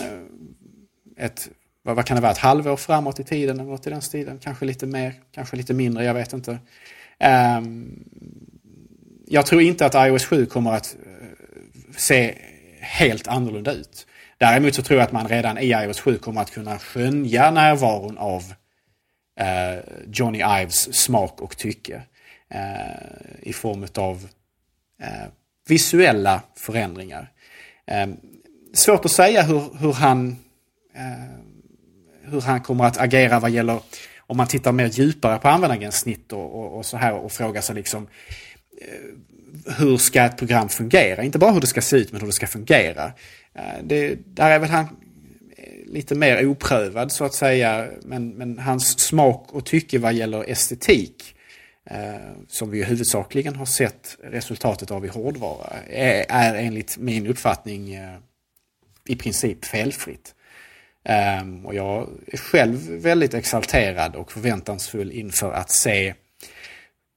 [0.00, 1.48] eh, ett,
[1.86, 4.38] vad, vad, kan det vara, ett halvår framåt i tiden eller något i den stilen.
[4.38, 6.58] Kanske lite mer, kanske lite mindre, jag vet inte.
[7.58, 8.04] Um,
[9.26, 12.34] jag tror inte att iOS 7 kommer att eh, se
[12.80, 14.06] helt annorlunda ut.
[14.38, 18.18] Däremot så tror jag att man redan i iOS 7 kommer att kunna skönja närvaron
[18.18, 18.42] av
[19.40, 19.80] uh,
[20.12, 22.02] Johnny Ives smak och tycke.
[22.54, 24.28] Uh, I form av
[25.68, 27.32] visuella förändringar.
[27.86, 28.16] Ehm,
[28.74, 30.36] svårt att säga hur, hur han
[32.30, 33.80] hur han kommer att agera vad gäller
[34.26, 37.74] om man tittar mer djupare på användargränssnitt och, och, och så här och frågar sig
[37.74, 38.06] liksom
[38.80, 41.22] eh, hur ska ett program fungera?
[41.22, 43.12] Inte bara hur det ska se ut men hur det ska fungera.
[43.54, 44.84] Eh, det, där är väl han
[45.56, 47.88] eh, lite mer oprövad så att säga.
[48.02, 51.32] Men, men hans smak och tycke vad gäller estetik
[52.48, 57.98] som vi huvudsakligen har sett resultatet av i hårdvara är, är enligt min uppfattning
[59.08, 60.34] i princip felfritt.
[61.08, 66.14] Ehm, och jag är själv väldigt exalterad och förväntansfull inför att se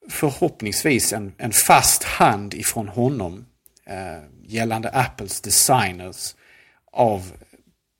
[0.09, 3.45] förhoppningsvis en, en fast hand ifrån honom
[3.85, 6.35] ehm, gällande Apples designers
[6.91, 7.31] av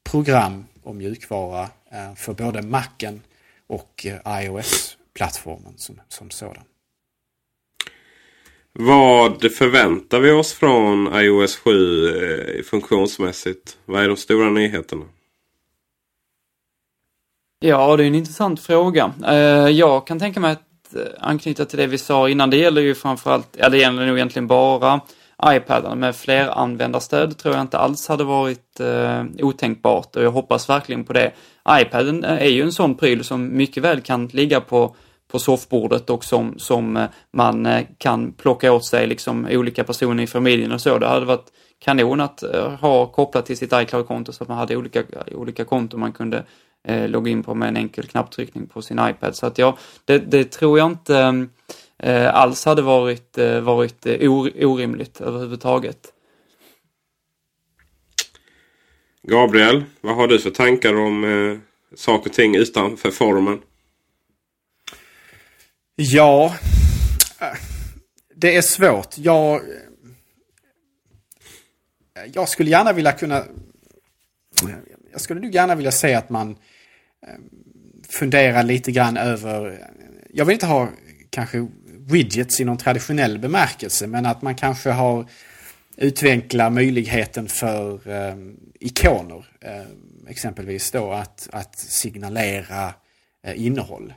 [0.10, 3.22] program och mjukvara ehm, för både Macen
[3.68, 6.64] och eh, iOS-plattformen som, som sådan.
[8.74, 13.78] Vad förväntar vi oss från iOS 7 eh, funktionsmässigt?
[13.86, 15.06] Vad är de stora nyheterna?
[17.62, 19.14] Ja, det är en intressant fråga.
[19.28, 22.50] Eh, jag kan tänka mig att eh, anknyta till det vi sa innan.
[22.50, 25.02] Det gäller ju framförallt, ja det gäller nog egentligen bara
[25.46, 31.04] iPaden med fleranvändarstöd tror jag inte alls hade varit eh, otänkbart och jag hoppas verkligen
[31.04, 31.32] på det.
[31.70, 34.96] iPaden eh, är ju en sån pryl som mycket väl kan ligga på,
[35.32, 40.72] på soffbordet och som, som man kan plocka åt sig liksom olika personer i familjen
[40.72, 40.98] och så.
[40.98, 41.48] Det hade varit
[41.80, 42.44] kanon att
[42.80, 46.44] ha kopplat till sitt iCloud-konto så att man hade olika, olika konton man kunde
[46.88, 49.36] eh, logga in på med en enkel knapptryckning på sin iPad.
[49.36, 51.48] Så att ja, det, det tror jag inte
[51.98, 56.14] eh, alls hade varit, eh, varit eh, orimligt överhuvudtaget.
[59.22, 61.58] Gabriel, vad har du för tankar om eh,
[61.96, 63.62] saker och ting utanför formen?
[65.96, 66.56] Ja,
[68.36, 69.18] det är svårt.
[69.18, 69.62] Jag,
[72.34, 73.44] jag skulle gärna vilja kunna
[75.12, 76.56] jag skulle nog gärna vilja se att man
[77.28, 77.50] ehm,
[78.10, 79.88] funderar lite grann över,
[80.34, 80.90] jag vill inte ha
[81.30, 81.68] kanske
[82.10, 85.30] widgets i någon traditionell bemärkelse, men att man kanske har
[85.98, 88.36] utvecklat möjligheten för eh,
[88.80, 89.46] ikoner.
[89.62, 89.86] eh,
[90.28, 92.94] exempelvis då att, att signalera
[93.44, 94.14] eh, innehåll.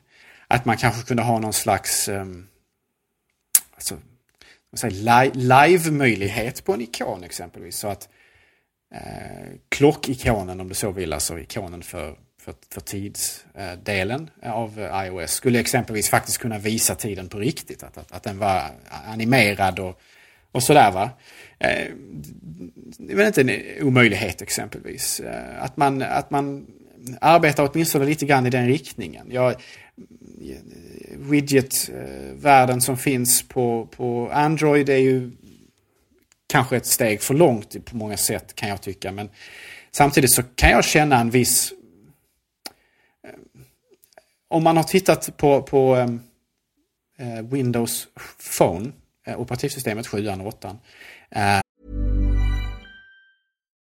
[0.48, 2.26] Att man kanske kunde ha någon slags eh,
[3.74, 3.98] alltså,
[5.32, 7.76] live-möjlighet på en ikon exempelvis.
[7.76, 8.08] Så att
[8.92, 15.30] eh, klockikonen om du så vill, alltså ikonen för, för, för tidsdelen eh, av iOS
[15.30, 17.82] skulle exempelvis faktiskt kunna visa tiden på riktigt.
[17.82, 18.62] Att, att, att den var
[19.06, 20.00] animerad och,
[20.52, 21.10] och sådär va.
[21.58, 21.86] Eh,
[22.98, 25.20] det är väl inte en omöjlighet exempelvis.
[25.20, 26.66] Eh, att, man, att man
[27.20, 29.26] arbetar åtminstone lite grann i den riktningen.
[29.30, 29.54] Jag,
[31.16, 35.30] widget-världen eh, som finns på, på Android är ju
[36.52, 39.12] kanske ett steg för långt på många sätt kan jag tycka.
[39.12, 39.30] Men
[39.90, 41.72] samtidigt så kan jag känna en viss...
[43.26, 43.30] Eh,
[44.48, 46.20] om man har tittat på, på ehm,
[47.18, 48.08] eh, Windows
[48.58, 48.92] Phone,
[49.26, 50.76] eh, operativsystemet 7 och 8.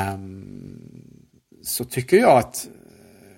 [0.00, 0.80] Ehm,
[1.62, 3.34] så tycker jag att eh,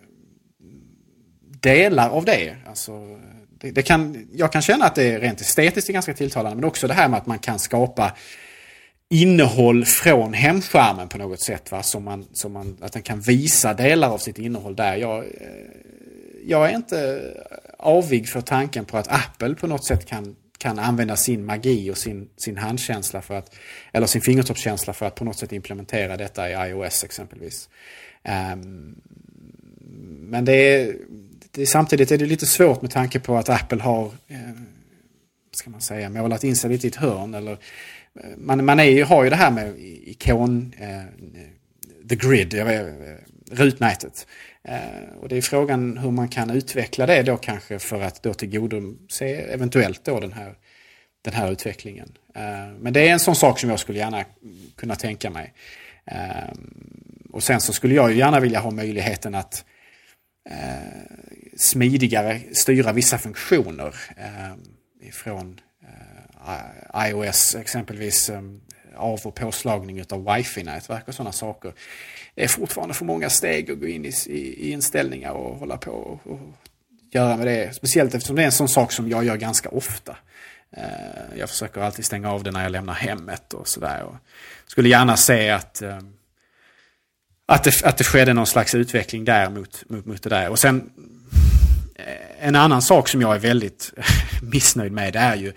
[1.60, 5.92] delar av det, alltså, det, det kan, jag kan känna att det rent estetiskt är
[5.92, 8.12] ganska tilltalande, men också det här med att man kan skapa
[9.12, 11.70] innehåll från hemskärmen på något sätt.
[11.70, 11.82] Va?
[11.82, 14.96] Som man, som man, att den kan visa delar av sitt innehåll där.
[14.96, 15.24] Jag, eh,
[16.44, 17.30] jag är inte
[17.78, 21.98] avig för tanken på att Apple på något sätt kan, kan använda sin magi och
[21.98, 23.54] sin, sin handkänsla för att,
[23.92, 27.68] eller sin fingertoppskänsla för att på något sätt implementera detta i iOS exempelvis.
[28.54, 28.96] Um,
[30.30, 30.96] men det är,
[31.50, 34.38] det är, samtidigt är det lite svårt med tanke på att Apple har, eh,
[35.52, 37.34] ska man säga, målat in sig lite i ett hörn.
[37.34, 41.04] Eller, eh, man, man är, har ju det här med ikon, eh, eh,
[42.08, 44.26] the grid, jag vet, eh, rutnätet.
[44.64, 48.34] Eh, och det är frågan hur man kan utveckla det då kanske för att då
[48.34, 50.54] tillgodose eventuellt då den här,
[51.22, 52.18] den här utvecklingen.
[52.34, 54.24] Eh, men det är en sån sak som jag skulle gärna
[54.76, 55.52] kunna tänka mig.
[56.04, 56.52] Eh,
[57.30, 59.64] och sen så skulle jag ju gärna vilja ha möjligheten att
[61.56, 63.94] smidigare styra vissa funktioner
[65.00, 65.60] ifrån
[66.96, 68.30] iOS exempelvis
[68.96, 71.72] av och påslagning av wifi-nätverk och sådana saker.
[72.34, 75.76] Det är fortfarande för många steg att gå in i, i, i inställningar och hålla
[75.76, 76.40] på och, och,
[77.10, 77.74] göra med det.
[77.74, 80.16] Speciellt eftersom det är en sån sak som jag gör ganska ofta.
[80.76, 84.06] Eh, jag försöker alltid stänga av det när jag lämnar hemmet och sådär.
[84.66, 85.98] Skulle gärna se att, eh,
[87.46, 90.48] att, det, att det skedde någon slags utveckling där mot, mot, mot det där.
[90.48, 90.90] Och sen
[91.94, 93.92] eh, en annan sak som jag är väldigt
[94.42, 95.52] missnöjd med är ju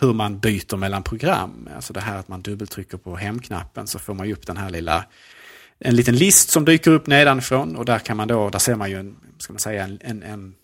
[0.00, 1.68] hur man byter mellan program.
[1.76, 4.70] Alltså det här att man dubbeltrycker på hemknappen så får man ju upp den här
[4.70, 5.04] lilla
[5.80, 8.90] en liten list som dyker upp nedanifrån och där kan man då, där ser man
[8.90, 10.54] ju en, ska man säga, en, en, en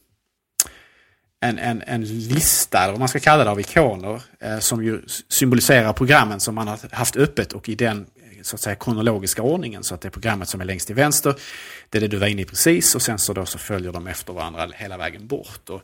[1.41, 5.03] en, en, en lista, eller vad man ska kalla det, av ikoner eh, som ju
[5.29, 8.07] symboliserar programmen som man har haft öppet och i den
[8.43, 9.85] så att säga kronologiska ordningen.
[9.85, 11.35] Så att det är programmet som är längst till vänster,
[11.89, 14.07] det är det du var inne i precis och sen så, då så följer de
[14.07, 15.71] efter varandra hela vägen bort.
[15.71, 15.83] Och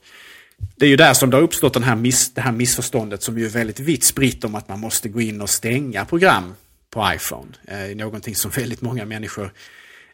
[0.76, 3.38] det är ju där som det har uppstått den här miss, det här missförståndet som
[3.38, 6.54] ju är väldigt vitt spritt om att man måste gå in och stänga program
[6.90, 7.48] på iPhone.
[7.68, 9.52] Eh, någonting som väldigt många människor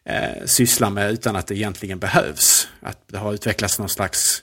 [0.05, 2.69] eh, sysslar med utan att det egentligen behövs.
[2.81, 4.43] Att det har utvecklats någon slags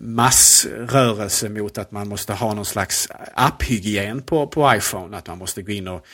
[0.00, 5.16] massrörelse mot att man måste ha någon slags apphygien på, på iPhone.
[5.16, 6.06] Att man måste gå in och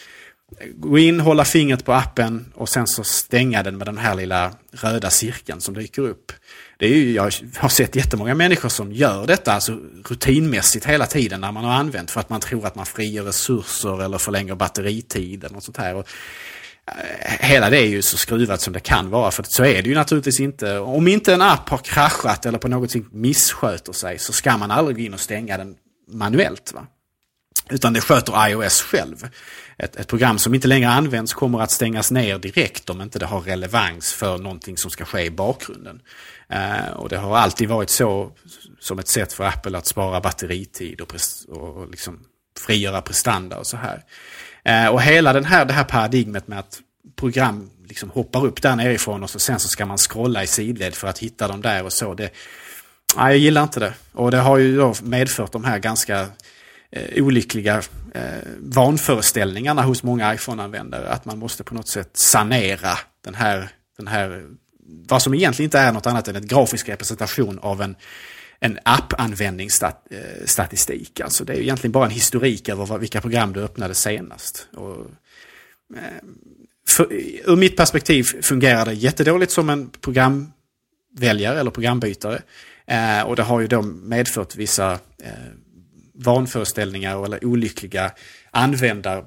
[0.74, 4.54] gå in, hålla fingret på appen och sen så stänga den med den här lilla
[4.72, 6.32] röda cirkeln som dyker upp.
[6.78, 11.40] Det är ju, jag har sett jättemånga människor som gör detta alltså rutinmässigt hela tiden
[11.40, 15.54] när man har använt för att man tror att man frigör resurser eller förlänger batteritiden
[15.54, 15.94] och sånt här.
[15.94, 16.08] Och
[16.86, 19.30] eh, hela det är ju så skruvat som det kan vara.
[19.30, 20.78] För så är det ju naturligtvis inte.
[20.78, 24.70] Om inte en app har kraschat eller på något sätt missköter sig så ska man
[24.70, 25.74] aldrig gå in och stänga den
[26.12, 26.72] manuellt.
[26.74, 26.86] Va?
[27.70, 29.28] Utan det sköter iOS själv.
[29.78, 33.26] Ett, ett, program som inte längre används kommer att stängas ner direkt om inte det
[33.26, 36.00] har relevans för någonting som ska ske i bakgrunden.
[36.52, 38.32] Eh, och det har alltid varit så
[38.80, 41.14] som ett sätt för Apple att spara batteritid och,
[41.48, 42.20] och liksom
[42.58, 44.02] frigöra prestanda och så här.
[44.64, 46.80] Eh, och hela den här, det här paradigmet med att
[47.16, 50.94] program liksom hoppar upp där nerifrån och så sen så ska man scrolla i sidled
[50.94, 52.14] för att hitta dem där och så.
[52.14, 52.30] Det,
[53.16, 53.94] nej, jag gillar inte det.
[54.12, 56.26] Och det har ju då medfört de här ganska
[56.90, 57.82] eh, olyckliga
[58.14, 58.22] eh,
[58.58, 61.08] vanföreställningarna hos många iPhone-användare.
[61.08, 64.44] Att man måste på något sätt sanera den här, den här,
[64.88, 67.96] vad som egentligen inte är något annat än en grafisk representation av en,
[68.60, 71.20] en app-användningsstatistik.
[71.20, 74.68] Alltså det är egentligen bara en historik över vilka program du öppnade senast.
[74.74, 75.06] Och,
[75.96, 76.02] eh,
[76.88, 77.12] för,
[77.44, 82.42] ur mitt perspektiv fungerar det jättedåligt som en programväljare eller programbytare.
[82.86, 85.32] Eh, och det har ju då medfört vissa eh,
[86.14, 88.12] vanföreställningar eller olyckliga
[88.50, 89.24] användar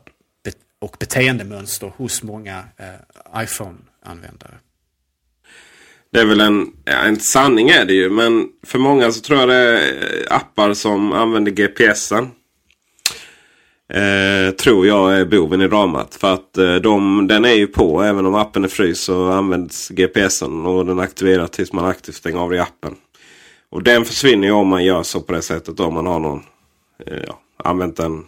[0.82, 4.58] och beteendemönster hos många eh, iPhone-användare.
[6.12, 8.10] Det är väl en, en sanning är det ju.
[8.10, 12.30] Men för många så tror jag det är eh, appar som använder GPSen.
[13.94, 16.16] Eh, tror jag är boven i dramat.
[16.16, 19.90] För att eh, de, den är ju på även om appen är fryst så används
[19.90, 22.96] GPSen och den aktiverar tills man aktivt stänger av i appen.
[23.70, 26.42] Och den försvinner ju om man gör så på det sättet om man har någon
[27.08, 28.26] Eh, ja, använt den.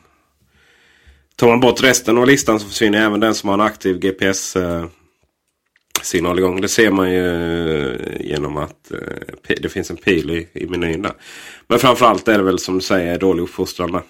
[1.36, 4.56] Tar man bort resten av listan så försvinner även den som har en aktiv GPS
[4.56, 4.86] eh,
[6.04, 6.38] signalgång.
[6.38, 6.62] signal igång.
[6.62, 11.02] Det ser man ju eh, genom att eh, det finns en pil i, i menyn
[11.02, 11.14] där.
[11.68, 14.02] Men framförallt är det väl som du säger dålig uppfostran där.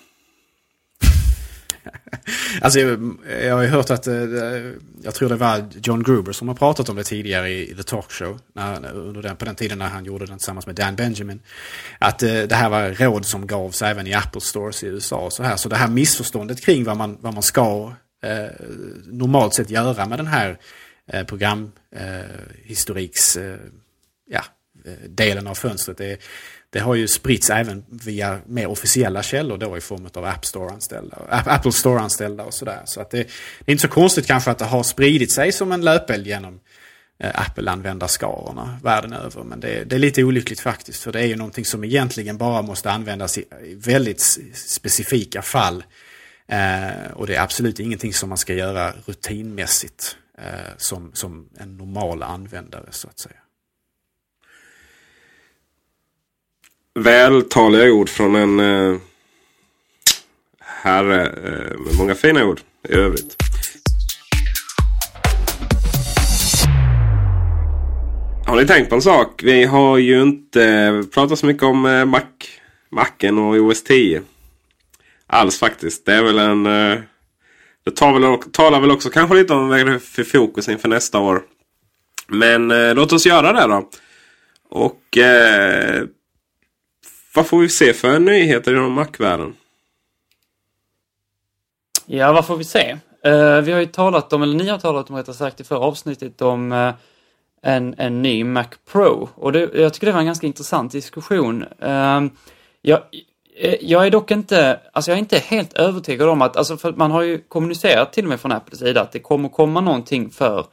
[2.61, 4.15] alltså, jag, har ju hört att, eh,
[5.03, 8.11] jag tror det var John Gruber som har pratat om det tidigare i, The Talk
[8.11, 8.39] Show.
[8.53, 11.39] När, under den, på den tiden när han gjorde den tillsammans med Dan Benjamin.
[11.99, 15.17] Att det här var råd som gavs även i Apple Stores i USA.
[15.17, 15.55] Och så, här.
[15.55, 18.51] så det här missförståndet kring vad man, vad man ska eh,
[19.05, 20.57] normalt sett göra med den här
[21.11, 23.59] eh, programhistoriks eh, eh,
[24.29, 24.43] ja,
[24.85, 25.97] eh, delen av fönstret.
[25.97, 26.17] Det,
[26.69, 31.17] det har ju spritts även via mer officiella källor då i form av App Store-anställda,
[31.29, 32.81] Apple Store-anställda och sådär.
[32.85, 33.27] Så att det, det,
[33.65, 36.59] är inte så konstigt kanske att det har spridit sig som en löpeld genom
[37.19, 39.43] eh, Apple-användarskarorna världen över.
[39.43, 41.03] Men det, det, är lite olyckligt faktiskt.
[41.03, 44.21] För det är ju någonting som egentligen bara måste användas i, i väldigt
[44.53, 45.83] specifika fall.
[46.47, 51.77] Eh, och det är absolut ingenting som man ska göra rutinmässigt eh, som, som en
[51.77, 53.35] normal användare så att säga.
[56.95, 58.97] vältaliga ord från en eh,
[60.59, 63.35] herre eh, med många fina ord i övrigt.
[68.45, 69.43] Har ni tänkt på en sak?
[69.43, 72.21] Vi har ju inte pratat så mycket om eh, Mac,
[72.89, 74.21] Macen och OS 10.
[75.27, 76.05] Alls faktiskt.
[76.05, 76.65] Det är väl en...
[76.65, 76.99] Eh,
[77.83, 80.89] det tar väl, talar väl också kanske lite om vad det är för fokus inför
[80.89, 81.43] nästa år.
[82.27, 83.89] Men eh, låt oss göra det då.
[84.69, 86.03] Och eh,
[87.35, 89.55] vad får vi se för nyheter inom Mac-världen?
[92.05, 92.97] Ja, vad får vi se?
[93.27, 95.79] Uh, vi har ju talat om, eller ni har talat om rättare sagt i förra
[95.79, 96.93] avsnittet om uh,
[97.61, 99.29] en, en ny Mac Pro.
[99.35, 101.63] Och det, jag tycker det var en ganska intressant diskussion.
[101.83, 102.27] Uh,
[102.81, 103.01] jag,
[103.55, 106.93] Eh, jag är dock inte, alltså jag är inte helt övertygad om att, alltså för
[106.93, 110.29] man har ju kommunicerat till och med från Apples sida att det kommer komma någonting
[110.29, 110.65] för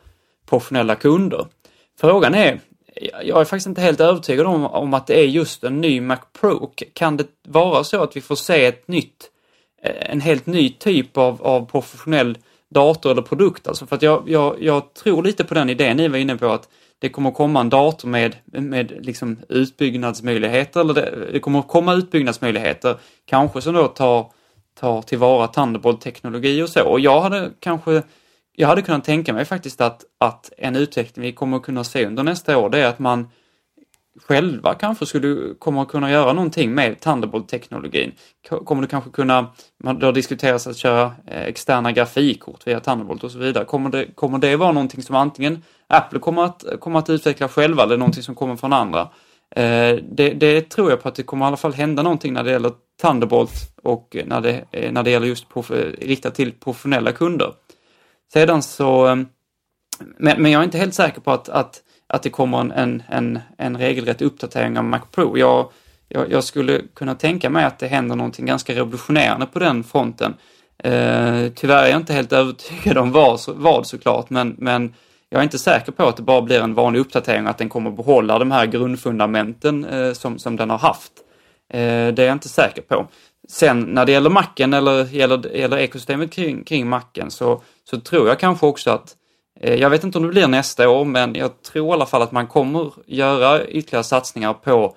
[0.49, 1.47] professionella kunder.
[2.01, 2.61] Frågan är,
[3.25, 6.19] jag är faktiskt inte helt övertygad om, om att det är just en ny Mac
[6.41, 6.73] Pro.
[6.95, 9.31] Kan det vara så att vi får se ett nytt,
[9.83, 12.39] eh, en helt ny typ av, av professionell
[12.71, 13.69] dator eller produkt?
[13.69, 16.47] Alltså för att jag, jag, jag tror lite på den idén ni var inne på
[16.47, 16.69] att
[17.01, 22.97] det kommer komma en dator med, med liksom utbyggnadsmöjligheter, eller det, det kommer komma utbyggnadsmöjligheter,
[23.27, 24.27] kanske som då tar,
[24.81, 26.89] tar tillvara Thunderbolt-teknologi och så.
[26.89, 28.03] Och jag hade kanske
[28.53, 32.07] jag hade kunnat tänka mig faktiskt att, att en utveckling vi kommer att kunna se
[32.07, 33.31] under nästa år, det är att man
[34.19, 38.13] själva kanske skulle komma att kunna göra någonting med Thunderbolt-teknologin.
[38.65, 39.47] Kommer du kanske kunna,
[39.79, 43.65] det har diskuterats att köra eh, externa grafikkort via Thunderbolt och så vidare.
[43.65, 47.83] Kommer det, kommer det vara någonting som antingen Apple kommer att, kommer att utveckla själva
[47.83, 49.01] eller någonting som kommer från andra?
[49.57, 52.45] Eh, det, det, tror jag på att det kommer i alla fall hända någonting när
[52.45, 53.53] det gäller Thunderbolt
[53.83, 57.53] och när det, eh, när det gäller just prof, riktat till professionella kunder.
[58.33, 59.25] Sedan så,
[60.19, 63.39] men, men jag är inte helt säker på att, att, att det kommer en, en,
[63.59, 65.39] en regelrätt uppdatering av Mac Pro.
[65.39, 65.71] Jag,
[66.09, 70.35] jag, jag, skulle kunna tänka mig att det händer någonting ganska revolutionerande på den fronten.
[70.79, 74.95] Eh, tyvärr är jag inte helt övertygad om vad, vad såklart, men, men
[75.29, 77.69] jag är inte säker på att det bara blir en vanlig uppdatering och att den
[77.69, 81.13] kommer behålla de här grundfundamenten eh, som, som den har haft.
[81.73, 81.79] Eh,
[82.15, 83.07] det är jag inte säker på.
[83.49, 88.29] Sen när det gäller macken eller gäller, gäller ekosystemet kring, kring macken så, så tror
[88.29, 89.17] jag kanske också att
[89.61, 92.23] Eh, jag vet inte om det blir nästa år, men jag tror i alla fall
[92.23, 94.95] att man kommer göra ytterligare satsningar på,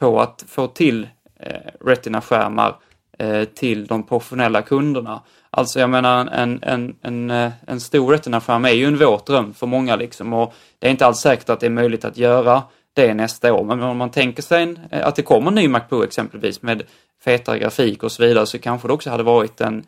[0.00, 1.08] på att få till
[1.40, 2.76] eh, Retina-skärmar
[3.18, 5.22] eh, till de professionella kunderna.
[5.50, 7.30] Alltså jag menar en, en, en, en
[7.66, 11.06] eh, stor Retina-skärm är ju en våt dröm för många liksom och det är inte
[11.06, 12.62] alls säkert att det är möjligt att göra
[12.94, 13.64] det nästa år.
[13.64, 16.62] Men om man tänker sig en, eh, att det kommer en ny Mac Pro exempelvis
[16.62, 16.82] med
[17.24, 19.84] fetare grafik och så vidare så kanske det också hade varit en,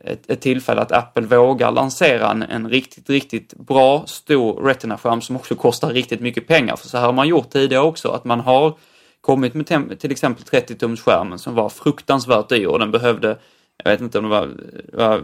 [0.00, 5.36] ett, ett tillfälle att Apple vågar lansera en, en riktigt, riktigt bra stor Retina-skärm som
[5.36, 6.76] också kostar riktigt mycket pengar.
[6.76, 8.74] För så här har man gjort tidigare också, att man har
[9.20, 13.38] kommit med till exempel 30-tumsskärmen som var fruktansvärt dyr och den behövde
[13.84, 14.50] jag vet inte om det var,
[14.92, 15.22] var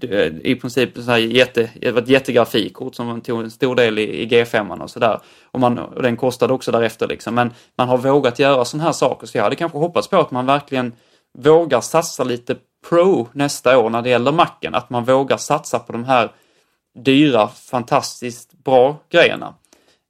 [0.00, 3.98] eh, i princip så här jätte, det var ett jättegrafikkort som tog en stor del
[3.98, 5.20] i, i G5 och sådär.
[5.50, 5.62] Och,
[5.96, 7.34] och den kostade också därefter liksom.
[7.34, 10.30] Men man har vågat göra sådana här saker så jag hade kanske hoppats på att
[10.30, 10.92] man verkligen
[11.38, 12.56] vågar satsa lite
[12.88, 14.74] pro nästa år när det gäller macken.
[14.74, 16.32] Att man vågar satsa på de här
[16.98, 19.54] dyra, fantastiskt bra grejerna.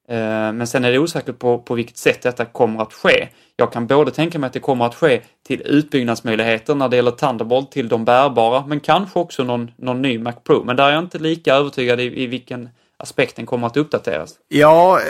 [0.08, 3.28] Eh, men sen är det osäkert på, på vilket sätt detta kommer att ske.
[3.56, 7.10] Jag kan både tänka mig att det kommer att ske till utbyggnadsmöjligheter när det gäller
[7.10, 10.64] Thunderbolt till de bärbara, men kanske också någon, någon ny Mac Pro.
[10.64, 14.34] Men där är jag inte lika övertygad i, i vilken aspekt den kommer att uppdateras.
[14.48, 15.00] Ja,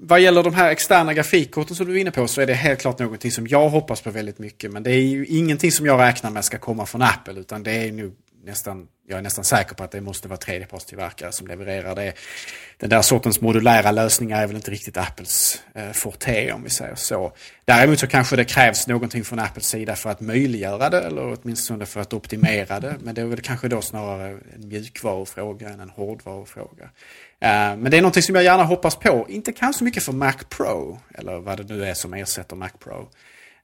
[0.00, 2.80] vad gäller de här externa grafikkorten som du är inne på så är det helt
[2.80, 4.72] klart någonting som jag hoppas på väldigt mycket.
[4.72, 7.72] Men det är ju ingenting som jag räknar med ska komma från Apple utan det
[7.72, 8.12] är nog
[8.44, 12.12] nästan, jag är nästan säker på att det måste vara tredjepartstillverkare som levererar det.
[12.76, 16.94] Den där sortens modulära lösningar är väl inte riktigt Apples eh, forte om vi säger
[16.94, 17.32] så.
[17.64, 21.86] Däremot så kanske det krävs någonting från Apples sida för att möjliggöra det eller åtminstone
[21.86, 22.96] för att optimera det.
[23.00, 26.90] Men det är väl kanske då snarare en mjukvarufråga än en hårdvarufråga.
[27.42, 29.26] Eh, men det är någonting som jag gärna hoppas på.
[29.28, 32.70] Inte kanske så mycket för Mac Pro eller vad det nu är som ersätter Mac
[32.78, 33.08] Pro.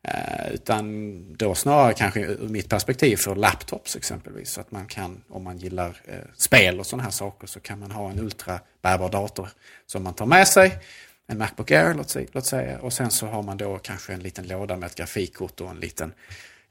[0.03, 4.51] Eh, utan då snarare kanske ur mitt perspektiv för laptops exempelvis.
[4.51, 7.79] Så att man kan, om man gillar eh, spel och sådana här saker, så kan
[7.79, 9.49] man ha en ultrabärbar dator
[9.87, 10.79] som man tar med sig.
[11.27, 12.79] En Macbook Air låt, säga, låt säga.
[12.79, 15.81] Och sen så har man då kanske en liten låda med ett grafikkort och en
[15.81, 16.15] liten, eh,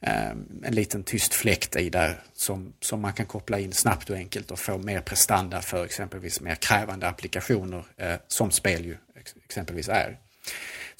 [0.02, 0.30] Eh,
[0.64, 4.52] en liten tyst fläkt i där som, som man kan koppla in snabbt och enkelt
[4.52, 8.98] och få mer prestanda för exempelvis mer krävande applikationer eh, som spel ju
[9.46, 10.18] exempelvis är.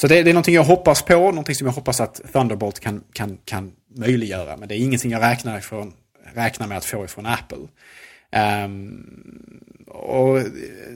[0.02, 3.04] Så det, det, är någonting jag hoppas på, någonting som jag hoppas att Thunderbolt kan,
[3.14, 4.58] kan, kan möjliggöra.
[4.58, 5.94] Men det är ingenting jag räknar, ifrån,
[6.34, 7.68] räknar med att få ifrån Apple.
[8.66, 10.40] Um, och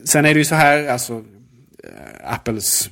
[0.05, 1.23] sen är det ju så här, alltså
[1.83, 2.89] eh, Apples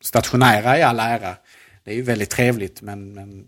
[0.00, 1.36] stationära i all ära.
[1.84, 3.46] Det är ju väldigt trevligt men, men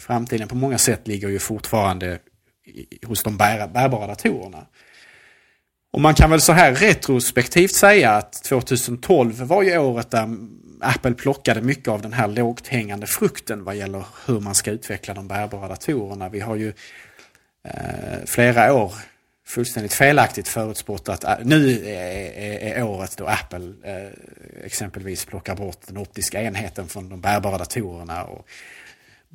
[0.00, 2.18] framtiden på många sätt ligger ju fortfarande
[3.06, 4.66] hos de bär, bärbara datorerna.
[5.92, 10.36] Och man kan väl så här retrospektivt säga att 2012 var ju året där
[10.80, 15.14] Apple plockade mycket av den här lågt hängande frukten vad gäller hur man ska utveckla
[15.14, 16.28] de bärbara datorerna.
[16.28, 16.72] Vi har ju
[17.64, 18.92] eh, flera år
[19.46, 24.10] fullständigt felaktigt förutspått att nu är, är, är, året då Apple eh,
[24.64, 28.46] exempelvis plockar bort den optiska enheten från de bärbara datorerna och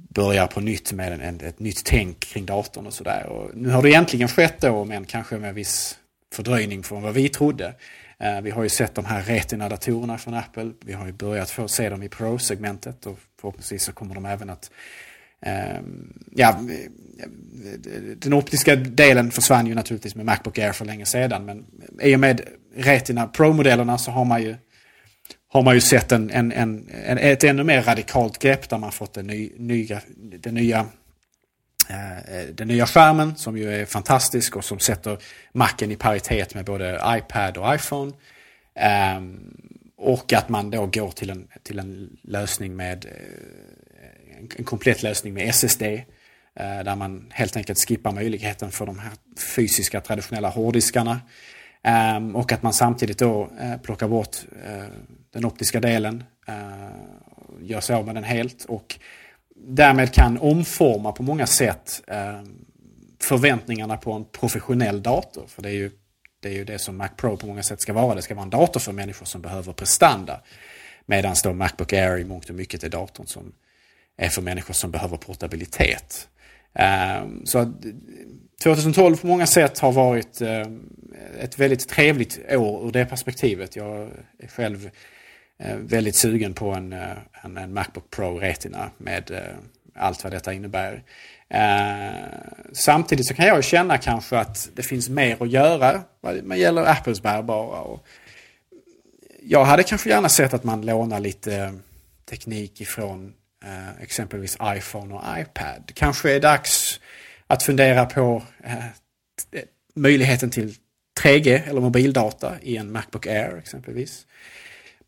[0.10, 3.50] börjar på nytt med en, ett nytt tänk kring datorn och sådär.
[3.54, 5.98] Nu har det egentligen skett då, men kanske med viss
[6.34, 7.74] fördröjning från vad vi trodde.
[8.20, 10.72] Eh, vi har ju sett de här Retina-datorerna från Apple.
[10.86, 14.50] Vi har ju börjat få se dem i Pro-segmentet och förhoppningsvis så kommer de även
[14.50, 14.72] att
[15.42, 15.82] eh,
[16.32, 16.60] Ja,
[18.18, 21.46] den optiska delen försvann ju naturligtvis med Macbook Air för länge sedan.
[21.46, 21.66] Men
[22.02, 22.42] i och med
[22.76, 24.56] Retina Pro-modellerna så har man ju,
[25.54, 26.88] har man ju sett en, en, en,
[27.18, 30.80] ett ännu mer radikalt grepp där man fått den, ny, nya, den nya
[31.90, 35.18] eh, den nya skärmen som ju är fantastisk och som sätter
[35.54, 38.12] macken i paritet med både iPad och iPhone.
[38.76, 39.58] Ehm,
[39.98, 45.34] och att man då går till en, till en lösning med eh, en komplett lösning
[45.34, 45.82] med SSD.
[45.82, 46.04] Eh,
[46.56, 49.12] där man helt enkelt skippar möjligheten för de här
[49.56, 51.20] fysiska traditionella hårddiskarna.
[51.84, 54.86] Ehm, och att man samtidigt då eh, plockar bort eh,
[55.34, 56.24] den optiska delen.
[56.48, 56.90] Eh,
[57.62, 58.66] gör sig av med den helt.
[58.66, 59.00] och
[59.56, 62.66] därmed kan omforma på många sätt ehm,
[63.20, 65.48] förväntningarna på en professionell dator.
[65.48, 65.92] För det är, ju,
[66.40, 68.16] det är ju det som Mac Pro på många sätt ska vara.
[68.16, 70.42] Det ska vara en dator för människor som behöver prestanda.
[71.06, 73.52] Medan då Macbook Air i mångt och mycket är datorn som
[74.18, 76.28] är för människor som behöver portabilitet.
[76.74, 77.74] Ehm, så
[78.64, 80.42] 2012 på många sätt har varit
[81.40, 83.76] ett väldigt trevligt år ur det perspektivet.
[83.76, 84.90] Jag är själv
[85.60, 89.42] eh, väldigt sugen på en, eh, en, en Macbook Pro Retina med eh,
[89.96, 91.04] allt vad detta innebär.
[92.72, 97.22] Samtidigt så kan jag känna kanske att det finns mer att göra vad gäller Apples
[97.22, 97.80] bärbara.
[97.82, 98.06] Och
[99.44, 101.74] jag hade kanske gärna sett att man lånar lite
[102.30, 103.34] teknik ifrån
[104.02, 105.92] exempelvis iPhone och iPad.
[105.94, 107.00] Kanske är dags
[107.48, 108.44] att fundera på
[109.96, 110.76] möjligheten till
[111.22, 114.26] 3G eller mobildata i en Macbook Air exempelvis.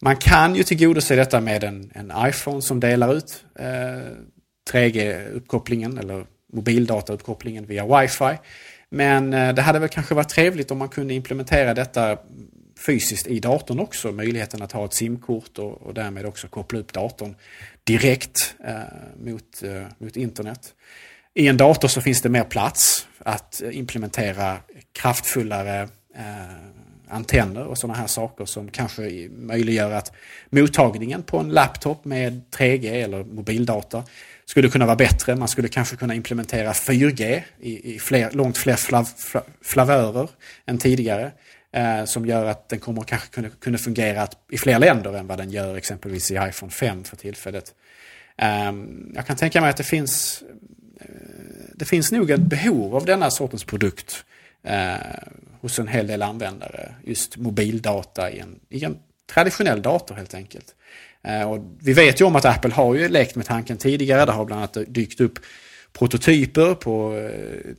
[0.02, 3.66] Man kan ju tillgodose detta med en, en iPhone som delar ut eh,
[4.72, 8.38] 3G-uppkopplingen eller mobildata-uppkopplingen via wifi.
[8.90, 12.18] Men eh, det hade väl kanske varit trevligt om man kunde implementera detta
[12.86, 14.12] fysiskt i datorn också.
[14.12, 17.36] Möjligheten att ha ett simkort och, och därmed också koppla upp datorn
[17.84, 18.76] direkt eh,
[19.26, 20.74] mot, eh, mot internet.
[21.34, 24.58] I en dator så finns det mer plats att implementera
[24.94, 26.74] kraftfullare Eh,
[27.08, 30.12] antenner och sådana här saker som kanske möjliggör att
[30.50, 34.04] mottagningen på en laptop med 3G eller mobildata
[34.46, 35.36] skulle kunna vara bättre.
[35.36, 39.10] Man skulle kanske kunna implementera 4G i, i fler, långt fler flav,
[39.62, 40.30] flavörer
[40.66, 41.32] än tidigare.
[41.72, 45.38] Eh, som gör att den kommer kanske kunna, kunna fungera i fler länder än vad
[45.38, 47.74] den gör exempelvis i iPhone 5 för tillfället.
[48.38, 48.74] Eh,
[49.16, 50.44] jag kan tänka mig att det finns,
[51.00, 51.06] eh,
[51.76, 54.26] det finns nog ett behov av denna sortens produkt
[54.64, 54.96] eh,
[55.64, 56.96] hos en hel del användare.
[57.04, 58.98] Just mobildata i en, i en
[59.34, 60.76] traditionell dator helt enkelt.
[61.24, 64.26] Eh, och vi vet ju om att Apple har ju lekt med tanken tidigare.
[64.26, 65.40] Det har bland annat dykt upp
[65.94, 67.72] prototyper på eh,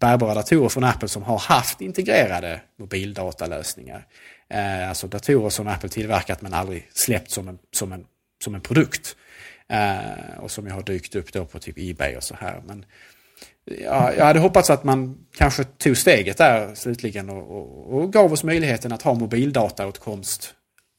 [0.00, 4.06] bärbara datorer från Apple som har haft integrerade mobildatalösningar.
[4.50, 8.04] Eh, alltså datorer som Apple tillverkat men aldrig släppt som en, som en,
[8.44, 9.16] som en produkt.
[10.38, 12.62] Och som ju har dykt upp då på typ Ebay och så här.
[12.66, 12.84] Men
[13.84, 18.32] ja, jag hade hoppats att man kanske tog steget där slutligen och, och, och gav
[18.32, 20.54] oss möjligheten att ha mobildataåtkomst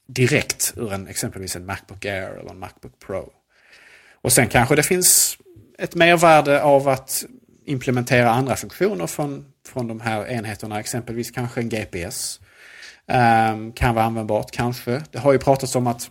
[0.06, 3.32] direkt ur en, exempelvis en Macbook Air eller en Macbook Pro.
[4.22, 5.38] Och sen kanske det finns
[5.78, 7.24] ett mervärde av att
[7.64, 12.40] implementera andra funktioner från, från de här enheterna, exempelvis kanske en GPS.
[13.06, 15.02] Um, ehm, kan vara användbart kanske.
[15.10, 16.10] Det har ju pratats om att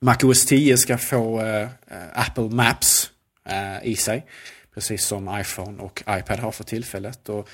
[0.00, 1.68] MacOS 10 ska få uh,
[2.12, 3.10] Apple Maps
[3.50, 4.26] uh, i sig.
[4.74, 7.28] Precis som iPhone och iPad har för tillfället.
[7.28, 7.48] Och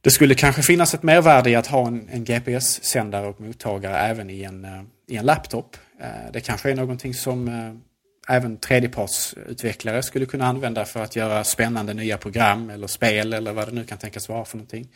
[0.00, 4.30] det skulle kanske finnas ett mervärde i att ha en, en GPS-sändare och mottagare även
[4.30, 5.76] i en, eh, i en laptop.
[6.00, 11.44] Eh, det kanske är någonting som eh, även tredjepartsutvecklare skulle kunna använda för att göra
[11.44, 14.88] spännande nya program eller spel eller vad det nu kan tänkas vara för någonting.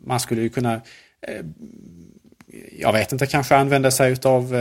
[0.00, 0.80] Man skulle ju kunna,
[2.78, 4.54] jag vet inte, kanske använda sig utav,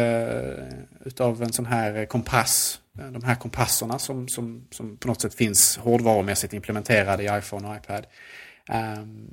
[1.06, 2.80] utav en sån här kompass.
[3.00, 7.68] Eh, de här kompasserna som, som, som på något sätt finns hårdvarumässigt implementerade i iPhone
[7.68, 8.06] och iPad.
[8.70, 9.28] Ehm,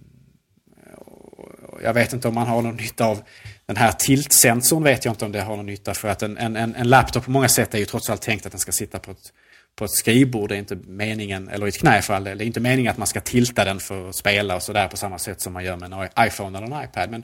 [1.82, 3.22] jag vet inte om man har någon nytta av
[3.66, 6.56] den här tiltsensorn vet jag inte om det har någon nytta för att en, en,
[6.56, 9.10] en laptop på många sätt är ju trots allt tänkt att den ska sitta på
[9.10, 9.32] ett,
[9.76, 10.48] på ett skrivbord.
[10.48, 12.90] Det är inte meningen, eller i ett knä för all del, det är inte meningen
[12.90, 15.64] att man ska tilta den för att spela och sådär på samma sätt som man
[15.64, 17.10] gör med en iPhone eller en iPad.
[17.10, 17.22] Men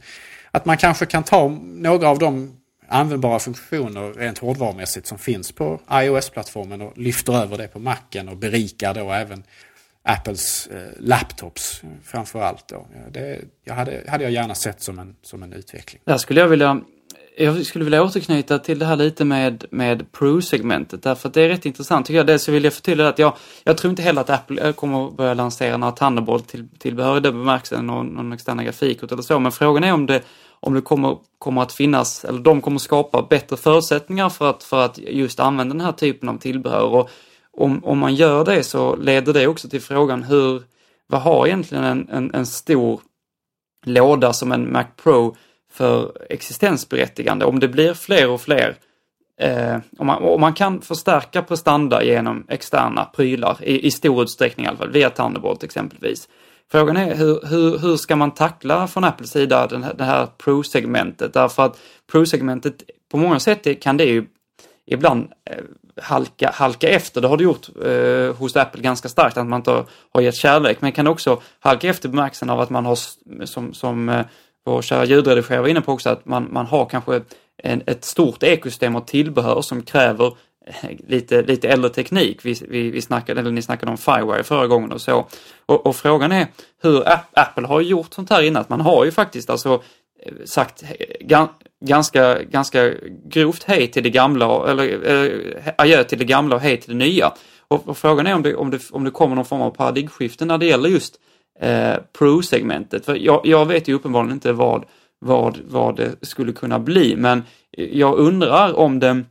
[0.51, 2.62] att man kanske kan ta några av de
[2.93, 8.37] användbara funktioner rent hårdvarumässigt som finns på iOS-plattformen och lyfter över det på Macen och
[8.37, 9.43] berikar då även
[10.05, 12.69] Apples eh, laptops framför allt.
[12.69, 12.87] Då.
[13.11, 16.03] Det jag hade, hade jag gärna sett som en, som en utveckling.
[16.05, 16.81] Där skulle jag vilja
[17.37, 21.49] jag skulle vilja återknyta till det här lite med, med Pro-segmentet därför att det är
[21.49, 22.27] rätt intressant tycker jag.
[22.27, 25.07] Dels så vill jag förtydliga att jag, jag tror inte heller att Apple eh, kommer
[25.07, 29.39] att börja lansera några Thunderbolt-tillbehör i den bemärkelsen, någon, någon externa grafikkort eller så.
[29.39, 30.23] Men frågan är om det,
[30.63, 34.85] om det kommer, kommer att finnas, eller de kommer skapa bättre förutsättningar för att, för
[34.85, 36.85] att just använda den här typen av tillbehör.
[36.85, 37.11] Och
[37.53, 40.63] om, om man gör det så leder det också till frågan hur,
[41.07, 43.01] vad har egentligen en, en, en stor
[43.87, 45.37] låda som en Mac Pro
[45.73, 47.45] för existensberättigande?
[47.45, 48.77] Om det blir fler och fler
[49.43, 54.67] Eh, om, man, om man kan förstärka prestanda genom externa prylar i, i stor utsträckning
[54.67, 56.29] i alla fall, via Thunderbolt exempelvis.
[56.73, 60.27] Frågan är hur, hur, hur ska man tackla från Apples sida den här, det här
[60.27, 61.33] Pro-segmentet?
[61.33, 61.79] Därför att
[62.13, 64.25] Pro-segmentet på många sätt kan det ju
[64.87, 65.57] ibland eh,
[66.03, 67.21] halka, halka efter.
[67.21, 70.81] Det har det gjort eh, hos Apple ganska starkt, att man inte har gett kärlek.
[70.81, 72.99] Men kan också halka efter bemärkelsen av att man har,
[73.47, 74.27] som, som eh,
[74.65, 77.23] vår kära ljudredigerare var inne på också, att man, man har kanske
[77.63, 80.33] en, ett stort ekosystem av tillbehör som kräver
[81.09, 82.41] lite, lite äldre teknik.
[82.43, 85.27] Vi, vi, vi snackade, eller ni snackade om Firewire förra gången och så.
[85.67, 86.47] Och, och frågan är
[86.83, 87.03] hur
[87.33, 88.65] Apple har gjort sånt här innan.
[88.69, 89.83] Man har ju faktiskt alltså
[90.27, 90.85] eh, sagt
[91.81, 92.93] ganska, ganska
[93.25, 97.05] grovt hej till det gamla, eller eh, adjö till det gamla och hej till det
[97.05, 97.33] nya.
[97.69, 100.45] Och, och frågan är om det, om, det, om det kommer någon form av paradigmskifte
[100.45, 101.15] när det gäller just
[101.61, 103.05] eh, Pro-segmentet.
[103.05, 104.85] För jag, jag vet ju uppenbarligen inte vad,
[105.19, 107.43] vad, vad det skulle kunna bli, men
[107.77, 109.25] jag undrar om det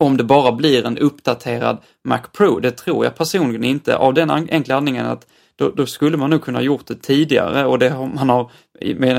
[0.00, 2.60] om det bara blir en uppdaterad Mac Pro.
[2.60, 6.42] Det tror jag personligen inte av den enkla anledningen att då, då, skulle man nog
[6.42, 8.50] kunna gjort det tidigare och det har man har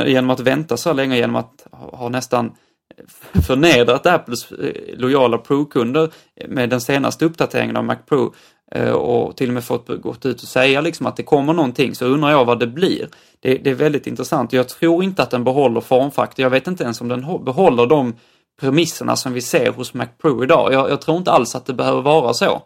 [0.08, 2.52] genom att vänta så länge, genom att ha, nästan
[3.48, 6.10] förnedrat Apples eh, lojala Pro-kunder
[6.48, 8.34] med den senaste uppdateringen av Mac Pro
[8.72, 11.96] eh, och till och med fått gått ut och säga liksom att det kommer någonting
[11.96, 13.08] så undrar jag vad det blir.
[13.40, 14.54] Det, det är väldigt intressant.
[14.54, 16.44] Jag tror inte att den behåller formfaktor.
[16.44, 18.14] Jag vet inte ens om den behåller de
[18.60, 20.74] premisserna som vi ser hos MacPro idag.
[20.74, 22.62] Jag, jag tror inte alls att det behöver vara så.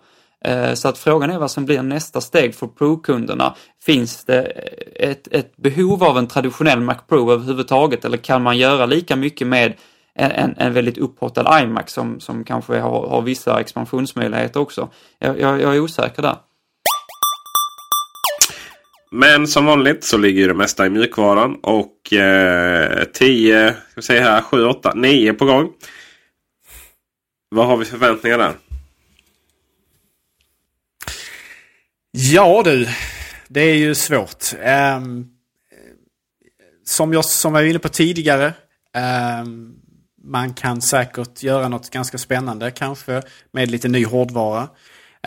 [0.45, 3.55] Eh, så att frågan är vad som blir nästa steg för Pro-kunderna.
[3.85, 4.41] Finns det
[4.95, 9.47] ett, ett behov av en traditionell Mac Pro överhuvudtaget eller kan man göra lika mycket
[9.47, 9.73] med
[10.15, 14.89] en, en, en väldigt upphottad iMac som, som kanske har, har vissa expansionsmöjligheter också?
[15.19, 16.35] Jag, jag, jag är osäker där.
[19.11, 24.23] Men som vanligt så ligger det mesta i mjukvaran och eh, 10, ska vi säga
[24.23, 25.69] här, 7, 8, 9 på gång.
[27.49, 28.53] Vad har vi förväntningar där?
[32.11, 32.87] Ja du,
[33.47, 34.43] det är ju svårt.
[34.97, 35.27] Um,
[36.85, 38.53] som, jag, som jag var inne på tidigare.
[39.41, 39.75] Um,
[40.23, 43.21] man kan säkert göra något ganska spännande kanske
[43.51, 44.61] med lite ny hårdvara.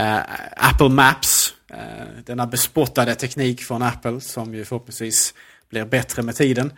[0.00, 0.20] Uh,
[0.56, 5.34] Apple Maps, Eh, denna bespottade teknik från Apple som ju förhoppningsvis
[5.70, 6.72] blir bättre med tiden.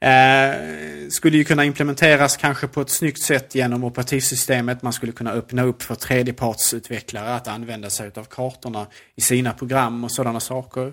[0.00, 4.82] Eh, skulle ju kunna implementeras kanske på ett snyggt sätt genom operativsystemet.
[4.82, 10.04] Man skulle kunna öppna upp för tredjepartsutvecklare att använda sig av kartorna i sina program
[10.04, 10.92] och sådana saker.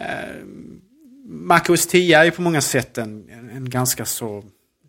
[0.00, 0.44] Eh,
[1.28, 4.44] MacOS 10 är på många sätt en, en ganska så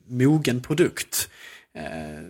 [0.08, 1.30] mogen produkt.
[1.76, 2.22] Eh,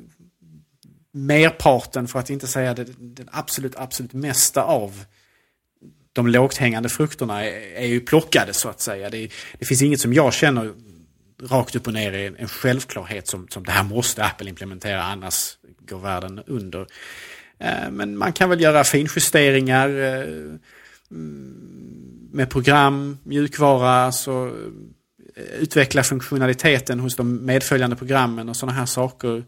[1.12, 5.06] merparten, för att inte säga det, det absolut, absolut mesta av
[6.18, 9.10] de lågt hängande frukterna är, är ju plockade så att säga.
[9.10, 9.30] Det,
[9.60, 10.74] det, finns inget som jag känner
[11.44, 15.58] rakt upp och ner är en självklarhet som, som det här måste Apple implementera annars
[15.90, 16.88] går världen under.
[17.60, 20.22] Eh, men man kan väl göra finjusteringar eh,
[21.12, 21.54] mm,
[22.32, 24.52] med program, mjukvara, alltså
[25.36, 29.44] eh, utveckla funktionaliteten hos de medföljande programmen och sådana här saker.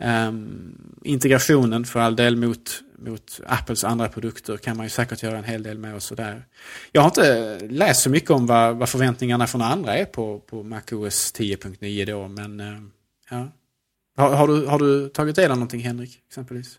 [0.00, 0.74] Ehm,
[1.04, 5.44] integrationen för all del mot mot Apples andra produkter kan man ju säkert göra en
[5.44, 6.44] hel del med och sådär.
[6.92, 10.62] Jag har inte läst så mycket om vad, vad förväntningarna från andra är på, på
[10.62, 12.78] MacOS 10.9 då, men eh,
[13.30, 13.48] ja.
[14.16, 16.78] Har, har, du, har du tagit del av någonting Henrik, exempelvis?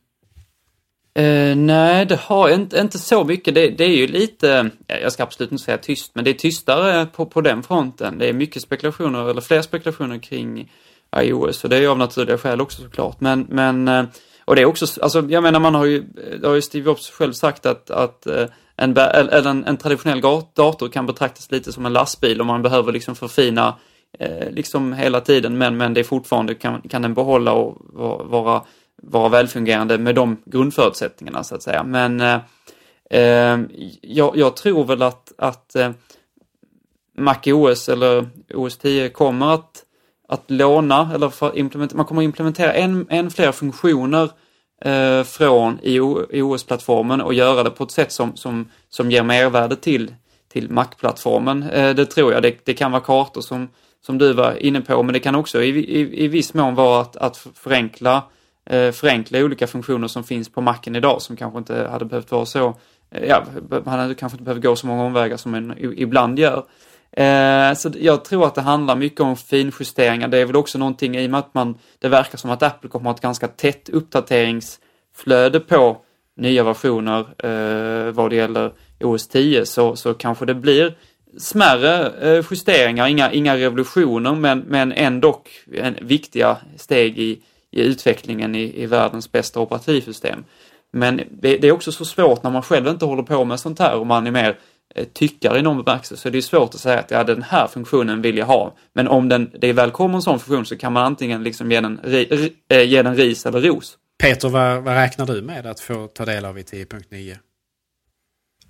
[1.19, 3.56] Uh, nej, det har inte, inte så mycket.
[3.56, 7.06] Det, det, är ju lite, jag ska absolut inte säga tyst, men det är tystare
[7.06, 8.18] på, på den fronten.
[8.18, 10.72] Det är mycket spekulationer, eller fler spekulationer kring
[11.15, 13.22] iOS och det är ju av naturliga skäl också såklart.
[13.22, 14.06] Men, men uh,
[14.48, 16.03] och det är också, alltså jag menar man har ju,
[16.41, 18.45] det har ju Steve Jobs själv sagt att, att eh,
[18.76, 20.22] en, en, en traditionell
[20.53, 23.76] dator kan betraktas lite som en lastbil och man behöver liksom förfina
[24.19, 27.78] eh, liksom hela tiden men, men det är fortfarande kan, kan den behålla och
[28.30, 28.64] vara,
[29.03, 31.84] vara välfungerande med de grundförutsättningarna så att säga.
[31.84, 32.40] Men eh,
[33.10, 33.60] eh
[34.02, 35.91] jag, jag, tror väl att, att eh,
[37.18, 39.84] Mac OS eller OS 10 kommer att
[40.28, 44.30] att låna, eller för man kommer implementera en, en fler funktioner
[44.86, 50.14] eh, från iOS-plattformen och göra det på ett sätt som, som, som ger mervärde till,
[50.52, 51.64] till Mac-plattformen.
[51.64, 52.44] Eh, det tror jag.
[52.44, 53.70] Det, det, kan vara kartor som,
[54.06, 57.02] som du var inne på, men det kan också i, i, i viss mån vara
[57.02, 58.24] att, att förenkla,
[58.66, 62.45] eh, förenkla olika funktioner som finns på Macen idag som kanske inte hade behövt vara
[62.45, 62.76] så
[63.12, 63.44] eh, Ja,
[63.86, 66.66] man hade kanske inte behövt gå så många omvägar som man ibland gör.
[67.12, 70.28] Eh, så jag tror att det handlar mycket om finjusteringar.
[70.28, 72.90] Det är väl också någonting i och med att man, det verkar som att Apple
[72.90, 75.98] kommer att ha ett ganska tätt uppdateringsflöde på
[76.38, 80.96] nya versioner eh, vad det gäller OS 10 så, så kanske det blir
[81.38, 85.42] smärre eh, justeringar, inga, inga revolutioner men, men ändå
[85.74, 90.44] en, viktiga steg i, i utvecklingen i, i världens bästa operativsystem.
[90.92, 93.80] Men det, det, är också så svårt när man själv inte håller på med sånt
[93.80, 94.58] här och man är mer
[95.06, 98.22] tyckare i någon bemärkelse så det är svårt att säga att ja, den här funktionen
[98.22, 98.76] vill jag ha.
[98.94, 101.82] Men om den, det väl kommer en sån funktion så kan man antingen liksom ge
[101.82, 103.98] den, ri, äh, ge den ris eller ros.
[104.24, 107.36] Peter, vad, vad räknar du med att få ta del av i 10.9?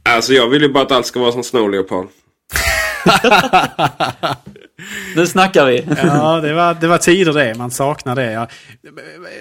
[0.10, 2.08] Alltså jag vill ju bara att allt ska vara som Snow Leopard.
[5.16, 5.88] Nu snackar vi.
[6.04, 7.56] ja, det var, det var tider det.
[7.56, 8.32] Man saknar det.
[8.32, 8.48] Jag,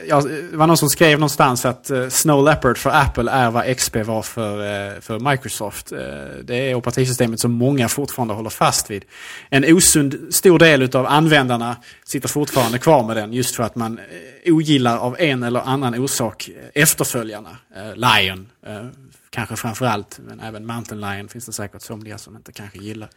[0.09, 3.77] jag, det var någon som skrev någonstans att eh, Snow Leopard för Apple är vad
[3.77, 5.93] XP var för, eh, för Microsoft.
[5.93, 5.99] Eh,
[6.45, 9.05] det är operativsystemet som många fortfarande håller fast vid.
[9.51, 14.01] En osund stor del av användarna sitter fortfarande kvar med den just för att man
[14.47, 17.57] ogillar av en eller annan orsak efterföljarna.
[17.95, 18.49] Lion,
[19.31, 23.09] kanske framförallt, men även Mountain Lion finns det säkert somliga som inte kanske gillar.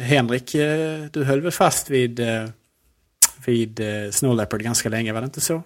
[0.00, 0.52] Henrik,
[1.12, 2.20] du höll väl fast vid,
[3.46, 3.80] vid
[4.10, 5.62] Snow Leopard ganska länge, var det inte så?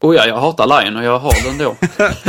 [0.00, 1.76] Oh ja, jag hatar Lion och jag har den då.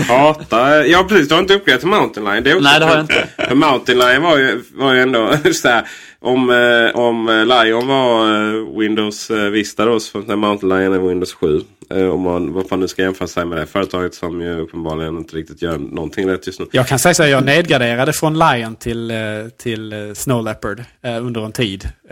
[0.14, 0.84] hatar?
[0.84, 2.44] Ja precis, du har inte uppgraderat till Mountain Lion.
[2.44, 3.56] Det Nej, det har jag inte.
[3.56, 5.82] Mountain Lion var ju, var ju ändå så
[6.20, 11.34] om, eh, om Lion var eh, Windows eh, Vista då så Mountain Lion är Windows
[11.34, 11.62] 7.
[11.92, 15.18] Eh, om man, vad man nu ska jämföra sig med det företaget som ju uppenbarligen
[15.18, 16.66] inte riktigt gör någonting rätt just nu.
[16.72, 19.18] Jag kan säga så att jag nedgraderade från Lion till, eh,
[19.58, 20.84] till eh, Snow Leopard
[21.22, 21.90] under en tid.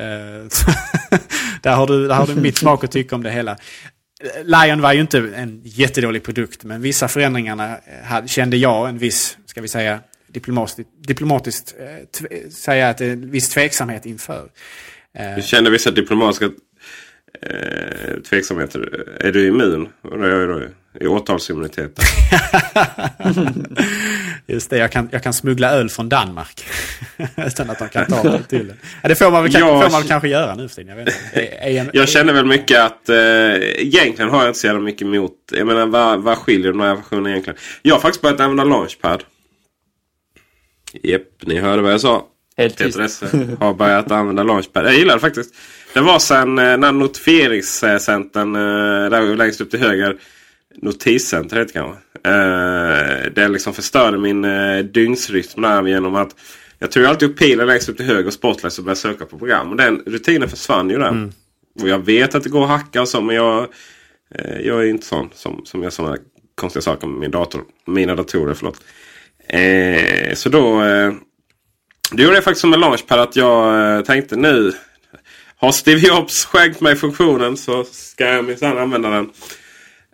[1.62, 3.58] där, har du, där har du mitt smak och tycka om det hela.
[4.44, 7.78] Lion var ju inte en jättedålig produkt men vissa förändringarna
[8.26, 11.76] kände jag en viss, ska vi säga, diplomatiskt, diplomatiskt
[12.50, 14.50] säga att en viss tveksamhet inför.
[15.36, 16.50] Du kände vissa diplomatiska
[17.42, 19.06] eh, tveksamheter.
[19.20, 19.88] Är du immun?
[21.00, 22.06] I åtalsimmuniteten.
[24.48, 26.66] Just det, jag kan, jag kan smuggla öl från Danmark.
[27.48, 28.74] Utan att de kan ta mig till
[29.04, 30.98] Ja, det får man, väl, jag, får man kanske göra nu för tiden.
[30.98, 33.18] Jag, vet jag känner väl mycket att eh,
[33.86, 35.34] egentligen har jag inte så jävla mycket emot.
[35.52, 37.60] Jag menar vad, vad skiljer de här versionerna egentligen?
[37.82, 39.24] Jag har faktiskt börjat använda Launchpad.
[41.04, 42.26] Jep, ni hörde vad jag sa.
[42.58, 42.98] Helt tyst.
[43.60, 44.86] har börjat använda Launchpad.
[44.86, 45.56] Jag gillar det faktiskt.
[45.98, 50.18] Det var sen eh, när notifieringscentern eh, där längst upp till höger.
[50.76, 52.02] Notiscenter heter det kanske.
[52.30, 54.42] Eh, det liksom förstörde min
[54.92, 56.36] dygnsrytm där genom att
[56.80, 59.38] jag tog alltid upp pilen längst upp till höger och Spotlight och började söka på
[59.40, 59.70] program.
[59.70, 61.10] Och den rutinen försvann ju där.
[61.10, 61.32] Mm.
[61.82, 63.68] Och jag vet att det går att hacka och så men jag,
[64.64, 66.18] jag är inte sån som, som gör sådana
[66.56, 67.62] konstiga saker med min dator.
[67.86, 68.82] Mina datorer, förlåt.
[69.48, 71.14] Eh, så då, eh,
[72.12, 74.74] då gjorde jag faktiskt som en launchpad att jag tänkte nu
[75.60, 79.30] har Steve Jobs skänkt mig funktionen så ska jag minsann använda den.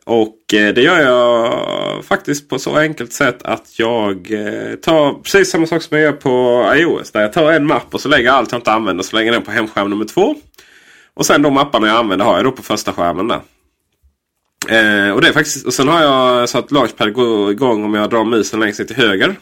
[0.05, 5.51] Och eh, det gör jag faktiskt på så enkelt sätt att jag eh, tar precis
[5.51, 7.11] samma sak som jag gör på iOS.
[7.11, 9.31] Där jag tar en mapp och så lägger jag allt jag inte använder så lägger
[9.31, 10.35] den på hemskärm nummer två.
[11.13, 13.41] Och sen de mapparna jag använder har jag då på första skärmen där.
[14.69, 17.93] Eh, och det är faktiskt, och sen har jag så att Launchpad går igång om
[17.93, 19.35] jag drar musen längst ner till höger.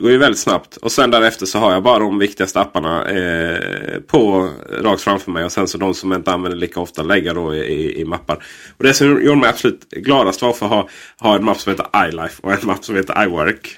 [0.00, 0.76] Det går ju väldigt snabbt.
[0.76, 4.50] Och sen därefter så har jag bara de viktigaste apparna eh, på
[4.82, 5.44] rakt framför mig.
[5.44, 8.44] Och sen så de som jag inte använder lika ofta lägga då i, i mappar.
[8.76, 11.72] Och det som gjorde mig absolut gladast var för att ha, ha en mapp som
[11.72, 13.68] heter iLife och en mapp som heter iWork.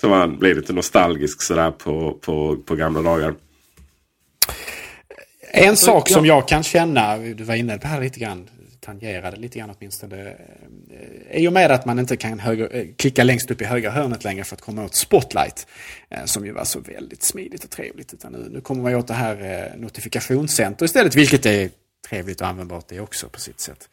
[0.00, 3.34] Så man blir lite nostalgisk sådär på, på, på gamla dagar.
[5.52, 8.48] En sak som jag kan känna, du var inne på här lite grann,
[8.84, 10.36] tangerade lite grann åtminstone.
[11.30, 13.90] Eh, I och med att man inte kan höger, eh, klicka längst upp i högra
[13.90, 15.66] hörnet längre för att komma åt Spotlight.
[16.10, 18.14] Eh, som ju var så väldigt smidigt och trevligt.
[18.14, 21.14] Utan nu, nu kommer man åt det här notifikationscenter istället.
[21.14, 21.70] Vilket är
[22.08, 23.88] trevligt och användbart det också på sitt sätt.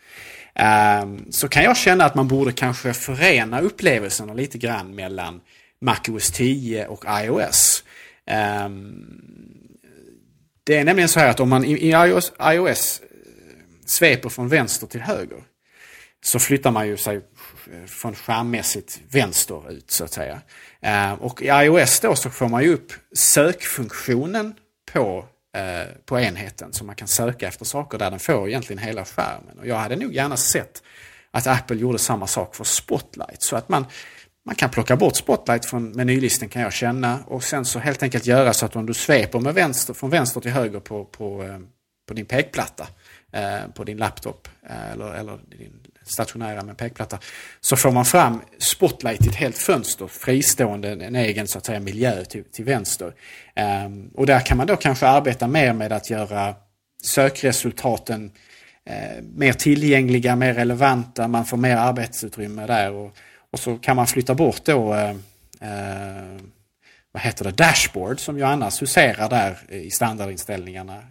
[0.55, 5.41] Ehm, så kan jag känna att man borde kanske förena upplevelserna lite grann mellan
[5.81, 7.83] MacOS 10 och iOS.
[8.25, 9.05] Ehm,
[10.63, 13.01] det är nämligen så här att om man i iOS, iOS
[13.89, 15.43] sveper från vänster till höger
[16.23, 20.41] så flyttar man ju sig eh, från skärmmässigt vänster ut så att säga.
[20.81, 24.55] Eh, och i iOS då så får man ju upp sökfunktionen
[24.93, 25.25] på,
[25.57, 29.59] eh, på enheten så man kan söka efter saker där den får egentligen hela skärmen.
[29.59, 30.83] Och jag hade nog gärna sett
[31.31, 33.85] att Apple gjorde samma sak för Spotlight så att man
[34.45, 38.25] man kan plocka bort Spotlight från menylisten kan jag känna och sen så helt enkelt
[38.25, 41.59] göra så att om du sveper med vänster, från vänster till höger på, på,
[42.07, 42.87] på din pekplatta
[43.31, 45.73] Eh, på din laptop eh, eller, eller din
[46.05, 47.19] stationära med pekplatta.
[47.61, 51.79] Så får man fram Spotlight i ett helt fönster, fristående, en egen så att säga
[51.79, 53.13] miljö till, till vänster.
[53.85, 56.55] Um, och där kan man då kanske arbeta mer med att göra
[57.03, 58.31] sökresultaten
[58.89, 62.91] uh, mer tillgängliga, mer relevanta, man får mer arbetsutrymme där.
[62.91, 63.17] Och,
[63.51, 65.09] och så kan man flytta bort då uh,
[65.63, 66.39] uh,
[67.11, 71.03] vad heter det, dashboard som ju annars huserar där i standardinställningarna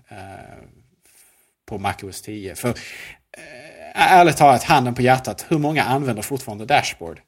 [1.68, 2.54] på MacOS 10.
[2.54, 2.74] För äh,
[3.94, 7.20] ärligt talat, handen på hjärtat, hur många använder fortfarande Dashboard?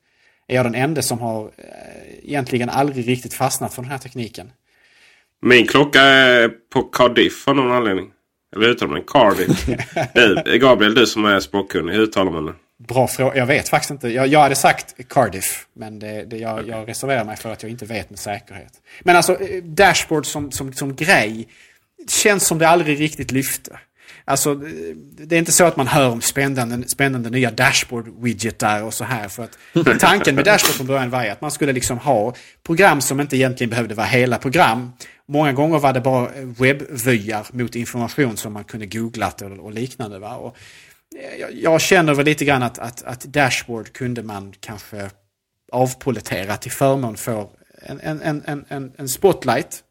[0.48, 4.52] Är jag den enda som har äh, egentligen aldrig riktigt fastnat för den här tekniken?
[5.42, 8.10] Min klocka är på Cardiff av någon anledning.
[8.56, 9.66] Eller uttalar man Cardiff?
[10.44, 12.54] du, Gabriel, du som är språkkunnig, hur uttalar man det?
[12.88, 13.36] bra fråga.
[13.36, 14.08] Jag vet faktiskt inte.
[14.08, 15.66] Jag, jag hade sagt Cardiff.
[15.72, 18.72] Men det, det, jag, jag reserverar mig för att jag inte vet med säkerhet.
[19.00, 21.48] Men alltså eh, Dashboard som, som, som grej
[22.08, 23.78] känns som det aldrig riktigt lyfte.
[24.30, 29.04] Alltså, det är inte så att man hör om spännande, spännande nya dashboard-widgetar och så
[29.04, 29.28] här.
[29.28, 29.58] För att
[30.00, 33.70] tanken med dashboard från början var att man skulle liksom ha program som inte egentligen
[33.70, 34.92] behövde vara hela program.
[35.28, 36.28] Många gånger var det bara
[36.58, 40.18] webbvyar mot information som man kunde googlat och, liknande.
[40.18, 40.36] Va?
[40.36, 40.56] Och
[41.40, 45.10] jag, jag, känner väl lite grann att, att, att, dashboard kunde man kanske
[45.72, 47.48] avpolitera till förmån för
[47.82, 49.89] en, en, en, en, en spotlight Eh,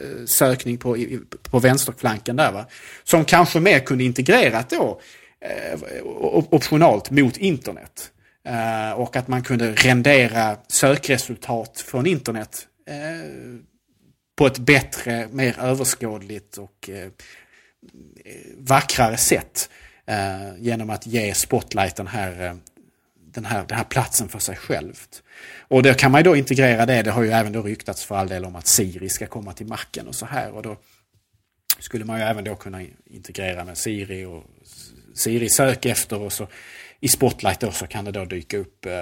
[0.00, 0.96] Eh, sökning på,
[1.42, 2.52] på vänsterflanken där.
[2.52, 2.66] Va?
[3.04, 5.00] Som kanske mer kunde integrerat då
[5.40, 5.80] eh,
[6.50, 8.10] optionalt mot internet.
[8.44, 12.68] Eh, och att man kunde rendera sökresultat från internet
[14.36, 16.90] på ett bättre, mer överskådligt och
[18.56, 19.70] vackrare sätt.
[20.58, 22.58] Genom att ge Spotlight den här,
[23.32, 25.22] den, här, den här platsen för sig självt.
[25.68, 27.02] Och då kan man ju då integrera det.
[27.02, 29.66] Det har ju även då ryktats för all del om att Siri ska komma till
[29.66, 30.50] macken och så här.
[30.50, 30.76] Och då
[31.78, 34.44] skulle man ju även då kunna integrera med Siri och
[35.14, 36.46] Siri sök efter och så
[37.00, 38.92] i Spotlight då så kan det då dyka upp eh,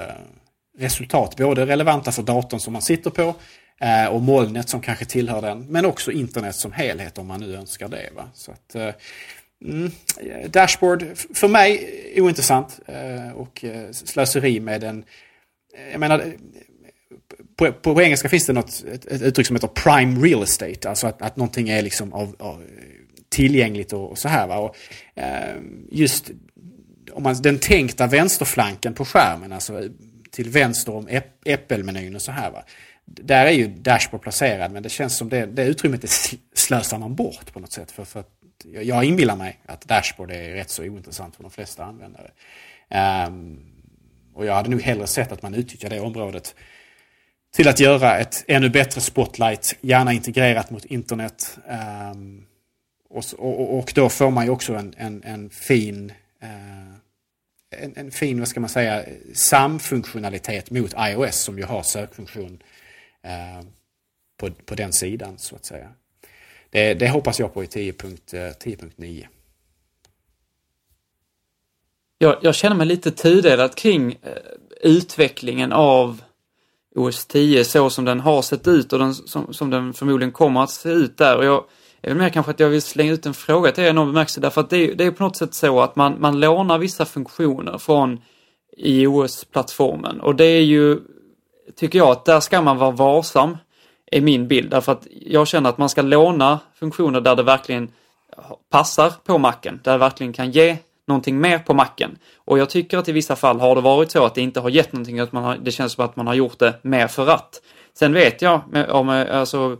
[0.78, 1.36] resultat.
[1.36, 3.34] Både relevanta för datorn som man sitter på
[3.80, 5.66] eh, och molnet som kanske tillhör den.
[5.66, 8.10] Men också internet som helhet om man nu önskar det.
[8.16, 8.28] Va?
[8.34, 8.94] Så att, eh,
[9.64, 9.90] mm,
[10.48, 12.80] dashboard för mig ointressant
[13.34, 15.04] och slöseri med en
[15.92, 16.32] jag menar,
[17.56, 20.88] på, på, engelska finns det något, ett, ett, uttryck som heter prime real estate.
[20.88, 22.62] Alltså att, att någonting är liksom av, av
[23.28, 24.46] tillgängligt och, och, så här.
[24.46, 24.58] Va?
[24.58, 24.76] Och,
[25.14, 25.56] eh,
[25.90, 26.30] just
[27.12, 29.82] om man, den tänkta vänsterflanken på skärmen, alltså
[30.30, 31.08] till vänster om
[31.44, 32.50] äppelmenyn och så här.
[32.50, 32.64] Va?
[33.04, 36.10] Där är ju Dashboard placerad men det känns som det, det utrymmet är
[36.54, 37.90] slösar man bort på något sätt.
[37.90, 38.28] För, för att
[38.64, 42.30] jag inbillar mig att Dashboard är rätt så ointressant för de flesta användare.
[43.26, 43.71] Um,
[44.34, 46.54] och jag hade nog hellre sett att man utnyttjar det området
[47.54, 51.58] till att göra ett ännu bättre spotlight, gärna integrerat mot internet.
[52.14, 52.46] Um,
[53.08, 56.94] och, och, och, då får man ju också en, en, en fin uh,
[57.70, 59.04] en, en, fin, vad ska man säga,
[59.34, 62.62] samfunktionalitet mot iOS som ju har sökfunktion
[63.26, 63.66] uh,
[64.36, 65.88] på, på den sidan så att säga.
[66.70, 68.52] Det, det hoppas jag på i 10.9.
[68.58, 69.28] 10
[72.22, 74.32] jag, jag känner mig lite tudelad kring eh,
[74.80, 76.22] utvecklingen av
[76.94, 80.62] OS 10 så som den har sett ut och den, som, som den förmodligen kommer
[80.62, 81.36] att se ut där.
[81.36, 81.64] Och jag
[82.02, 84.06] är väl mer kanske att jag vill slänga ut en fråga till er i någon
[84.06, 86.78] bemärkelse därför att det är, det är på något sätt så att man, man lånar
[86.78, 88.20] vissa funktioner från
[88.76, 91.00] iOS-plattformen och det är ju,
[91.76, 93.56] tycker jag, att där ska man vara varsam,
[94.06, 94.70] är min bild.
[94.70, 97.88] Därför att jag känner att man ska låna funktioner där det verkligen
[98.70, 100.76] passar på macken, där det verkligen kan ge
[101.08, 102.18] någonting mer på macken.
[102.36, 104.70] Och jag tycker att i vissa fall har det varit så att det inte har
[104.70, 107.28] gett någonting, att man har, det känns som att man har gjort det mer för
[107.28, 107.62] att.
[107.98, 109.76] Sen vet jag om, alltså,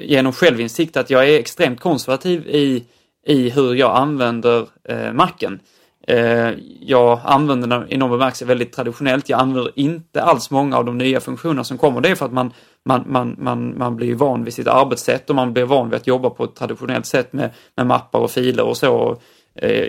[0.00, 2.84] genom självinsikt att jag är extremt konservativ i,
[3.26, 5.60] i hur jag använder eh, macken.
[6.08, 9.28] Eh, jag använder den i någon bemärkelse väldigt traditionellt.
[9.28, 12.00] Jag använder inte alls många av de nya funktionerna som kommer.
[12.00, 12.52] Det är för att man,
[12.84, 16.06] man, man, man, man blir van vid sitt arbetssätt och man blir van vid att
[16.06, 18.94] jobba på ett traditionellt sätt med, med mappar och filer och så.
[18.94, 19.22] Och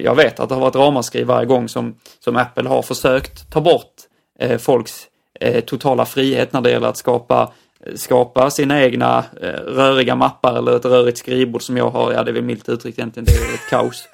[0.04, 3.62] jag vet att det har varit ramaskri varje gång som, som Apple har försökt ta
[3.62, 3.94] bort
[4.40, 5.08] eh, folks
[5.40, 7.52] eh, totala frihet när det gäller att skapa
[7.96, 12.14] skapa sina egna eh, röriga mappar eller ett rörigt skrivbord som jag har.
[12.14, 13.26] Ja, det är väl milt uttryckt egentligen.
[13.26, 14.08] Det är ett kaos.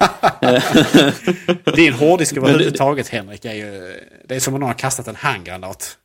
[1.76, 4.00] Din hårddisk överhuvudtaget Henrik är ju...
[4.24, 5.98] Det är som om någon har kastat en handgranat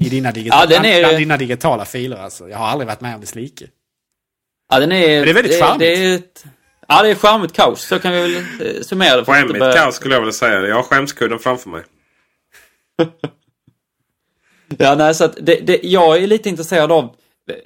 [0.00, 1.00] i dina, digitala, ja, är...
[1.00, 2.16] bland dina digitala filer.
[2.16, 2.48] Alltså.
[2.48, 3.64] Jag har aldrig varit med om det slike.
[4.70, 5.16] Ja, den är...
[5.16, 6.44] Men det är väldigt charmigt.
[6.86, 7.86] Ja, det är charmigt kaos.
[7.86, 9.24] Så kan vi väl eh, summera det.
[9.24, 9.72] Skämmigt börja...
[9.72, 10.66] kaos skulle jag vilja säga.
[10.66, 11.82] Jag har skämskudden framför mig.
[14.78, 17.16] ja, nej, så att det, det, jag är lite intresserad av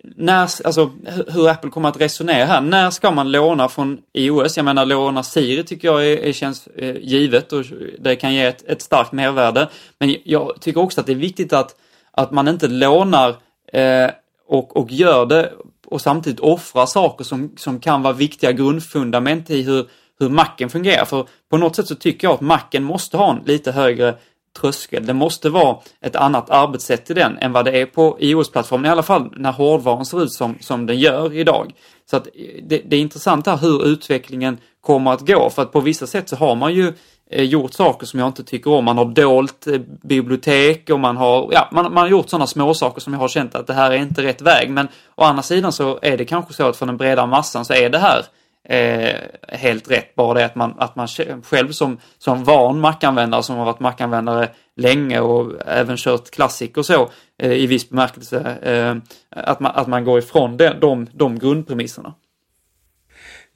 [0.02, 0.90] när, alltså,
[1.28, 2.60] hur Apple kommer att resonera här.
[2.60, 4.56] När ska man låna från iOS?
[4.56, 7.64] Jag menar låna Siri tycker jag är, är, känns eh, givet och
[7.98, 9.68] det kan ge ett, ett starkt mervärde.
[9.98, 11.76] Men jag tycker också att det är viktigt att,
[12.12, 13.28] att man inte lånar
[13.72, 14.10] eh,
[14.46, 15.52] och, och gör det
[15.90, 19.86] och samtidigt offra saker som, som kan vara viktiga grundfundament i hur,
[20.20, 21.04] hur macken fungerar.
[21.04, 24.14] För på något sätt så tycker jag att macken måste ha en lite högre
[24.60, 25.06] tröskel.
[25.06, 28.88] Det måste vara ett annat arbetssätt i den än vad det är på iOS-plattformen, i
[28.88, 31.72] alla fall när hårdvaran ser ut som, som den gör idag.
[32.10, 35.72] Så att eh, det, det är intressant här hur utvecklingen kommer att gå, för att
[35.72, 36.92] på vissa sätt så har man ju
[37.30, 38.84] eh, gjort saker som jag inte tycker om.
[38.84, 42.74] Man har dolt eh, bibliotek och man har, ja, man, man har gjort sådana små
[42.74, 44.70] saker som jag har känt att det här är inte rätt väg.
[44.70, 47.72] Men å andra sidan så är det kanske så att för den breda massan så
[47.72, 48.24] är det här
[48.68, 50.14] eh, helt rätt.
[50.14, 51.08] Bara det att man, att man
[51.42, 56.86] själv som, som van mackanvändare som har varit mackanvändare länge och även kört klassik och
[56.86, 58.40] så eh, i viss bemärkelse.
[58.62, 58.96] Eh,
[59.30, 62.14] att, man, att man går ifrån de, de, de grundpremisserna.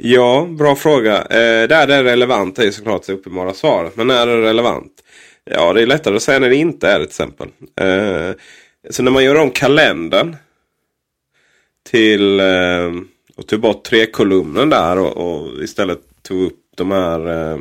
[0.06, 1.16] Ja, bra fråga.
[1.16, 3.96] Eh, där det är relevant är såklart det uppenbara svaret.
[3.96, 4.92] Men när är det relevant?
[5.44, 7.04] Ja, det är lättare att säga när det inte är det.
[7.04, 7.48] till exempel.
[7.80, 8.30] Eh,
[8.90, 10.36] så när man gör om kalendern
[11.90, 12.92] till eh,
[13.36, 17.58] och tog bort tre kolumnen där och, och, istället tog upp de här eh,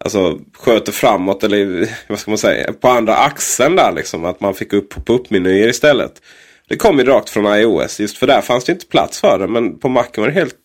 [0.00, 4.24] Alltså sköter framåt eller vad ska man säga på andra axeln där liksom.
[4.24, 6.22] Att man fick upp pop-up-menyer istället.
[6.68, 8.00] Det kom ju rakt från iOS.
[8.00, 9.46] Just för där fanns det inte plats för det.
[9.46, 10.56] Men på Macen var det helt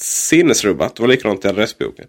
[0.00, 0.96] sinnesrubbat.
[0.96, 2.06] Det var likadant i adressboken.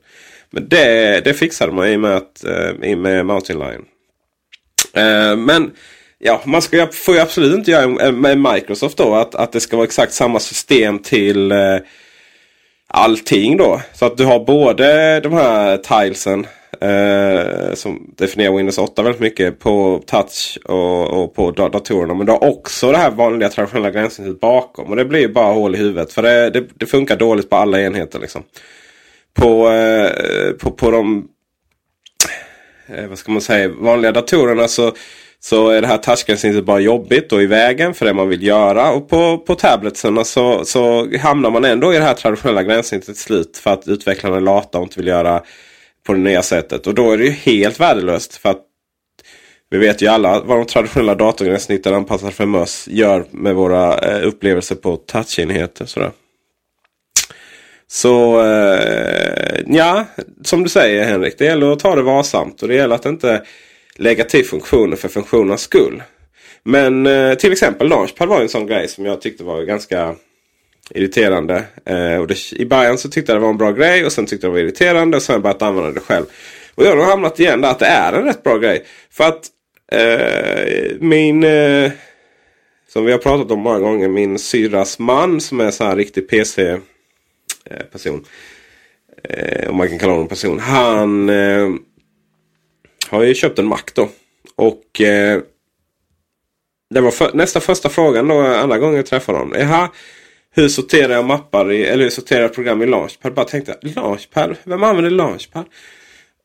[0.50, 3.86] Men det, det fixade man i och med, att, eh, i med Mountain Lion.
[4.94, 5.72] Eh, men
[6.20, 9.16] ja, man ska, får ju absolut inte göra med Microsoft då.
[9.16, 11.78] Att, att det ska vara exakt samma system till eh,
[12.88, 13.82] allting då.
[13.94, 16.48] Så att du har både de här tilesen
[16.82, 22.14] eh, som definierar Windows 8 väldigt mycket på touch och, och på datorerna.
[22.14, 24.90] Men du har också det här vanliga traditionella gränssnittet bakom.
[24.90, 26.14] Och det blir bara hål i huvudet.
[26.14, 28.20] För det, det, det funkar dåligt på alla enheter.
[28.20, 28.44] liksom.
[29.34, 31.28] På, eh, på, på de
[32.88, 34.92] eh, vad ska man säga, vanliga datorerna så
[35.44, 38.92] så är det här touchgränssnittet bara jobbigt och i vägen för det man vill göra.
[38.92, 43.24] Och på, på tabletsen så, så hamnar man ändå i det här traditionella gränssnittet till
[43.24, 43.58] slut.
[43.58, 45.44] För att utvecklarna är lata och inte vill göra
[46.04, 46.88] på det nya sättet.
[46.88, 48.36] Och då är det ju helt värdelöst.
[48.36, 48.62] För att
[49.70, 54.28] vi vet ju alla vad de traditionella datorgränssnitten anpassade för möss gör med våra eh,
[54.28, 55.86] upplevelser på touchenheter.
[55.86, 56.12] Sådär.
[57.88, 60.06] Så eh, ja,
[60.44, 61.38] som du säger Henrik.
[61.38, 62.62] Det gäller att ta det varsamt.
[62.62, 63.44] Och det gäller att inte
[63.96, 66.04] lägga till funktioner för funktionernas skull.
[66.64, 70.16] Men eh, till exempel Launchpad var en sån grej som jag tyckte var ganska
[70.96, 71.64] irriterande.
[71.86, 74.26] Eh, och det, I början så tyckte jag det var en bra grej och sen
[74.26, 75.18] tyckte jag det var irriterande.
[75.18, 76.26] Och sen har jag börjat använda det själv.
[76.76, 78.86] Och jag har hamnat igen där att det är en rätt bra grej.
[79.12, 79.48] För att
[79.92, 81.44] eh, min...
[81.44, 81.92] Eh,
[82.94, 84.08] som vi har pratat om många gånger.
[84.08, 88.26] Min syrras man som är så här riktig PC-person.
[89.24, 90.60] Eh, eh, om man kan kalla honom person.
[90.60, 91.70] Han eh,
[93.10, 94.10] har ju köpt en Mac då.
[94.56, 95.42] Och eh,
[96.90, 99.56] det var för, nästa första frågan då andra gången jag träffade honom.
[99.60, 99.90] Jaha,
[100.56, 103.34] hur sorterar jag mappar i, eller hur sorterar jag program i Launchpad?
[103.34, 104.56] Bara tänkte, Launchpad?
[104.64, 105.66] Vem använder Launchpad?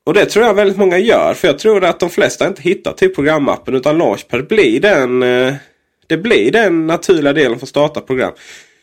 [0.04, 1.34] Och det tror jag väldigt många gör.
[1.34, 3.74] För jag tror att de flesta inte hittar till programappen.
[3.74, 5.54] Utan Launchpad blir den, eh,
[6.06, 8.32] det blir den naturliga delen för att starta program.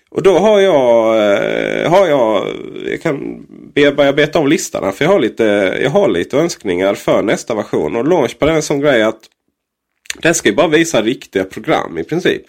[0.10, 2.48] Och då har jag, eh, har jag,
[2.86, 3.46] jag kan
[3.76, 4.94] börja beta av listan.
[4.94, 5.44] För jag har, lite,
[5.82, 7.96] jag har lite önskningar för nästa version.
[7.96, 9.22] Och Launchpad är en sån grej att
[10.22, 12.44] den ska ju bara visa riktiga program i princip.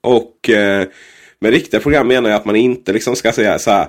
[0.00, 0.86] Och eh,
[1.38, 3.88] med riktiga program menar jag att man inte liksom ska säga så här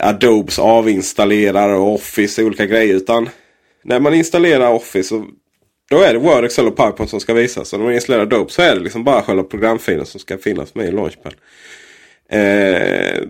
[0.00, 2.94] Adobes avinstallerare och Office och olika grejer.
[2.94, 3.28] Utan
[3.84, 5.26] när man installerar Office så
[5.90, 7.72] då är det Word, Excel och PowerPoint som ska visas.
[7.72, 10.74] Och när man installerar Adobe så är det liksom bara själva programfilen som ska finnas
[10.74, 11.34] med i Launchpad.
[12.30, 13.22] Eh,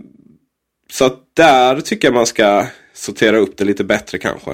[0.90, 4.50] så att där tycker jag man ska sortera upp det lite bättre kanske.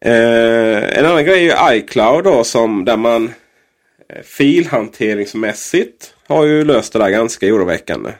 [0.00, 3.32] Eh, en annan grej är iCloud då som där man
[4.08, 8.10] eh, filhanteringsmässigt har ju löst det där ganska oroväckande.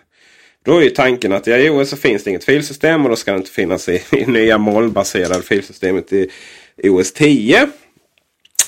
[0.65, 3.33] Då är ju tanken att i iOS så finns det inget filsystem och då ska
[3.33, 6.31] det inte finnas i, i nya molnbaserade filsystemet i
[6.83, 7.69] OS 10.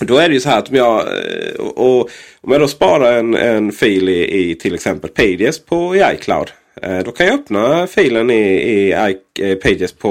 [0.00, 2.10] Då är det ju så här att om jag, eh, och, och,
[2.40, 6.50] om jag då sparar en, en fil i, i till exempel Pages på i iCloud.
[6.82, 8.94] Eh, då kan jag öppna filen i, i
[9.38, 10.10] i eh, Pages på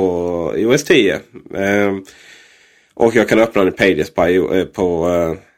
[0.57, 1.13] OS 10.
[1.55, 1.95] Eh,
[2.93, 5.07] och jag kan öppna den i Pages på, på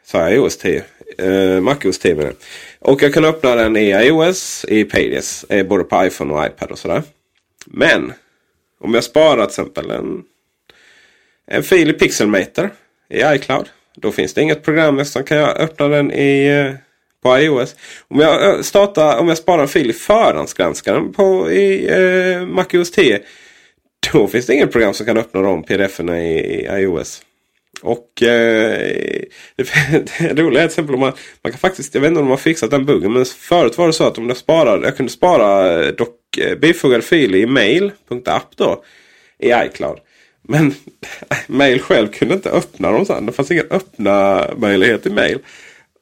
[0.05, 0.83] så iOS 10.
[1.19, 2.33] Eh, Mac OS 10
[2.79, 5.45] Och jag kan öppna den i iOS, i Pages.
[5.49, 7.03] Eh, både på iPhone och iPad och sådär.
[7.65, 8.13] Men
[8.79, 10.23] om jag sparar till exempel en
[11.51, 12.69] en fil i Pixelmator
[13.09, 13.69] i iCloud.
[13.95, 16.73] Då finns det inget program som kan jag öppna den i, eh,
[17.23, 17.75] på iOS.
[18.07, 23.19] Om jag, startar, om jag sparar en fil i förhandsgranskaren på, i eh, MacOS 10.
[24.13, 27.21] Då finns det inget program som kan öppna de pdf-erna i, i iOS.
[27.81, 29.23] Och eh,
[29.55, 29.63] det
[30.41, 32.71] roliga är till exempel man, man kan faktiskt, jag vet inte om de har fixat
[32.71, 33.13] den buggen.
[33.13, 36.57] Men förut var det så att om jag sparade, jag kunde spara eh, dock, eh,
[36.57, 38.83] bifogade filer i mail.app då.
[39.39, 39.97] I iCloud.
[40.41, 40.73] Men
[41.47, 43.25] mail själv kunde inte öppna dem sen.
[43.25, 45.39] Det fanns ingen öppna möjlighet i mail.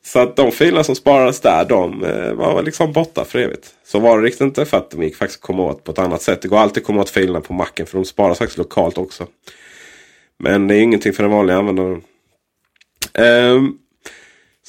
[0.06, 3.74] Så att de filer som sparades där de eh, var liksom borta för evigt.
[3.86, 6.22] Så var det riktigt inte för att de gick faktiskt komma åt på ett annat
[6.22, 6.42] sätt.
[6.42, 9.28] Det går alltid att komma åt filerna på macken för de sparas faktiskt lokalt också.
[10.44, 12.02] Men det är ingenting för den vanliga användaren.
[13.20, 13.78] Um,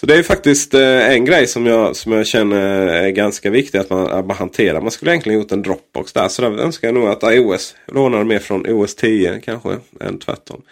[0.00, 3.78] Så det är faktiskt eh, en grej som jag, som jag känner är ganska viktig
[3.78, 4.80] att man, att man hanterar.
[4.80, 6.28] Man skulle egentligen gjort en Dropbox där.
[6.28, 10.62] Så där önskar jag nog att iOS lånar mer från OS 10 kanske än tvärtom.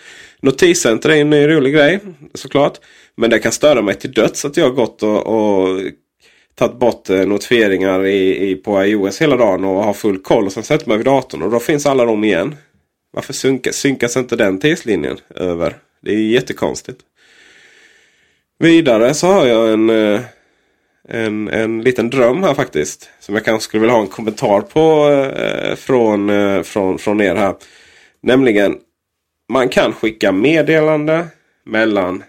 [0.40, 2.00] Notiscenter är en ny rolig grej
[2.34, 2.80] såklart.
[3.16, 5.80] Men det kan störa mig till döds att jag gått och, och
[6.54, 10.46] tagit bort eh, notifieringar i, i, på iOS hela dagen och har full koll.
[10.46, 12.56] Och sen sätter man vid datorn och då finns alla de igen.
[13.16, 15.76] Varför synkas, synkas inte den tidslinjen över?
[16.00, 17.00] Det är jättekonstigt.
[18.58, 20.20] Vidare så har jag en, eh,
[21.08, 23.10] en, en liten dröm här faktiskt.
[23.20, 27.34] Som jag kanske skulle vilja ha en kommentar på eh, från, eh, från, från er
[27.34, 27.54] här.
[28.20, 28.76] Nämligen
[29.48, 31.26] man kan skicka meddelande
[31.64, 32.22] mellan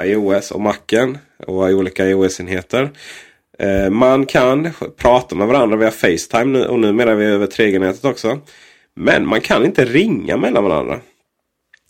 [0.00, 2.90] iOS och Macen och olika iOS-enheter.
[3.90, 8.40] Man kan prata med varandra via Facetime nu, och numera vi över 3G-nätet också.
[8.94, 11.00] Men man kan inte ringa mellan varandra.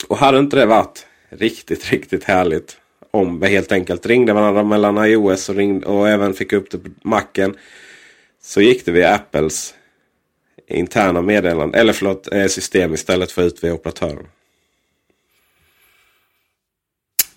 [0.09, 2.77] Och hade inte det varit riktigt, riktigt härligt
[3.11, 6.79] om vi helt enkelt ringde varandra mellan iOS och, ringde, och även fick upp det
[6.79, 7.57] på Macen.
[8.43, 9.75] Så gick det via Apples
[10.69, 14.27] interna meddelande, eller förlåt, eh, system istället för ut via operatören.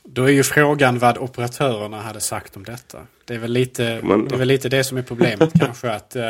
[0.03, 3.07] Då är ju frågan vad operatörerna hade sagt om detta.
[3.25, 5.91] Det är väl lite, det, är väl lite det som är problemet kanske.
[5.91, 6.23] att uh,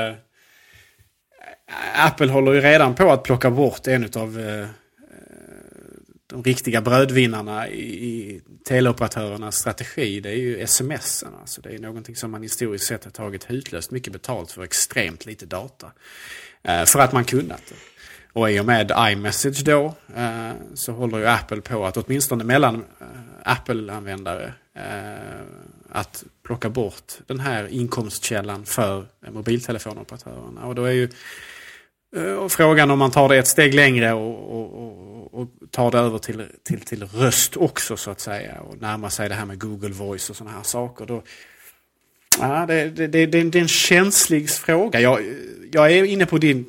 [1.95, 4.67] Apple håller ju redan på att plocka bort en av eh, eh,
[6.27, 10.19] de riktiga brödvinnarna i, i teleoperatörernas strategi.
[10.19, 11.23] Det är ju sms.
[11.41, 15.25] Alltså det är någonting som man historiskt sett har tagit hutlöst mycket betalt för extremt
[15.25, 15.91] lite data.
[16.63, 17.75] Eh, för att man kunnat det.
[18.33, 19.95] Och i och med iMessage då
[20.73, 22.85] så håller ju Apple på att åtminstone mellan
[23.43, 24.53] Apple-användare
[25.89, 30.65] att plocka bort den här inkomstkällan för mobiltelefonoperatörerna.
[30.65, 31.09] Och då är ju
[32.17, 35.97] Eh, och frågan om man tar det ett steg längre och, och, och, tar det
[35.97, 39.59] över till, till, till röst också så att säga och närmar sig det här med
[39.59, 41.05] Google Voice och sådana här saker.
[41.05, 41.23] Då,
[42.39, 44.99] ja, det, det, det, det, är en känslig fråga.
[44.99, 45.19] Jag,
[45.71, 46.65] jag är inne på din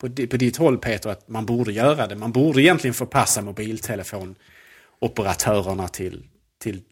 [0.00, 2.16] på, på ditt håll Peter att man borde göra det.
[2.16, 6.24] Man borde egentligen förpassa mobiltelefonoperatörerna till,
[6.58, 6.82] till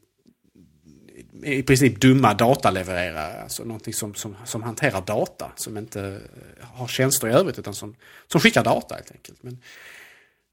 [1.42, 3.42] i princip dumma datalevererare.
[3.42, 5.52] Alltså någonting som, som, som hanterar data.
[5.56, 7.94] Som inte eh, har tjänster i övrigt utan som,
[8.32, 9.42] som skickar data helt enkelt.
[9.42, 9.58] Men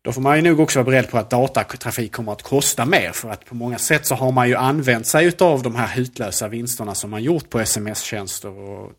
[0.02, 3.12] då får man ju nog också vara beredd på att datatrafik kommer att kosta mer.
[3.12, 6.48] För att på många sätt så har man ju använt sig av de här hutlösa
[6.48, 8.92] vinsterna som man gjort på sms-tjänster och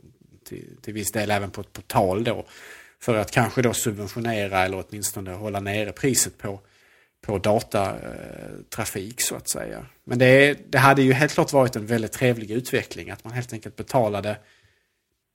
[0.48, 2.44] till, till viss del även på ett portal då.
[3.00, 6.60] För att kanske då subventionera eller åtminstone hålla nere priset på
[7.24, 9.86] på datatrafik så att säga.
[10.04, 13.52] Men det, det hade ju helt klart varit en väldigt trevlig utveckling att man helt
[13.52, 14.38] enkelt betalade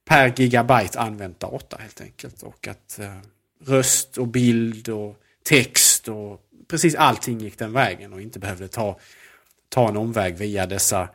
[0.06, 2.44] per gigabyte använt data helt enkelt.
[2.44, 3.18] Och att eh,
[3.66, 9.00] röst och bild och text och precis allting gick den vägen och inte behövde ta,
[9.70, 11.10] ta en omväg via dessa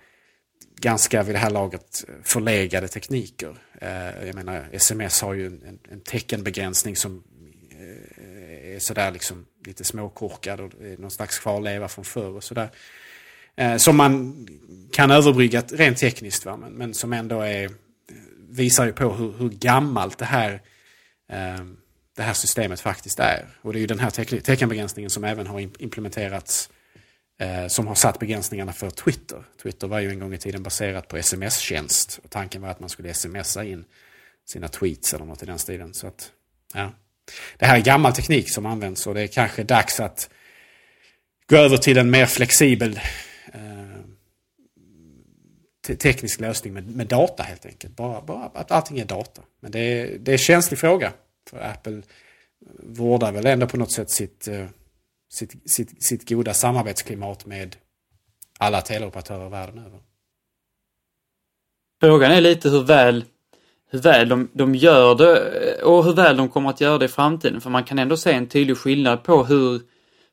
[0.76, 3.56] ganska vid det här laget förlegade tekniker.
[3.80, 7.22] Eh, jag menar sms har ju en, en teckenbegränsning som
[7.70, 12.70] eh, är sådär liksom lite småkorkad och någon slags kvarleva från förr och sådär.
[13.56, 14.46] Eh, som man
[14.92, 16.56] kan överbrygga rent tekniskt va?
[16.56, 17.70] Men, men som ändå är, eh,
[18.48, 20.62] visar ju på hur, hur gammalt det här,
[21.28, 21.64] eh,
[22.16, 23.46] det här systemet faktiskt är.
[23.62, 24.10] Och det är ju den här
[24.40, 26.70] teckenbegränsningen som även har implementerats
[27.40, 29.44] eh, som har satt begränsningarna för Twitter.
[29.62, 32.20] Twitter var ju en gång i tiden baserat på sms-tjänst.
[32.24, 33.84] Och tanken var att man skulle smsa in
[34.46, 35.94] sina tweets eller något i den stilen.
[35.94, 36.32] Så att,
[36.74, 36.92] ja
[37.56, 40.30] det här är gammal teknik som används och det är kanske dags att
[41.46, 43.00] gå över till en mer flexibel
[43.52, 44.00] eh,
[45.96, 47.96] teknisk lösning med, med, data helt enkelt.
[47.96, 49.42] Bara, bara att allting är data.
[49.60, 51.12] Men det är, det är en känslig fråga.
[51.50, 52.02] För Apple
[52.82, 54.66] vårdar väl ändå på något sätt sitt, eh,
[55.32, 57.76] sitt, sitt, sitt goda samarbetsklimat med
[58.58, 60.00] alla teleoperatörer världen över.
[62.00, 63.24] Frågan är lite hur väl
[63.94, 67.04] hur väl de, de gör det eh, och hur väl de kommer att göra det
[67.04, 67.60] i framtiden.
[67.60, 69.80] För man kan ändå se en tydlig skillnad på hur,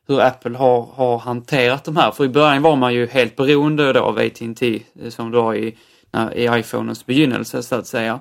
[0.08, 2.10] hur Apple har, har hanterat de här.
[2.10, 5.54] För i början var man ju helt beroende då av AT&T eh, som det var
[5.54, 5.76] i,
[6.34, 8.20] i iPhonens begynnelse så att säga.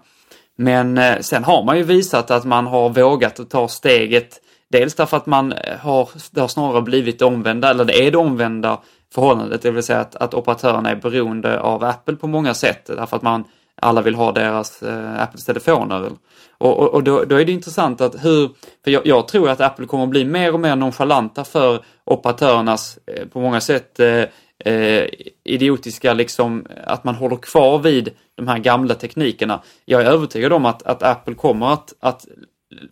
[0.57, 4.41] Men eh, sen har man ju visat att man har vågat att ta steget.
[4.71, 8.17] Dels därför att man har, det har snarare blivit det omvända, eller det är det
[8.17, 8.79] omvända
[9.13, 12.85] förhållandet, det vill säga att, att operatörerna är beroende av Apple på många sätt.
[12.85, 13.43] Därför att man
[13.81, 16.09] alla vill ha deras eh, Apples telefoner.
[16.57, 18.49] Och, och, och då, då, är det intressant att hur,
[18.83, 22.99] för jag, jag, tror att Apple kommer att bli mer och mer nonchalanta för operatörernas
[23.05, 24.25] eh, på många sätt eh,
[24.65, 25.09] eh,
[25.43, 29.61] idiotiska liksom att man håller kvar vid de här gamla teknikerna.
[29.85, 32.25] Jag är övertygad om att, att Apple kommer att, att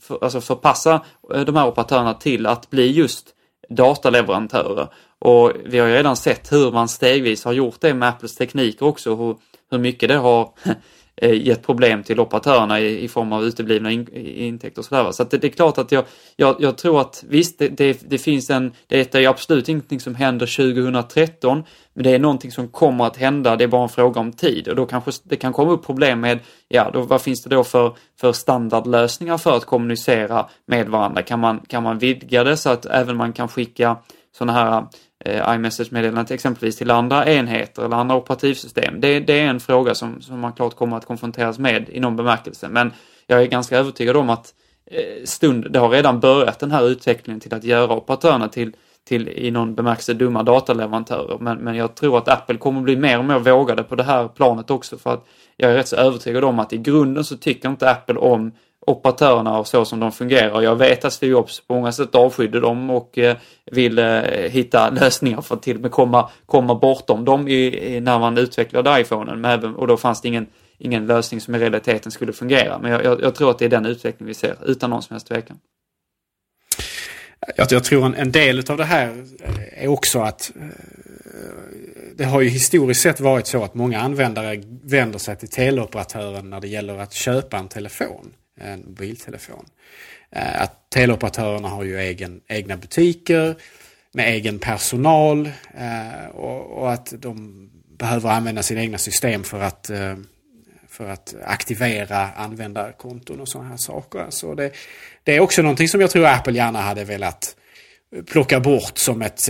[0.01, 1.01] för, alltså förpassa
[1.33, 3.27] eh, de här operatörerna till att bli just
[3.69, 4.87] dataleverantörer.
[5.19, 8.85] Och vi har ju redan sett hur man stegvis har gjort det med Apples tekniker
[8.85, 9.35] också, hur,
[9.71, 10.53] hur mycket det har
[11.15, 15.11] eh, gett problem till operatörerna i, i form av uteblivna in, intäkter och sådär.
[15.11, 16.05] Så att det, det, är klart att jag,
[16.35, 20.15] jag, jag tror att visst, det, det, det, finns en, det är absolut ingenting som
[20.15, 21.63] händer 2013,
[21.93, 24.67] men det är någonting som kommer att hända, det är bara en fråga om tid
[24.67, 27.63] och då kanske det kan komma upp problem med, ja, då, vad finns det då
[27.63, 31.21] för, för standardlösningar för att kommunicera med varandra?
[31.21, 33.97] Kan man, kan man vidga det så att även man kan skicka
[34.37, 34.85] sådana här
[35.25, 39.01] eh, iMessage-meddelanden exempelvis till andra enheter eller andra operativsystem.
[39.01, 42.15] Det, det, är en fråga som, som man klart kommer att konfronteras med i någon
[42.15, 42.69] bemärkelse.
[42.69, 42.93] Men
[43.27, 44.53] jag är ganska övertygad om att
[44.91, 48.75] eh, stund, det har redan börjat den här utvecklingen till att göra operatörerna till,
[49.07, 51.37] till i någon bemärkelse dumma dataleverantörer.
[51.39, 54.27] Men, men jag tror att Apple kommer bli mer och mer vågade på det här
[54.27, 55.27] planet också för att
[55.57, 58.51] jag är rätt så övertygad om att i grunden så tycker inte Apple om
[58.89, 60.61] operatörerna och så som de fungerar.
[60.61, 63.37] Jag vet att Steve Jobs på många sätt avskydde dem och eh,
[63.71, 67.99] vill eh, hitta lösningar för att till och med komma, komma bortom dem i, i,
[67.99, 69.41] när man utvecklade iPhonen.
[69.41, 70.47] Men även, och då fanns det ingen,
[70.77, 72.79] ingen lösning som i realiteten skulle fungera.
[72.79, 75.13] Men jag, jag, jag tror att det är den utveckling vi ser, utan någon som
[75.13, 75.57] helst tvekan.
[77.57, 80.51] Jag, jag tror en, en, del av det här eh, är också att
[82.15, 86.61] det har ju historiskt sett varit så att många användare vänder sig till teleoperatören när
[86.61, 89.65] det gäller att köpa en telefon en mobiltelefon.
[90.31, 93.55] Eh, att teleoperatörerna har ju egen, egna butiker
[94.11, 97.65] med egen personal eh, och, och att de
[97.97, 100.15] behöver använda sina egna system för att, eh,
[100.87, 104.25] för att aktivera användarkonton och sådana här saker.
[104.29, 104.71] Så det,
[105.23, 107.55] det är också någonting som jag tror Apple gärna hade velat
[108.31, 109.49] plocka bort som ett,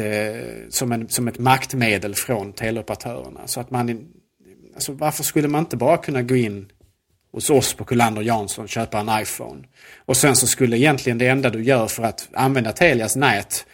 [0.69, 3.47] som, en, som ett maktmedel från teleoperatörerna.
[3.47, 4.07] Så att man,
[4.75, 6.71] alltså varför skulle man inte bara kunna gå in
[7.31, 9.63] hos oss på Kullander Jansson köpa en iPhone.
[10.05, 13.65] Och sen så skulle egentligen det enda du gör för att använda Telias nät,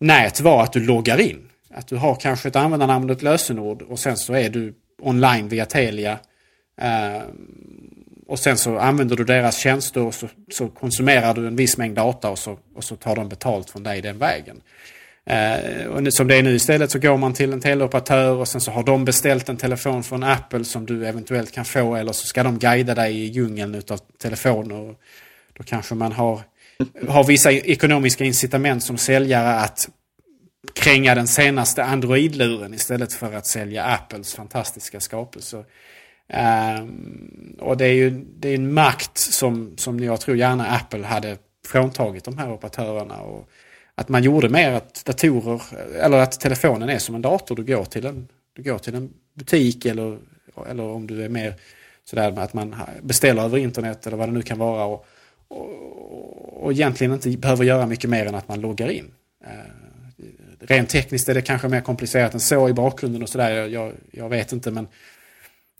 [0.00, 1.48] nät vara att du loggar in.
[1.74, 5.48] Att du har kanske ett användarnamn och ett lösenord och sen så är du online
[5.48, 6.18] via Telia.
[6.80, 7.22] Eh,
[8.26, 11.96] och sen så använder du deras tjänster och så, så, konsumerar du en viss mängd
[11.96, 14.60] data och så, och så tar de betalt från dig den vägen.
[15.26, 18.60] Eh, och som det är nu istället så går man till en teleoperatör och sen
[18.60, 22.26] så har de beställt en telefon från Apple som du eventuellt kan få eller så
[22.26, 24.94] ska de guida dig i djungeln utav telefoner.
[25.52, 26.40] Då kanske man har,
[27.08, 29.88] har vissa ekonomiska incitament som säljare att
[30.74, 35.58] kränga den senaste Android-luren istället för att sälja Apples fantastiska skapelser.
[35.58, 35.66] Um,
[37.58, 41.06] eh, och det är ju det är en makt som, som jag tror gärna Apple
[41.06, 41.36] hade
[41.66, 43.20] fråntagit de här operatörerna.
[43.20, 43.48] Och,
[43.94, 45.62] att man gjorde mer att datorer,
[46.00, 47.56] eller att telefonen är som en dator.
[47.56, 50.18] Du går till en, du går till en butik eller,
[50.68, 51.54] eller om du är mer
[52.04, 54.84] sådär med att man beställer över internet eller vad det nu kan vara.
[54.84, 55.06] Och,
[55.48, 59.10] och, och egentligen inte behöver göra mycket mer än att man loggar in.
[59.44, 59.50] Eh,
[60.60, 63.66] rent tekniskt är det kanske mer komplicerat än så i bakgrunden och sådär.
[63.66, 64.88] Jag, jag vet inte men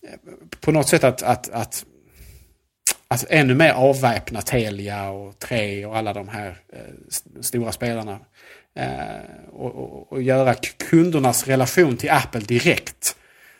[0.03, 0.19] eh,
[0.61, 1.85] på något sätt att, att, att
[3.13, 8.19] att ännu mer avväpna Telia och Tre och alla de här eh, stora spelarna.
[8.75, 10.55] Eh, och, och, och, göra
[10.91, 13.17] kundernas relation till Apple direkt.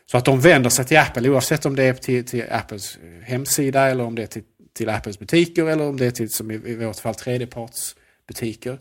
[0.07, 3.25] Så att de vänder sig till Apple oavsett om det är till, till Apples eh,
[3.25, 4.43] hemsida eller om det är till,
[4.73, 8.79] till, Apples butiker eller om det är till, som i, i vårt fall, tredjepartsbutiker.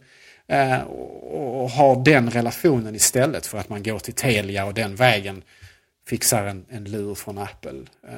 [0.47, 4.95] Eh, och, och har den relationen istället för att man går till Telia och den
[4.95, 5.43] vägen
[6.07, 7.81] fixar en, en lur från Apple.
[8.07, 8.17] Eh,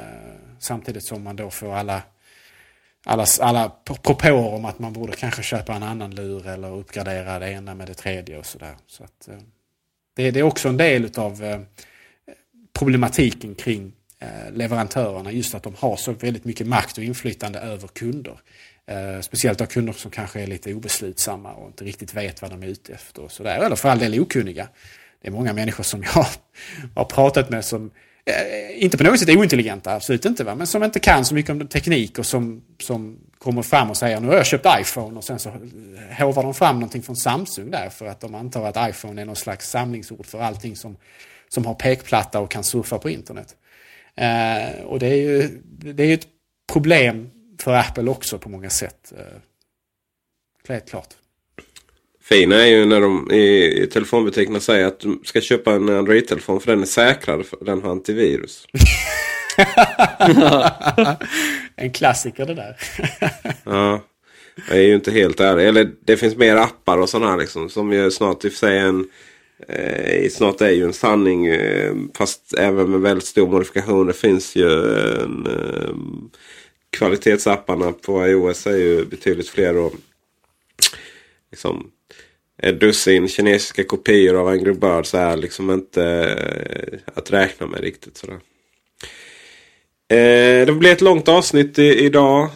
[0.59, 2.01] samtidigt som man då får alla
[3.05, 7.49] alla, alla propåer om att man borde kanske köpa en annan lur eller uppgradera det
[7.49, 8.75] ena med det tredje och sådär.
[8.87, 9.37] Så att, eh,
[10.15, 11.59] det, det, är också en del av eh,
[12.73, 15.31] problematiken kring eh, leverantörerna.
[15.31, 18.39] Just att de har så väldigt mycket makt och inflytande över kunder.
[19.21, 22.67] Speciellt av kunder som kanske är lite obeslutsamma och inte riktigt vet vad de är
[22.67, 23.21] ute efter.
[23.21, 23.65] Och sådär.
[23.65, 24.67] Eller för all del okunniga.
[25.21, 26.25] Det är många människor som jag
[26.95, 27.91] har pratat med som
[28.25, 30.43] Eh, inte på något sätt ointelligenta, absolut inte.
[30.43, 30.55] Va?
[30.55, 34.19] Men som inte kan så mycket om teknik och som, som kommer fram och säger
[34.19, 35.49] nu har jag köpt iPhone och sen så
[36.19, 39.35] hovar de fram någonting från Samsung där för att de antar att iPhone är någon
[39.35, 40.97] slags samlingsord för allting som,
[41.49, 43.55] som har pekplatta och kan surfa på internet.
[44.15, 46.27] Eh, och det är ju det är ett
[46.73, 47.29] problem
[47.59, 49.13] för Apple också på många sätt.
[50.67, 51.13] Eh, klart
[52.23, 56.59] fina är ju när de i, i telefonbutikerna säger att du ska köpa en Android-telefon
[56.59, 58.67] för den är säkrare för den har antivirus.
[61.83, 62.77] en klassiker det där.
[63.63, 64.01] ja.
[64.67, 65.67] Det är ju inte helt ärlig.
[65.67, 67.69] Eller det finns mer appar och sådana här liksom.
[67.69, 69.07] Som ju snart i och för sig en...
[69.67, 71.45] Eh, snart är ju en sanning.
[71.45, 74.07] Eh, fast även med väldigt stor modifikation.
[74.07, 74.69] Det finns ju
[75.21, 75.47] en...
[75.47, 75.95] Eh,
[76.89, 79.77] kvalitetsapparna på iOS är ju betydligt fler.
[79.77, 79.93] Och,
[81.51, 81.91] liksom,
[82.63, 88.17] ett dussin kinesiska kopior av Angry Birds är liksom inte eh, att räkna med riktigt.
[88.17, 88.39] Sådär.
[90.07, 92.49] Eh, det blir ett långt avsnitt i, idag.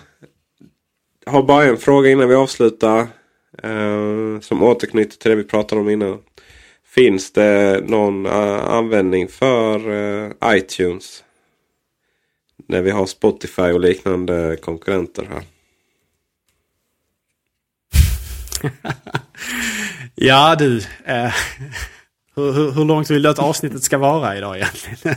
[1.26, 3.08] Jag har bara en fråga innan vi avslutar.
[3.64, 6.20] Eh, som återknyter till det vi pratade om innan.
[6.86, 8.34] Finns det någon uh,
[8.70, 11.24] användning för uh, iTunes?
[12.68, 15.44] När vi har Spotify och liknande konkurrenter här.
[20.18, 20.78] ja du.
[21.06, 21.34] Eh,
[22.36, 25.16] hur, hur, hur, långt vill du att avsnittet ska vara idag egentligen?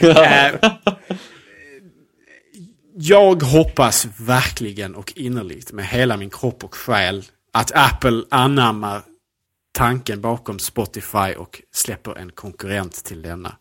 [0.16, 0.70] eh,
[2.96, 9.02] jag hoppas verkligen och innerligt med hela min kropp och själ att Apple anammar
[9.72, 13.56] tanken bakom Spotify och släpper en konkurrent till denna.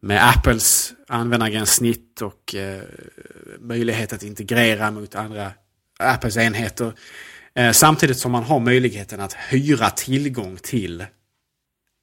[0.00, 2.82] Med Apples användargränssnitt och eh,
[3.58, 5.52] möjlighet att integrera mot andra
[5.98, 6.92] Apples enheter.
[7.54, 11.04] Eh, samtidigt som man har möjligheten att hyra tillgång till,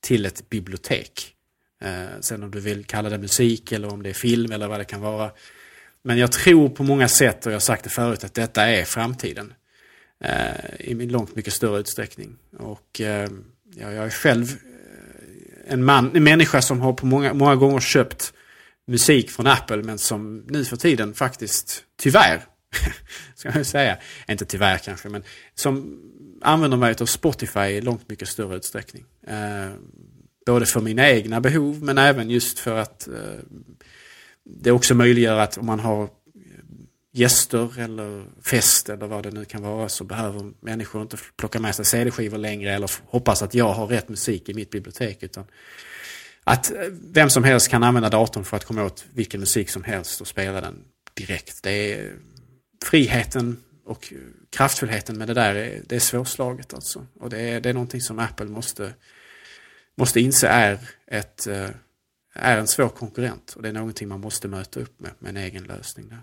[0.04, 1.34] till ett bibliotek.
[1.82, 4.80] Eh, sen om du vill kalla det musik eller om det är film eller vad
[4.80, 5.32] det kan vara.
[6.04, 8.84] Men jag tror på många sätt, och jag har sagt det förut, att detta är
[8.84, 9.54] framtiden.
[10.24, 12.36] Eh, I långt mycket större utsträckning.
[12.60, 13.30] Och eh,
[13.76, 18.34] jag är själv eh, en, man, en människa som har på många, många gånger köpt
[18.88, 22.42] musik från Apple men som nu för tiden faktiskt, tyvärr,
[23.36, 25.24] ska jag säga, inte tyvärr kanske, men
[25.56, 26.00] som
[26.42, 29.06] använder mig av Spotify i långt mycket större utsträckning.
[29.28, 29.72] Eh,
[30.46, 33.14] både för mina egna behov men även just för att eh,
[34.44, 36.10] det också möjliggör att om man har eh,
[37.14, 41.76] gäster eller fest eller vad det nu kan vara så behöver människor inte plocka med
[41.76, 45.24] sig CD-skivor längre eller hoppas att jag har rätt musik i mitt bibliotek.
[45.24, 45.46] utan
[46.44, 46.78] att eh,
[47.14, 50.28] vem som helst kan använda datorn för att komma åt vilken musik som helst och
[50.28, 50.84] spela den
[51.14, 51.64] direkt.
[51.64, 52.14] Det är
[52.84, 54.14] friheten och
[54.50, 57.06] kraftfullheten med det där är, det är svårslaget alltså.
[57.20, 58.94] Och det är, det är någonting som Apple måste,
[59.96, 61.70] måste inse är, ett, eh,
[62.34, 63.54] är en svår konkurrent.
[63.56, 66.22] Och det är någonting man måste möta upp med, med en egen lösning där.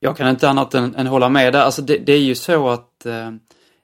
[0.00, 1.60] Jag kan inte annat än, än hålla med där.
[1.60, 3.32] Alltså det, det är ju så att eh,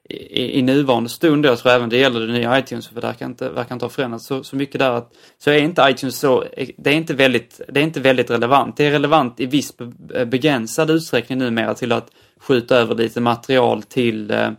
[0.09, 3.25] i, i nuvarande stund, jag tror även det gäller det nya iTunes, för det verkar
[3.25, 6.43] inte, verkar inte ha förändrats så, så mycket där, att, så är inte iTunes så,
[6.77, 8.77] det är inte, väldigt, det är inte väldigt relevant.
[8.77, 9.73] Det är relevant i viss
[10.27, 14.49] begränsad utsträckning numera till att skjuta över lite material till, eh,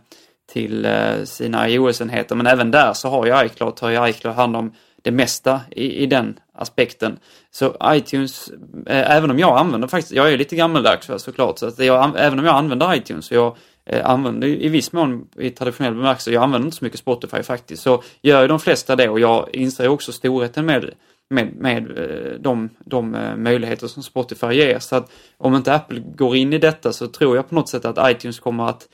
[0.51, 4.55] till eh, sina iOS-enheter, men även där så har ju iCloud, tar ju iCloud hand
[4.55, 7.19] om det mesta i, i den aspekten.
[7.51, 8.49] Så iTunes,
[8.85, 12.39] eh, även om jag använder faktiskt, jag är lite gammaldags såklart, så att jag, även
[12.39, 13.57] om jag använder iTunes, så jag
[13.89, 17.83] Eh, använder i viss mån i traditionell bemärkelse, jag använder inte så mycket Spotify faktiskt,
[17.83, 20.93] så gör ju de flesta det och jag inser också storheten med
[21.29, 24.79] med, med eh, de, de eh, möjligheter som Spotify ger.
[24.79, 27.85] Så att om inte Apple går in i detta så tror jag på något sätt
[27.85, 28.87] att iTunes kommer att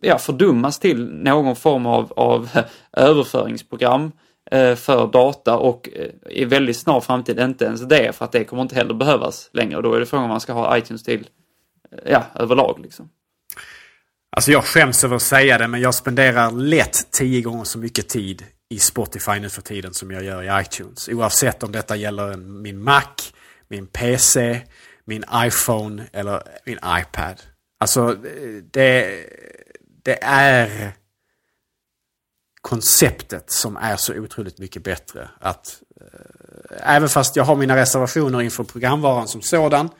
[0.00, 2.48] ja, fördummas till någon form av, av
[2.92, 4.12] överföringsprogram
[4.76, 5.88] för data och
[6.30, 9.76] i väldigt snar framtid inte ens det för att det kommer inte heller behövas längre.
[9.76, 11.28] Och då är det frågan om man ska ha iTunes till,
[12.06, 13.08] ja, överlag liksom.
[14.36, 18.08] Alltså jag skäms över att säga det men jag spenderar lätt tio gånger så mycket
[18.08, 21.08] tid i Spotify nu för tiden som jag gör i iTunes.
[21.08, 23.04] Oavsett om detta gäller min Mac,
[23.68, 24.60] min PC,
[25.04, 27.42] min iPhone eller min iPad.
[27.80, 28.14] Alltså
[28.72, 29.24] det,
[30.02, 30.92] det är
[32.60, 35.28] konceptet som är så otroligt mycket bättre.
[35.40, 39.90] Att, eh, även fast jag har mina reservationer inför programvaran som sådan,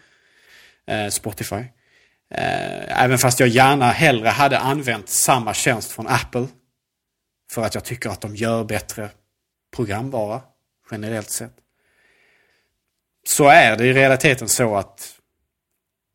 [0.86, 1.64] eh, Spotify,
[2.34, 6.48] eh, även fast jag gärna hellre hade använt samma tjänst från Apple,
[7.50, 9.10] för att jag tycker att de gör bättre
[9.76, 10.40] programvara
[10.90, 11.52] generellt sett.
[13.24, 15.18] Så är det i realiteten så att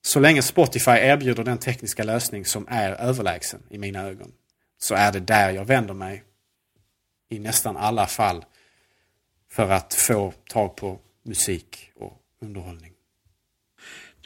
[0.02, 4.32] så länge Spotify erbjuder den tekniska lösning som är överlägsen i mina ögon
[4.78, 6.24] så är det där jag vänder mig
[7.30, 8.46] i nästan alla fall
[9.52, 12.97] för att få tag på musik och underhållning.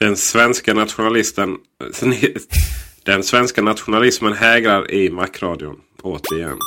[0.02, 1.58] Den svenska nationalisten
[3.06, 6.58] Den svenska nationalismen hägrar i Macradion återigen.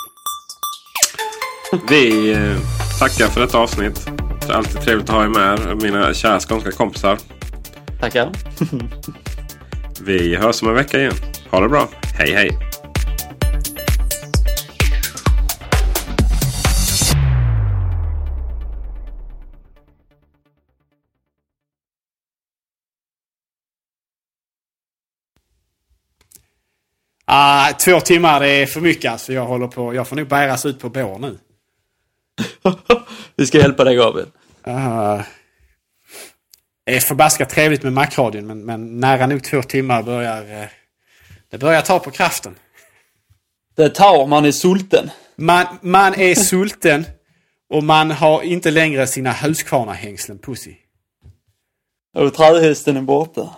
[1.88, 2.56] Vi eh,
[2.98, 4.06] tackar för detta avsnitt.
[4.46, 7.18] Det är alltid trevligt att ha er med, mina kära skånska kompisar.
[8.00, 8.32] Tackar.
[10.00, 11.14] Vi hörs om en vecka igen.
[11.50, 11.88] Ha det bra.
[12.18, 12.63] Hej hej!
[27.36, 29.32] Ah, två timmar det är för mycket alltså.
[29.32, 31.38] Jag, håller på, jag får nog bäras ut på bår nu.
[33.36, 34.28] Vi ska hjälpa dig Gabriel.
[34.68, 35.22] Uh,
[36.86, 40.62] det är förbaskat trevligt med Macradion men, men nära nog två timmar börjar...
[40.62, 40.68] Uh,
[41.50, 42.54] det börjar ta på kraften.
[43.76, 45.10] Det tar, man är sulten.
[45.36, 47.06] Man, man är sulten
[47.70, 50.80] och man har inte längre sina Husqvarna-hängslen på sig.
[52.16, 53.56] Och trähästen är borta.